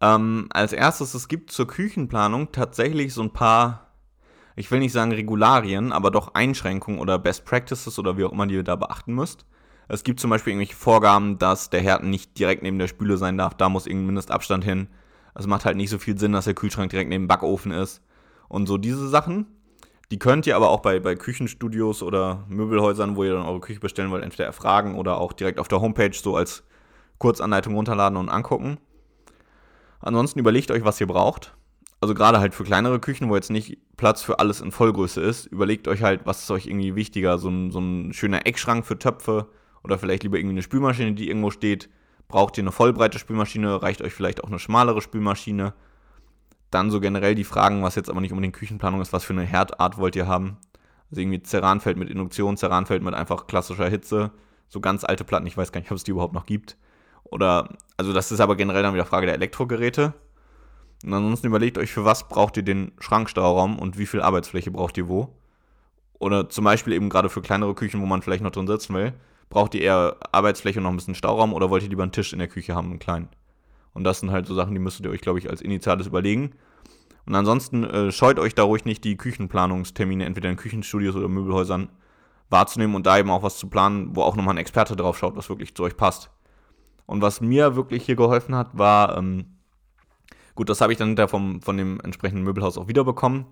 Ähm, 0.00 0.48
als 0.50 0.72
erstes, 0.72 1.14
es 1.14 1.28
gibt 1.28 1.50
zur 1.50 1.66
Küchenplanung 1.66 2.52
tatsächlich 2.52 3.14
so 3.14 3.22
ein 3.22 3.32
paar, 3.32 3.85
ich 4.56 4.70
will 4.70 4.78
nicht 4.78 4.92
sagen 4.92 5.12
Regularien, 5.12 5.92
aber 5.92 6.10
doch 6.10 6.34
Einschränkungen 6.34 6.98
oder 6.98 7.18
Best 7.18 7.44
Practices 7.44 7.98
oder 7.98 8.16
wie 8.16 8.24
auch 8.24 8.32
immer, 8.32 8.46
die 8.46 8.54
ihr 8.54 8.62
da 8.62 8.74
beachten 8.74 9.14
müsst. 9.14 9.44
Es 9.88 10.02
gibt 10.02 10.18
zum 10.18 10.30
Beispiel 10.30 10.52
irgendwelche 10.52 10.74
Vorgaben, 10.74 11.38
dass 11.38 11.70
der 11.70 11.82
Herd 11.82 12.02
nicht 12.02 12.38
direkt 12.38 12.62
neben 12.62 12.78
der 12.78 12.88
Spüle 12.88 13.18
sein 13.18 13.36
darf. 13.38 13.54
Da 13.54 13.68
muss 13.68 13.86
irgendein 13.86 14.06
Mindestabstand 14.06 14.64
hin. 14.64 14.88
Es 15.34 15.46
macht 15.46 15.66
halt 15.66 15.76
nicht 15.76 15.90
so 15.90 15.98
viel 15.98 16.18
Sinn, 16.18 16.32
dass 16.32 16.46
der 16.46 16.54
Kühlschrank 16.54 16.90
direkt 16.90 17.10
neben 17.10 17.24
dem 17.24 17.28
Backofen 17.28 17.70
ist. 17.70 18.02
Und 18.48 18.66
so 18.66 18.78
diese 18.78 19.08
Sachen. 19.08 19.46
Die 20.10 20.18
könnt 20.18 20.46
ihr 20.46 20.56
aber 20.56 20.70
auch 20.70 20.80
bei, 20.80 21.00
bei 21.00 21.16
Küchenstudios 21.16 22.02
oder 22.02 22.44
Möbelhäusern, 22.48 23.16
wo 23.16 23.24
ihr 23.24 23.34
dann 23.34 23.44
eure 23.44 23.60
Küche 23.60 23.80
bestellen 23.80 24.10
wollt, 24.10 24.22
entweder 24.22 24.46
erfragen 24.46 24.94
oder 24.94 25.18
auch 25.18 25.32
direkt 25.32 25.58
auf 25.58 25.68
der 25.68 25.80
Homepage 25.80 26.14
so 26.14 26.36
als 26.36 26.62
Kurzanleitung 27.18 27.74
runterladen 27.74 28.16
und 28.16 28.28
angucken. 28.28 28.78
Ansonsten 30.00 30.38
überlegt 30.38 30.70
euch, 30.70 30.84
was 30.84 31.00
ihr 31.00 31.08
braucht. 31.08 31.55
Also 32.00 32.14
gerade 32.14 32.40
halt 32.40 32.54
für 32.54 32.64
kleinere 32.64 33.00
Küchen, 33.00 33.28
wo 33.30 33.36
jetzt 33.36 33.50
nicht 33.50 33.78
Platz 33.96 34.22
für 34.22 34.38
alles 34.38 34.60
in 34.60 34.70
Vollgröße 34.70 35.20
ist, 35.20 35.46
überlegt 35.46 35.88
euch 35.88 36.02
halt, 36.02 36.26
was 36.26 36.42
ist 36.42 36.50
euch 36.50 36.66
irgendwie 36.66 36.94
wichtiger. 36.94 37.38
So 37.38 37.48
ein, 37.48 37.70
so 37.70 37.80
ein 37.80 38.12
schöner 38.12 38.46
Eckschrank 38.46 38.84
für 38.84 38.98
Töpfe 38.98 39.48
oder 39.82 39.98
vielleicht 39.98 40.22
lieber 40.22 40.36
irgendwie 40.36 40.54
eine 40.54 40.62
Spülmaschine, 40.62 41.12
die 41.12 41.28
irgendwo 41.28 41.50
steht. 41.50 41.88
Braucht 42.28 42.58
ihr 42.58 42.64
eine 42.64 42.72
vollbreite 42.72 43.18
Spülmaschine, 43.18 43.82
reicht 43.82 44.02
euch 44.02 44.12
vielleicht 44.12 44.44
auch 44.44 44.48
eine 44.48 44.58
schmalere 44.58 45.00
Spülmaschine. 45.00 45.74
Dann 46.70 46.90
so 46.90 47.00
generell 47.00 47.34
die 47.34 47.44
Fragen, 47.44 47.82
was 47.82 47.94
jetzt 47.94 48.10
aber 48.10 48.20
nicht 48.20 48.32
unbedingt 48.32 48.56
Küchenplanung 48.56 49.00
ist, 49.00 49.12
was 49.12 49.24
für 49.24 49.32
eine 49.32 49.44
Herdart 49.44 49.96
wollt 49.96 50.16
ihr 50.16 50.26
haben. 50.26 50.58
Also 51.10 51.20
irgendwie 51.20 51.42
Ceranfeld 51.42 51.96
mit 51.96 52.10
Induktion, 52.10 52.56
Ceranfeld 52.56 53.02
mit 53.02 53.14
einfach 53.14 53.46
klassischer 53.46 53.88
Hitze. 53.88 54.32
So 54.68 54.80
ganz 54.80 55.04
alte 55.04 55.24
Platten, 55.24 55.46
ich 55.46 55.56
weiß 55.56 55.70
gar 55.70 55.80
nicht, 55.80 55.90
ob 55.92 55.96
es 55.96 56.04
die 56.04 56.10
überhaupt 56.10 56.34
noch 56.34 56.46
gibt. 56.46 56.76
Oder, 57.22 57.76
also 57.96 58.12
das 58.12 58.32
ist 58.32 58.40
aber 58.40 58.56
generell 58.56 58.82
dann 58.82 58.94
wieder 58.94 59.06
Frage 59.06 59.26
der 59.26 59.36
Elektrogeräte. 59.36 60.14
Und 61.04 61.12
ansonsten 61.12 61.46
überlegt 61.46 61.78
euch, 61.78 61.92
für 61.92 62.04
was 62.04 62.28
braucht 62.28 62.56
ihr 62.56 62.62
den 62.62 62.92
Schrankstauraum 62.98 63.78
und 63.78 63.98
wie 63.98 64.06
viel 64.06 64.20
Arbeitsfläche 64.22 64.70
braucht 64.70 64.96
ihr 64.96 65.08
wo. 65.08 65.34
Oder 66.18 66.48
zum 66.48 66.64
Beispiel 66.64 66.94
eben 66.94 67.10
gerade 67.10 67.28
für 67.28 67.42
kleinere 67.42 67.74
Küchen, 67.74 68.00
wo 68.00 68.06
man 68.06 68.22
vielleicht 68.22 68.42
noch 68.42 68.50
drin 68.50 68.66
sitzen 68.66 68.94
will, 68.94 69.12
braucht 69.50 69.74
ihr 69.74 69.82
eher 69.82 70.16
Arbeitsfläche 70.32 70.78
und 70.78 70.84
noch 70.84 70.90
ein 70.90 70.96
bisschen 70.96 71.14
Stauraum 71.14 71.52
oder 71.52 71.70
wollt 71.70 71.82
ihr 71.82 71.88
lieber 71.88 72.02
einen 72.02 72.12
Tisch 72.12 72.32
in 72.32 72.38
der 72.38 72.48
Küche 72.48 72.74
haben, 72.74 72.90
einen 72.90 72.98
kleinen. 72.98 73.28
Und 73.92 74.04
das 74.04 74.20
sind 74.20 74.30
halt 74.30 74.46
so 74.46 74.54
Sachen, 74.54 74.72
die 74.74 74.80
müsstet 74.80 75.06
ihr 75.06 75.12
euch, 75.12 75.20
glaube 75.20 75.38
ich, 75.38 75.48
als 75.50 75.60
Initiales 75.60 76.06
überlegen. 76.06 76.52
Und 77.26 77.34
ansonsten 77.34 77.84
äh, 77.84 78.12
scheut 78.12 78.38
euch 78.38 78.54
da 78.54 78.62
ruhig 78.62 78.84
nicht, 78.84 79.04
die 79.04 79.16
Küchenplanungstermine 79.16 80.24
entweder 80.24 80.48
in 80.48 80.56
Küchenstudios 80.56 81.16
oder 81.16 81.28
Möbelhäusern 81.28 81.88
wahrzunehmen 82.48 82.94
und 82.94 83.06
da 83.06 83.18
eben 83.18 83.30
auch 83.30 83.42
was 83.42 83.58
zu 83.58 83.68
planen, 83.68 84.14
wo 84.14 84.22
auch 84.22 84.36
nochmal 84.36 84.54
ein 84.54 84.58
Experte 84.58 84.96
drauf 84.96 85.18
schaut, 85.18 85.36
was 85.36 85.48
wirklich 85.48 85.74
zu 85.74 85.82
euch 85.82 85.96
passt. 85.96 86.30
Und 87.06 87.22
was 87.22 87.40
mir 87.40 87.76
wirklich 87.76 88.04
hier 88.04 88.16
geholfen 88.16 88.54
hat, 88.54 88.76
war, 88.76 89.16
ähm, 89.16 89.55
gut, 90.56 90.68
das 90.68 90.80
habe 90.80 90.92
ich 90.92 90.98
dann 90.98 91.08
hinterher 91.08 91.28
vom, 91.28 91.62
von 91.62 91.76
dem 91.76 92.00
entsprechenden 92.00 92.42
Möbelhaus 92.42 92.76
auch 92.76 92.88
wiederbekommen, 92.88 93.46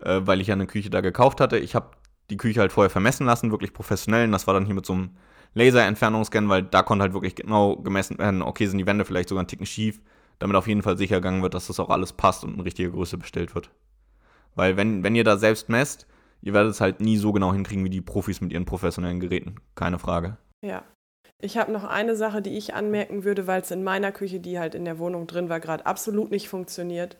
äh, 0.00 0.20
weil 0.22 0.40
ich 0.40 0.46
ja 0.46 0.54
eine 0.54 0.66
Küche 0.66 0.90
da 0.90 1.00
gekauft 1.00 1.40
hatte. 1.40 1.58
Ich 1.58 1.74
habe 1.74 1.90
die 2.30 2.36
Küche 2.36 2.60
halt 2.60 2.72
vorher 2.72 2.90
vermessen 2.90 3.26
lassen, 3.26 3.50
wirklich 3.50 3.72
professionell. 3.72 4.26
Und 4.26 4.32
das 4.32 4.46
war 4.46 4.54
dann 4.54 4.66
hier 4.66 4.74
mit 4.74 4.86
so 4.86 4.92
einem 4.92 5.10
Laserentfernungsscan, 5.54 6.48
weil 6.48 6.62
da 6.62 6.82
konnte 6.82 7.02
halt 7.02 7.14
wirklich 7.14 7.34
genau 7.34 7.76
gemessen 7.76 8.18
werden, 8.18 8.42
okay, 8.42 8.66
sind 8.66 8.78
die 8.78 8.86
Wände 8.86 9.04
vielleicht 9.04 9.30
sogar 9.30 9.40
einen 9.40 9.48
Ticken 9.48 9.66
schief, 9.66 10.00
damit 10.38 10.56
auf 10.56 10.68
jeden 10.68 10.82
Fall 10.82 10.98
sicher 10.98 11.16
gegangen 11.16 11.42
wird, 11.42 11.54
dass 11.54 11.66
das 11.66 11.80
auch 11.80 11.90
alles 11.90 12.12
passt 12.12 12.44
und 12.44 12.54
in 12.54 12.60
richtige 12.60 12.90
Größe 12.90 13.18
bestellt 13.18 13.54
wird. 13.54 13.70
Weil 14.54 14.76
wenn, 14.76 15.02
wenn 15.02 15.14
ihr 15.14 15.24
da 15.24 15.36
selbst 15.36 15.68
messt, 15.68 16.06
ihr 16.42 16.52
werdet 16.52 16.72
es 16.72 16.80
halt 16.80 17.00
nie 17.00 17.16
so 17.16 17.32
genau 17.32 17.52
hinkriegen 17.52 17.84
wie 17.84 17.90
die 17.90 18.00
Profis 18.00 18.40
mit 18.40 18.52
ihren 18.52 18.66
professionellen 18.66 19.20
Geräten. 19.20 19.56
Keine 19.74 19.98
Frage. 19.98 20.36
Ja. 20.62 20.84
Ich 21.40 21.56
habe 21.56 21.70
noch 21.70 21.84
eine 21.84 22.16
Sache, 22.16 22.42
die 22.42 22.56
ich 22.58 22.74
anmerken 22.74 23.22
würde, 23.22 23.46
weil 23.46 23.60
es 23.60 23.70
in 23.70 23.84
meiner 23.84 24.10
Küche, 24.10 24.40
die 24.40 24.58
halt 24.58 24.74
in 24.74 24.84
der 24.84 24.98
Wohnung 24.98 25.26
drin 25.26 25.48
war, 25.48 25.60
gerade 25.60 25.86
absolut 25.86 26.30
nicht 26.30 26.48
funktioniert. 26.48 27.16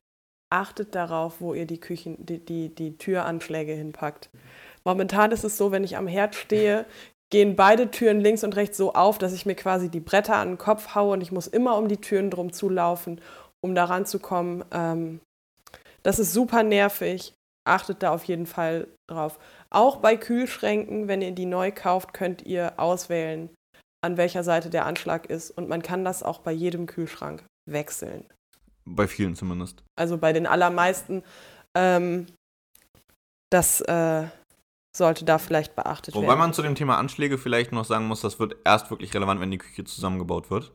Achtet 0.50 0.94
darauf, 0.94 1.40
wo 1.40 1.54
ihr 1.54 1.66
die 1.66 1.78
Küchen, 1.78 2.16
die, 2.24 2.44
die, 2.44 2.74
die 2.74 2.96
Türanschläge 2.96 3.72
hinpackt. 3.72 4.30
Momentan 4.82 5.30
ist 5.30 5.44
es 5.44 5.56
so, 5.56 5.70
wenn 5.70 5.84
ich 5.84 5.96
am 5.96 6.08
Herd 6.08 6.34
stehe, 6.34 6.86
gehen 7.30 7.54
beide 7.54 7.90
Türen 7.90 8.20
links 8.20 8.42
und 8.42 8.56
rechts 8.56 8.76
so 8.76 8.94
auf, 8.94 9.18
dass 9.18 9.34
ich 9.34 9.46
mir 9.46 9.54
quasi 9.54 9.88
die 9.88 10.00
Bretter 10.00 10.36
an 10.36 10.48
den 10.48 10.58
Kopf 10.58 10.94
haue 10.94 11.12
und 11.12 11.20
ich 11.20 11.30
muss 11.30 11.46
immer 11.46 11.76
um 11.76 11.86
die 11.86 12.00
Türen 12.00 12.30
drum 12.30 12.52
zulaufen, 12.52 13.20
um 13.60 13.74
da 13.74 13.84
ranzukommen. 13.84 14.64
Ähm, 14.72 15.20
das 16.02 16.18
ist 16.18 16.32
super 16.32 16.62
nervig. 16.62 17.34
Achtet 17.64 18.02
da 18.02 18.12
auf 18.12 18.24
jeden 18.24 18.46
Fall 18.46 18.88
drauf. 19.08 19.38
Auch 19.68 19.96
bei 19.96 20.16
Kühlschränken, 20.16 21.06
wenn 21.06 21.20
ihr 21.20 21.32
die 21.32 21.44
neu 21.44 21.70
kauft, 21.70 22.14
könnt 22.14 22.42
ihr 22.42 22.72
auswählen, 22.78 23.50
an 24.04 24.16
welcher 24.16 24.44
Seite 24.44 24.70
der 24.70 24.86
Anschlag 24.86 25.26
ist. 25.26 25.50
Und 25.50 25.68
man 25.68 25.82
kann 25.82 26.04
das 26.04 26.22
auch 26.22 26.40
bei 26.40 26.52
jedem 26.52 26.86
Kühlschrank 26.86 27.44
wechseln. 27.66 28.24
Bei 28.84 29.06
vielen 29.06 29.34
zumindest. 29.34 29.82
Also 29.96 30.18
bei 30.18 30.32
den 30.32 30.46
allermeisten. 30.46 31.22
Ähm, 31.76 32.26
das 33.50 33.80
äh, 33.82 34.28
sollte 34.96 35.24
da 35.24 35.38
vielleicht 35.38 35.74
beachtet 35.74 36.14
Wobei 36.14 36.22
werden. 36.22 36.32
Wobei 36.32 36.38
man 36.38 36.52
zu 36.52 36.62
dem 36.62 36.74
Thema 36.74 36.98
Anschläge 36.98 37.38
vielleicht 37.38 37.72
noch 37.72 37.84
sagen 37.84 38.06
muss, 38.06 38.20
das 38.20 38.38
wird 38.38 38.56
erst 38.64 38.90
wirklich 38.90 39.14
relevant, 39.14 39.40
wenn 39.40 39.50
die 39.50 39.58
Küche 39.58 39.84
zusammengebaut 39.84 40.50
wird. 40.50 40.72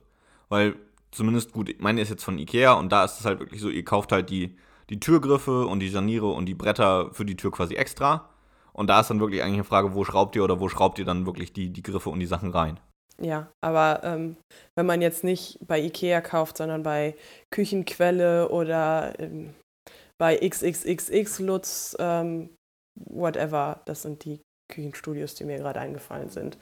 Weil 0.48 0.76
zumindest 1.10 1.52
gut, 1.52 1.74
meine 1.78 2.00
ist 2.00 2.10
jetzt 2.10 2.24
von 2.24 2.38
Ikea 2.38 2.74
und 2.74 2.90
da 2.90 3.04
ist 3.04 3.20
es 3.20 3.24
halt 3.24 3.40
wirklich 3.40 3.60
so, 3.60 3.68
ihr 3.68 3.84
kauft 3.84 4.12
halt 4.12 4.30
die, 4.30 4.56
die 4.90 5.00
Türgriffe 5.00 5.66
und 5.66 5.80
die 5.80 5.90
Scharniere 5.90 6.26
und 6.26 6.46
die 6.46 6.54
Bretter 6.54 7.10
für 7.12 7.24
die 7.24 7.36
Tür 7.36 7.50
quasi 7.52 7.74
extra. 7.74 8.28
Und 8.72 8.88
da 8.88 9.00
ist 9.00 9.08
dann 9.08 9.20
wirklich 9.20 9.42
eigentlich 9.42 9.54
eine 9.54 9.64
Frage, 9.64 9.94
wo 9.94 10.04
schraubt 10.04 10.34
ihr 10.34 10.42
oder 10.42 10.58
wo 10.58 10.68
schraubt 10.68 10.98
ihr 10.98 11.04
dann 11.04 11.26
wirklich 11.26 11.52
die, 11.52 11.72
die 11.72 11.82
Griffe 11.82 12.10
und 12.10 12.18
die 12.18 12.26
Sachen 12.26 12.50
rein. 12.50 12.80
Ja, 13.20 13.52
aber 13.64 14.00
ähm, 14.02 14.36
wenn 14.76 14.86
man 14.86 15.00
jetzt 15.00 15.22
nicht 15.22 15.58
bei 15.66 15.80
Ikea 15.80 16.20
kauft, 16.20 16.56
sondern 16.56 16.82
bei 16.82 17.16
Küchenquelle 17.52 18.48
oder 18.48 19.18
ähm, 19.20 19.54
bei 20.18 20.36
XXXX 20.36 21.38
Lutz, 21.40 21.96
ähm, 21.98 22.50
whatever, 22.98 23.82
das 23.86 24.02
sind 24.02 24.24
die 24.24 24.40
Küchenstudios, 24.72 25.34
die 25.34 25.44
mir 25.44 25.58
gerade 25.58 25.80
eingefallen 25.80 26.28
sind. 26.28 26.58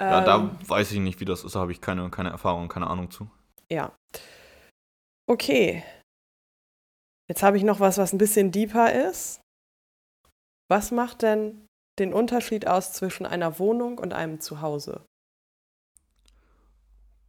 Ja, 0.00 0.22
da 0.22 0.38
ähm, 0.38 0.58
weiß 0.66 0.92
ich 0.92 0.98
nicht, 0.98 1.20
wie 1.20 1.24
das 1.26 1.44
ist, 1.44 1.54
da 1.54 1.60
habe 1.60 1.72
ich 1.72 1.80
keine, 1.80 2.10
keine 2.10 2.30
Erfahrung, 2.30 2.68
keine 2.68 2.86
Ahnung 2.86 3.10
zu. 3.10 3.30
Ja. 3.70 3.94
Okay. 5.28 5.84
Jetzt 7.28 7.42
habe 7.42 7.56
ich 7.56 7.62
noch 7.62 7.80
was, 7.80 7.98
was 7.98 8.12
ein 8.12 8.18
bisschen 8.18 8.50
deeper 8.50 8.92
ist. 8.92 9.40
Was 10.70 10.90
macht 10.90 11.22
denn 11.22 11.66
den 11.98 12.12
Unterschied 12.12 12.66
aus 12.66 12.92
zwischen 12.92 13.26
einer 13.26 13.58
Wohnung 13.58 13.98
und 13.98 14.12
einem 14.12 14.40
Zuhause? 14.40 15.04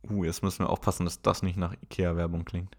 Uh, 0.10 0.24
jetzt 0.24 0.44
müssen 0.44 0.66
wir 0.66 0.70
aufpassen, 0.70 1.06
dass 1.06 1.22
das 1.22 1.44
nicht 1.44 1.58
nach 1.58 1.74
IKEA-Werbung 1.74 2.46
klingt. 2.46 2.76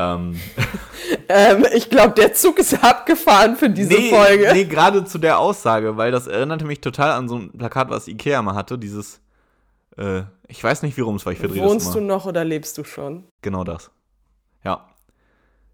Ähm. 0.00 0.40
ähm, 1.28 1.66
ich 1.74 1.90
glaube, 1.90 2.14
der 2.14 2.32
Zug 2.34 2.58
ist 2.58 2.82
abgefahren 2.82 3.56
für 3.56 3.70
diese 3.70 3.92
nee, 3.92 4.10
Folge. 4.10 4.50
Nee, 4.52 4.64
gerade 4.64 5.04
zu 5.04 5.18
der 5.18 5.38
Aussage, 5.38 5.96
weil 5.96 6.10
das 6.10 6.26
erinnerte 6.26 6.64
mich 6.64 6.80
total 6.80 7.12
an 7.12 7.28
so 7.28 7.36
ein 7.36 7.52
Plakat, 7.52 7.90
was 7.90 8.08
Ikea 8.08 8.40
mal 8.42 8.54
hatte. 8.54 8.78
Dieses, 8.78 9.20
äh, 9.96 10.22
ich 10.48 10.62
weiß 10.62 10.82
nicht, 10.82 10.96
wie 10.96 11.02
rum 11.02 11.16
es 11.16 11.26
war, 11.26 11.32
ich 11.32 11.38
verdrehe 11.38 11.62
Wohnst 11.62 11.94
du 11.94 12.00
noch 12.00 12.26
oder 12.26 12.44
lebst 12.44 12.78
du 12.78 12.84
schon? 12.84 13.24
Genau 13.42 13.62
das. 13.62 13.90
Ja. 14.64 14.86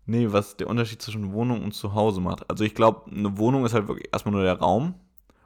Nee, 0.07 0.29
was 0.31 0.57
der 0.57 0.69
Unterschied 0.69 1.03
zwischen 1.03 1.33
Wohnung 1.33 1.65
und 1.65 1.73
Zuhause 1.73 2.21
macht. 2.21 2.49
Also 2.51 2.65
ich 2.65 2.75
glaube, 2.75 3.11
eine 3.11 3.39
Wohnung 3.39 3.65
ist 3.65 3.75
halt 3.75 3.89
wirklich 3.89 4.09
erstmal 4.13 4.35
nur 4.35 4.45
der 4.45 4.59
Raum. 4.59 4.95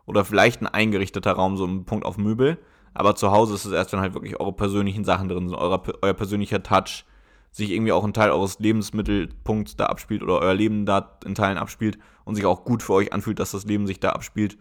Oder 0.07 0.24
vielleicht 0.24 0.61
ein 0.61 0.66
eingerichteter 0.66 1.33
Raum, 1.33 1.57
so 1.57 1.64
ein 1.64 1.85
Punkt 1.85 2.05
auf 2.05 2.18
Möbel. 2.18 2.59
Aber 2.94 3.14
zu 3.14 3.31
Hause 3.31 3.55
ist 3.55 3.64
es 3.64 3.72
erst, 3.72 3.92
wenn 3.92 4.00
halt 4.00 4.14
wirklich 4.14 4.38
eure 4.40 4.53
persönlichen 4.53 5.05
Sachen 5.05 5.29
drin 5.29 5.48
sind, 5.48 5.57
euer, 5.57 5.83
euer 6.03 6.14
persönlicher 6.14 6.62
Touch, 6.62 7.05
sich 7.53 7.70
irgendwie 7.70 7.92
auch 7.92 8.05
ein 8.05 8.12
Teil 8.12 8.31
eures 8.31 8.59
Lebensmittelpunkts 8.59 9.76
da 9.76 9.87
abspielt 9.87 10.22
oder 10.22 10.38
euer 10.38 10.55
Leben 10.55 10.87
da 10.87 11.18
in 11.24 11.35
Teilen 11.35 11.59
abspielt 11.59 11.98
und 12.24 12.37
sich 12.37 12.46
auch 12.46 12.64
gut 12.64 12.83
für 12.83 12.92
euch 12.94 13.12
anfühlt, 13.12 13.40
dass 13.40 13.50
das 13.50 13.64
Leben 13.64 13.87
sich 13.87 13.98
da 13.98 14.11
abspielt. 14.11 14.57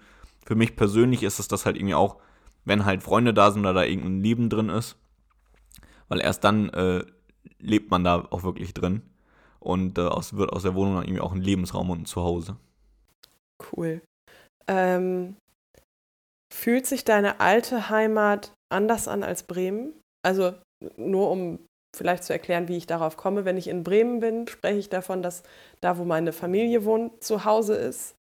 Für 0.46 0.56
mich 0.56 0.76
persönlich 0.76 1.24
ist 1.24 1.40
es 1.40 1.48
das 1.48 1.66
halt 1.66 1.76
irgendwie 1.76 1.96
auch, 1.96 2.18
wenn 2.66 2.86
halt 2.86 3.04
Freunde 3.04 3.34
da 3.34 3.52
sind 3.52 3.62
oder 3.62 3.74
da 3.74 3.84
irgendein 3.84 4.22
Leben 4.22 4.50
drin 4.50 4.70
ist, 4.70 4.98
weil 6.08 6.20
erst 6.20 6.44
dann 6.44 6.70
äh, 6.70 7.04
lebt 7.60 7.92
man 7.92 8.04
da 8.04 8.28
auch 8.32 8.44
wirklich 8.44 8.74
drin 8.74 9.04
und 9.60 9.98
äh, 9.98 10.02
aus, 10.02 10.36
wird 10.36 10.52
aus 10.52 10.64
der 10.64 10.76
Wohnung 10.76 10.96
dann 10.96 11.04
irgendwie 11.04 11.22
auch 11.22 11.34
ein 11.34 11.42
Lebensraum 11.42 11.90
und 11.90 12.02
ein 12.02 12.06
Zuhause. 12.06 12.58
Cool. 13.72 14.02
Ähm, 14.68 15.36
fühlt 16.54 16.86
sich 16.86 17.06
deine 17.06 17.40
alte 17.40 17.90
Heimat 17.90 18.54
anders 18.72 19.08
an 19.08 19.24
als 19.24 19.44
Bremen? 19.44 19.94
Also 20.26 20.54
nur 20.98 21.30
um 21.30 21.60
vielleicht 21.96 22.24
zu 22.24 22.34
erklären, 22.34 22.68
wie 22.68 22.78
ich 22.78 22.88
darauf 22.88 23.18
komme. 23.18 23.46
Wenn 23.46 23.58
ich 23.58 23.68
in 23.68 23.84
Bremen 23.84 24.20
bin, 24.20 24.48
spreche 24.48 24.80
ich 24.80 24.90
davon, 24.90 25.22
dass 25.22 25.44
da, 25.82 25.98
wo 25.98 26.06
meine 26.06 26.34
Familie 26.34 26.86
wohnt, 26.86 27.24
zu 27.24 27.46
Hause 27.46 27.76
ist. 27.76 28.16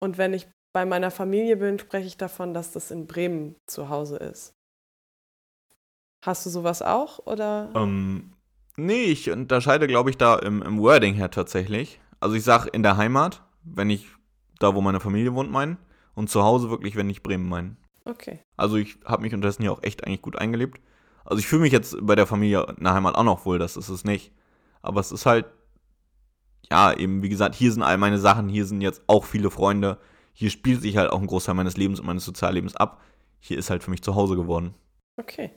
Und 0.00 0.18
wenn 0.18 0.34
ich 0.34 0.48
bei 0.74 0.84
meiner 0.84 1.10
Familie 1.10 1.56
bin, 1.56 1.78
spreche 1.78 2.06
ich 2.06 2.16
davon, 2.16 2.54
dass 2.54 2.72
das 2.72 2.90
in 2.90 3.06
Bremen 3.06 3.56
zu 3.68 3.88
Hause 3.88 4.16
ist. 4.16 4.52
Hast 6.24 6.46
du 6.46 6.50
sowas 6.50 6.82
auch 6.82 7.26
oder? 7.26 7.70
Ähm, 7.74 8.32
nee, 8.76 9.04
ich 9.04 9.30
unterscheide, 9.30 9.86
glaube 9.86 10.10
ich, 10.10 10.16
da 10.16 10.38
im, 10.38 10.62
im 10.62 10.80
Wording 10.80 11.14
her 11.14 11.30
tatsächlich. 11.30 12.00
Also 12.20 12.36
ich 12.36 12.44
sage 12.44 12.70
in 12.70 12.82
der 12.82 12.96
Heimat, 12.96 13.42
wenn 13.64 13.90
ich 13.90 14.08
da, 14.58 14.74
wo 14.74 14.80
meine 14.80 15.00
Familie 15.00 15.34
wohnt, 15.34 15.50
meine. 15.50 15.76
Und 16.14 16.30
zu 16.30 16.42
Hause 16.42 16.70
wirklich, 16.70 16.96
wenn 16.96 17.10
ich 17.10 17.22
Bremen 17.22 17.48
meine. 17.48 17.76
Okay. 18.04 18.40
Also 18.56 18.76
ich 18.76 18.98
habe 19.04 19.22
mich 19.22 19.34
unterdessen 19.34 19.62
ja 19.62 19.70
auch 19.70 19.82
echt 19.82 20.04
eigentlich 20.04 20.22
gut 20.22 20.36
eingelebt. 20.36 20.80
Also 21.24 21.38
ich 21.38 21.46
fühle 21.46 21.62
mich 21.62 21.72
jetzt 21.72 21.96
bei 22.00 22.14
der 22.14 22.26
Familie 22.26 22.66
in 22.76 22.84
der 22.84 22.94
Heimat 22.94 23.14
auch 23.14 23.24
noch 23.24 23.46
wohl, 23.46 23.58
das 23.58 23.76
ist 23.76 23.88
es 23.88 24.04
nicht. 24.04 24.32
Aber 24.82 25.00
es 25.00 25.12
ist 25.12 25.26
halt, 25.26 25.46
ja, 26.70 26.92
eben 26.92 27.22
wie 27.22 27.28
gesagt, 27.28 27.54
hier 27.54 27.72
sind 27.72 27.82
all 27.82 27.98
meine 27.98 28.18
Sachen, 28.18 28.48
hier 28.48 28.66
sind 28.66 28.80
jetzt 28.80 29.02
auch 29.06 29.24
viele 29.24 29.50
Freunde. 29.50 29.98
Hier 30.32 30.50
spielt 30.50 30.82
sich 30.82 30.96
halt 30.96 31.10
auch 31.10 31.20
ein 31.20 31.26
Großteil 31.26 31.54
meines 31.54 31.76
Lebens 31.76 32.00
und 32.00 32.06
meines 32.06 32.24
Soziallebens 32.24 32.76
ab. 32.76 33.00
Hier 33.38 33.58
ist 33.58 33.70
halt 33.70 33.82
für 33.82 33.90
mich 33.90 34.02
zu 34.02 34.14
Hause 34.14 34.36
geworden. 34.36 34.74
Okay. 35.20 35.50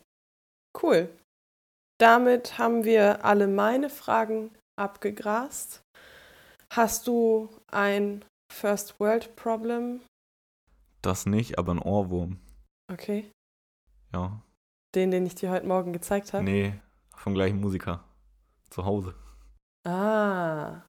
Cool. 0.82 1.10
Damit 1.97 2.58
haben 2.58 2.84
wir 2.84 3.24
alle 3.24 3.47
meine 3.47 3.89
Fragen 3.89 4.51
abgegrast. 4.76 5.82
Hast 6.74 7.08
du 7.08 7.49
ein 7.72 8.26
First 8.51 8.99
World 8.99 9.36
Problem? 9.36 10.01
Das 11.06 11.28
nicht, 11.28 11.60
aber 11.60 11.74
ein 11.74 11.80
Ohrwurm. 11.80 12.39
Okay. 12.91 13.30
Ja. 14.12 14.41
Den, 14.95 15.12
den 15.12 15.26
ich 15.26 15.36
dir 15.36 15.51
heute 15.51 15.68
Morgen 15.68 15.93
gezeigt 15.93 16.34
habe? 16.34 16.43
Nee, 16.43 16.74
vom 17.16 17.36
gleichen 17.36 17.60
Musiker. 17.60 18.03
Zu 18.72 18.86
Hause. 18.86 19.14
Ah. 19.88 20.82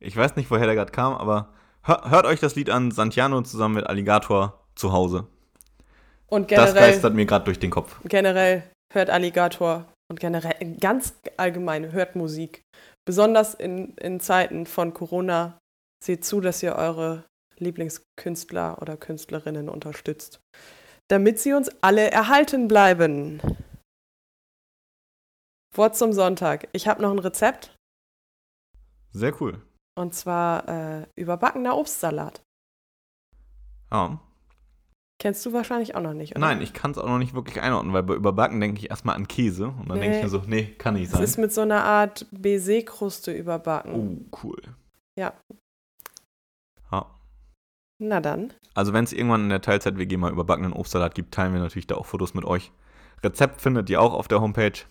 Ich 0.00 0.16
weiß 0.16 0.36
nicht, 0.36 0.50
woher 0.50 0.64
der 0.66 0.74
gerade 0.74 0.92
kam, 0.92 1.12
aber 1.14 1.52
hör, 1.82 2.10
hört 2.10 2.24
euch 2.24 2.40
das 2.40 2.54
Lied 2.54 2.70
an, 2.70 2.90
Santiano 2.90 3.42
zusammen 3.42 3.74
mit 3.74 3.86
Alligator 3.86 4.64
zu 4.74 4.92
Hause. 4.92 5.26
Und 6.28 6.50
Das 6.50 6.70
generell, 6.70 6.92
geistert 6.92 7.14
mir 7.14 7.26
gerade 7.26 7.44
durch 7.44 7.58
den 7.58 7.70
Kopf. 7.70 8.00
generell 8.04 8.70
hört 8.92 9.10
Alligator 9.10 9.84
und 10.10 10.20
generell 10.20 10.76
ganz 10.76 11.14
allgemein 11.36 11.92
hört 11.92 12.16
Musik. 12.16 12.62
Besonders 13.04 13.54
in, 13.54 13.94
in 13.96 14.20
Zeiten 14.20 14.64
von 14.64 14.94
Corona. 14.94 15.58
Seht 16.02 16.24
zu, 16.24 16.40
dass 16.40 16.62
ihr 16.62 16.76
eure 16.76 17.24
Lieblingskünstler 17.60 18.80
oder 18.80 18.96
Künstlerinnen 18.96 19.68
unterstützt, 19.68 20.40
damit 21.08 21.38
sie 21.38 21.52
uns 21.54 21.70
alle 21.82 22.10
erhalten 22.10 22.68
bleiben. 22.68 23.40
Wort 25.74 25.96
zum 25.96 26.12
Sonntag. 26.12 26.68
Ich 26.72 26.88
habe 26.88 27.02
noch 27.02 27.10
ein 27.10 27.18
Rezept 27.18 27.76
Sehr 29.12 29.40
cool. 29.40 29.60
und 29.98 30.14
zwar 30.14 30.68
äh, 30.68 31.06
überbackener 31.16 31.76
Obstsalat. 31.76 32.42
Ja. 33.92 34.20
Kennst 35.20 35.44
du 35.46 35.52
wahrscheinlich 35.52 35.94
auch 35.96 36.00
noch 36.00 36.14
nicht, 36.14 36.32
oder? 36.36 36.40
Nein, 36.40 36.62
ich 36.62 36.72
kann 36.72 36.92
es 36.92 36.98
auch 36.98 37.06
noch 37.08 37.18
nicht 37.18 37.34
wirklich 37.34 37.60
einordnen, 37.60 37.92
weil 37.92 38.04
bei 38.04 38.14
Überbacken 38.14 38.60
denke 38.60 38.78
ich 38.80 38.90
erstmal 38.90 39.16
an 39.16 39.26
Käse 39.26 39.68
und 39.68 39.88
dann 39.88 39.98
denke 39.98 40.16
ich 40.16 40.16
Nee. 40.18 40.22
mir 40.22 40.28
so, 40.28 40.42
nee, 40.46 40.64
kann 40.78 40.94
nicht 40.94 41.06
Es 41.06 41.12
sein. 41.12 41.22
ist 41.24 41.38
mit 41.38 41.52
so 41.52 41.62
einer 41.62 41.82
Art 41.84 42.26
Baiser-Kruste 42.30 43.32
überbacken. 43.32 44.28
Oh, 44.30 44.38
cool. 44.44 44.62
Ja. 45.18 45.34
Na 47.98 48.20
dann. 48.20 48.52
Also 48.74 48.92
wenn 48.92 49.04
es 49.04 49.12
irgendwann 49.12 49.44
in 49.44 49.48
der 49.48 49.60
Teilzeit-WG 49.60 50.16
mal 50.16 50.30
überbackenen 50.30 50.72
Obstsalat 50.72 51.14
gibt, 51.14 51.34
teilen 51.34 51.52
wir 51.52 51.60
natürlich 51.60 51.88
da 51.88 51.96
auch 51.96 52.06
Fotos 52.06 52.34
mit 52.34 52.44
euch. 52.44 52.70
Rezept 53.22 53.60
findet 53.60 53.90
ihr 53.90 54.00
auch 54.00 54.14
auf 54.14 54.28
der 54.28 54.40
Homepage. 54.40 54.84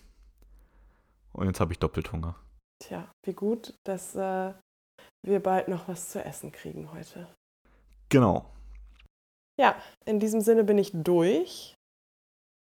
Und 1.32 1.46
jetzt 1.46 1.60
habe 1.60 1.72
ich 1.72 1.78
doppelt 1.78 2.12
Hunger. 2.12 2.36
Tja, 2.82 3.10
wie 3.24 3.32
gut, 3.32 3.74
dass 3.86 4.14
äh, 4.14 4.52
wir 5.24 5.40
bald 5.40 5.68
noch 5.68 5.88
was 5.88 6.10
zu 6.10 6.22
essen 6.22 6.52
kriegen 6.52 6.92
heute. 6.92 7.26
Genau. 8.10 8.52
Ja, 9.58 9.76
in 10.04 10.20
diesem 10.20 10.40
Sinne 10.40 10.64
bin 10.64 10.78
ich 10.78 10.92
durch. 10.92 11.74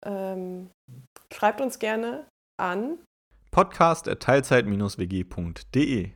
Ähm, 0.04 0.72
schreibt 1.32 1.62
uns 1.62 1.80
gerne 1.80 2.28
an. 2.60 2.98
Podcast 3.52 4.08
at 4.08 4.22
teilzeit-wg.de. 4.22 6.12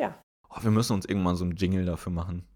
Ja. 0.00 0.22
Oh, 0.50 0.62
wir 0.62 0.70
müssen 0.70 0.92
uns 0.92 1.06
irgendwann 1.06 1.36
so 1.36 1.44
einen 1.44 1.56
Jingle 1.56 1.86
dafür 1.86 2.12
machen. 2.12 2.46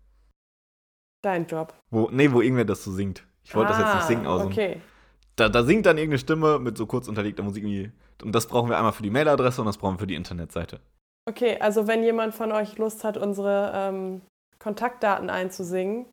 Dein 1.22 1.46
Job. 1.46 1.74
Wo, 1.90 2.08
nee, 2.10 2.30
wo 2.32 2.40
irgendwer 2.40 2.64
das 2.64 2.82
so 2.84 2.92
singt. 2.92 3.24
Ich 3.44 3.54
wollte 3.54 3.70
das 3.70 3.78
jetzt 3.78 3.94
nicht 3.94 4.04
Ah, 4.04 4.06
singen, 4.06 4.26
aber 4.26 4.40
so, 4.40 4.46
Okay. 4.46 4.80
da, 5.36 5.48
da 5.48 5.62
singt 5.64 5.86
dann 5.86 5.98
irgendeine 5.98 6.18
Stimme 6.18 6.58
mit 6.58 6.76
so 6.78 6.86
kurz 6.86 7.08
unterlegter 7.08 7.42
Musik. 7.42 7.64
irgendwie. 7.64 7.92
Und 8.22 8.34
das 8.34 8.46
brauchen 8.46 8.68
wir 8.70 8.76
einmal 8.78 8.92
für 8.92 9.02
die 9.02 9.10
Mailadresse 9.10 9.60
und 9.62 9.66
das 9.66 9.78
brauchen 9.78 9.94
wir 9.96 10.00
für 10.00 10.06
die 10.06 10.14
Internetseite. 10.14 10.80
Okay, 11.28 11.58
also 11.60 11.86
wenn 11.86 12.02
jemand 12.02 12.34
von 12.34 12.52
euch 12.52 12.76
Lust 12.78 13.04
hat, 13.04 13.16
unsere 13.16 13.72
ähm, 13.74 14.20
Kontaktdaten 14.58 15.30
einzusingen, 15.30 16.06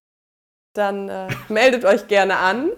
dann 0.74 1.10
äh, 1.10 1.28
meldet 1.50 1.86
euch 1.86 2.08
gerne 2.08 2.38
an. 2.38 2.70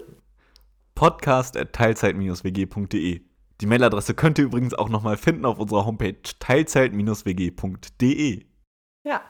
Podcast 0.94 1.56
at 1.56 1.72
teilzeit-wg.de. 1.72 3.22
Die 3.60 3.66
Mailadresse 3.66 4.14
könnt 4.14 4.38
ihr 4.38 4.44
übrigens 4.44 4.74
auch 4.74 4.88
nochmal 4.88 5.16
finden 5.16 5.44
auf 5.44 5.58
unserer 5.58 5.84
Homepage 5.86 6.16
teilzeit-wg.de. 6.38 8.44
Ja. 9.06 9.20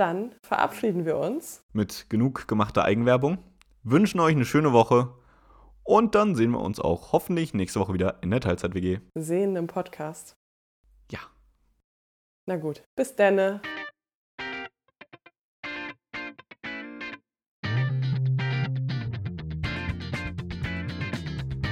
Dann 0.00 0.34
verabschieden 0.42 1.04
wir 1.04 1.18
uns. 1.18 1.62
Mit 1.74 2.08
genug 2.08 2.48
gemachter 2.48 2.86
Eigenwerbung. 2.86 3.36
Wünschen 3.82 4.18
euch 4.20 4.34
eine 4.34 4.46
schöne 4.46 4.72
Woche. 4.72 5.12
Und 5.84 6.14
dann 6.14 6.34
sehen 6.34 6.52
wir 6.52 6.60
uns 6.60 6.80
auch 6.80 7.12
hoffentlich 7.12 7.52
nächste 7.52 7.80
Woche 7.80 7.92
wieder 7.92 8.22
in 8.22 8.30
der 8.30 8.40
Teilzeit-WG. 8.40 9.00
Sehen 9.14 9.56
im 9.56 9.66
Podcast. 9.66 10.36
Ja. 11.10 11.18
Na 12.46 12.56
gut, 12.56 12.82
bis 12.96 13.14
denne. 13.14 13.60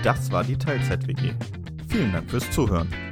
Das 0.04 0.30
war 0.30 0.44
die 0.44 0.58
Teilzeit-WG. 0.58 1.32
Vielen 1.88 2.12
Dank 2.12 2.30
fürs 2.30 2.50
Zuhören. 2.50 3.07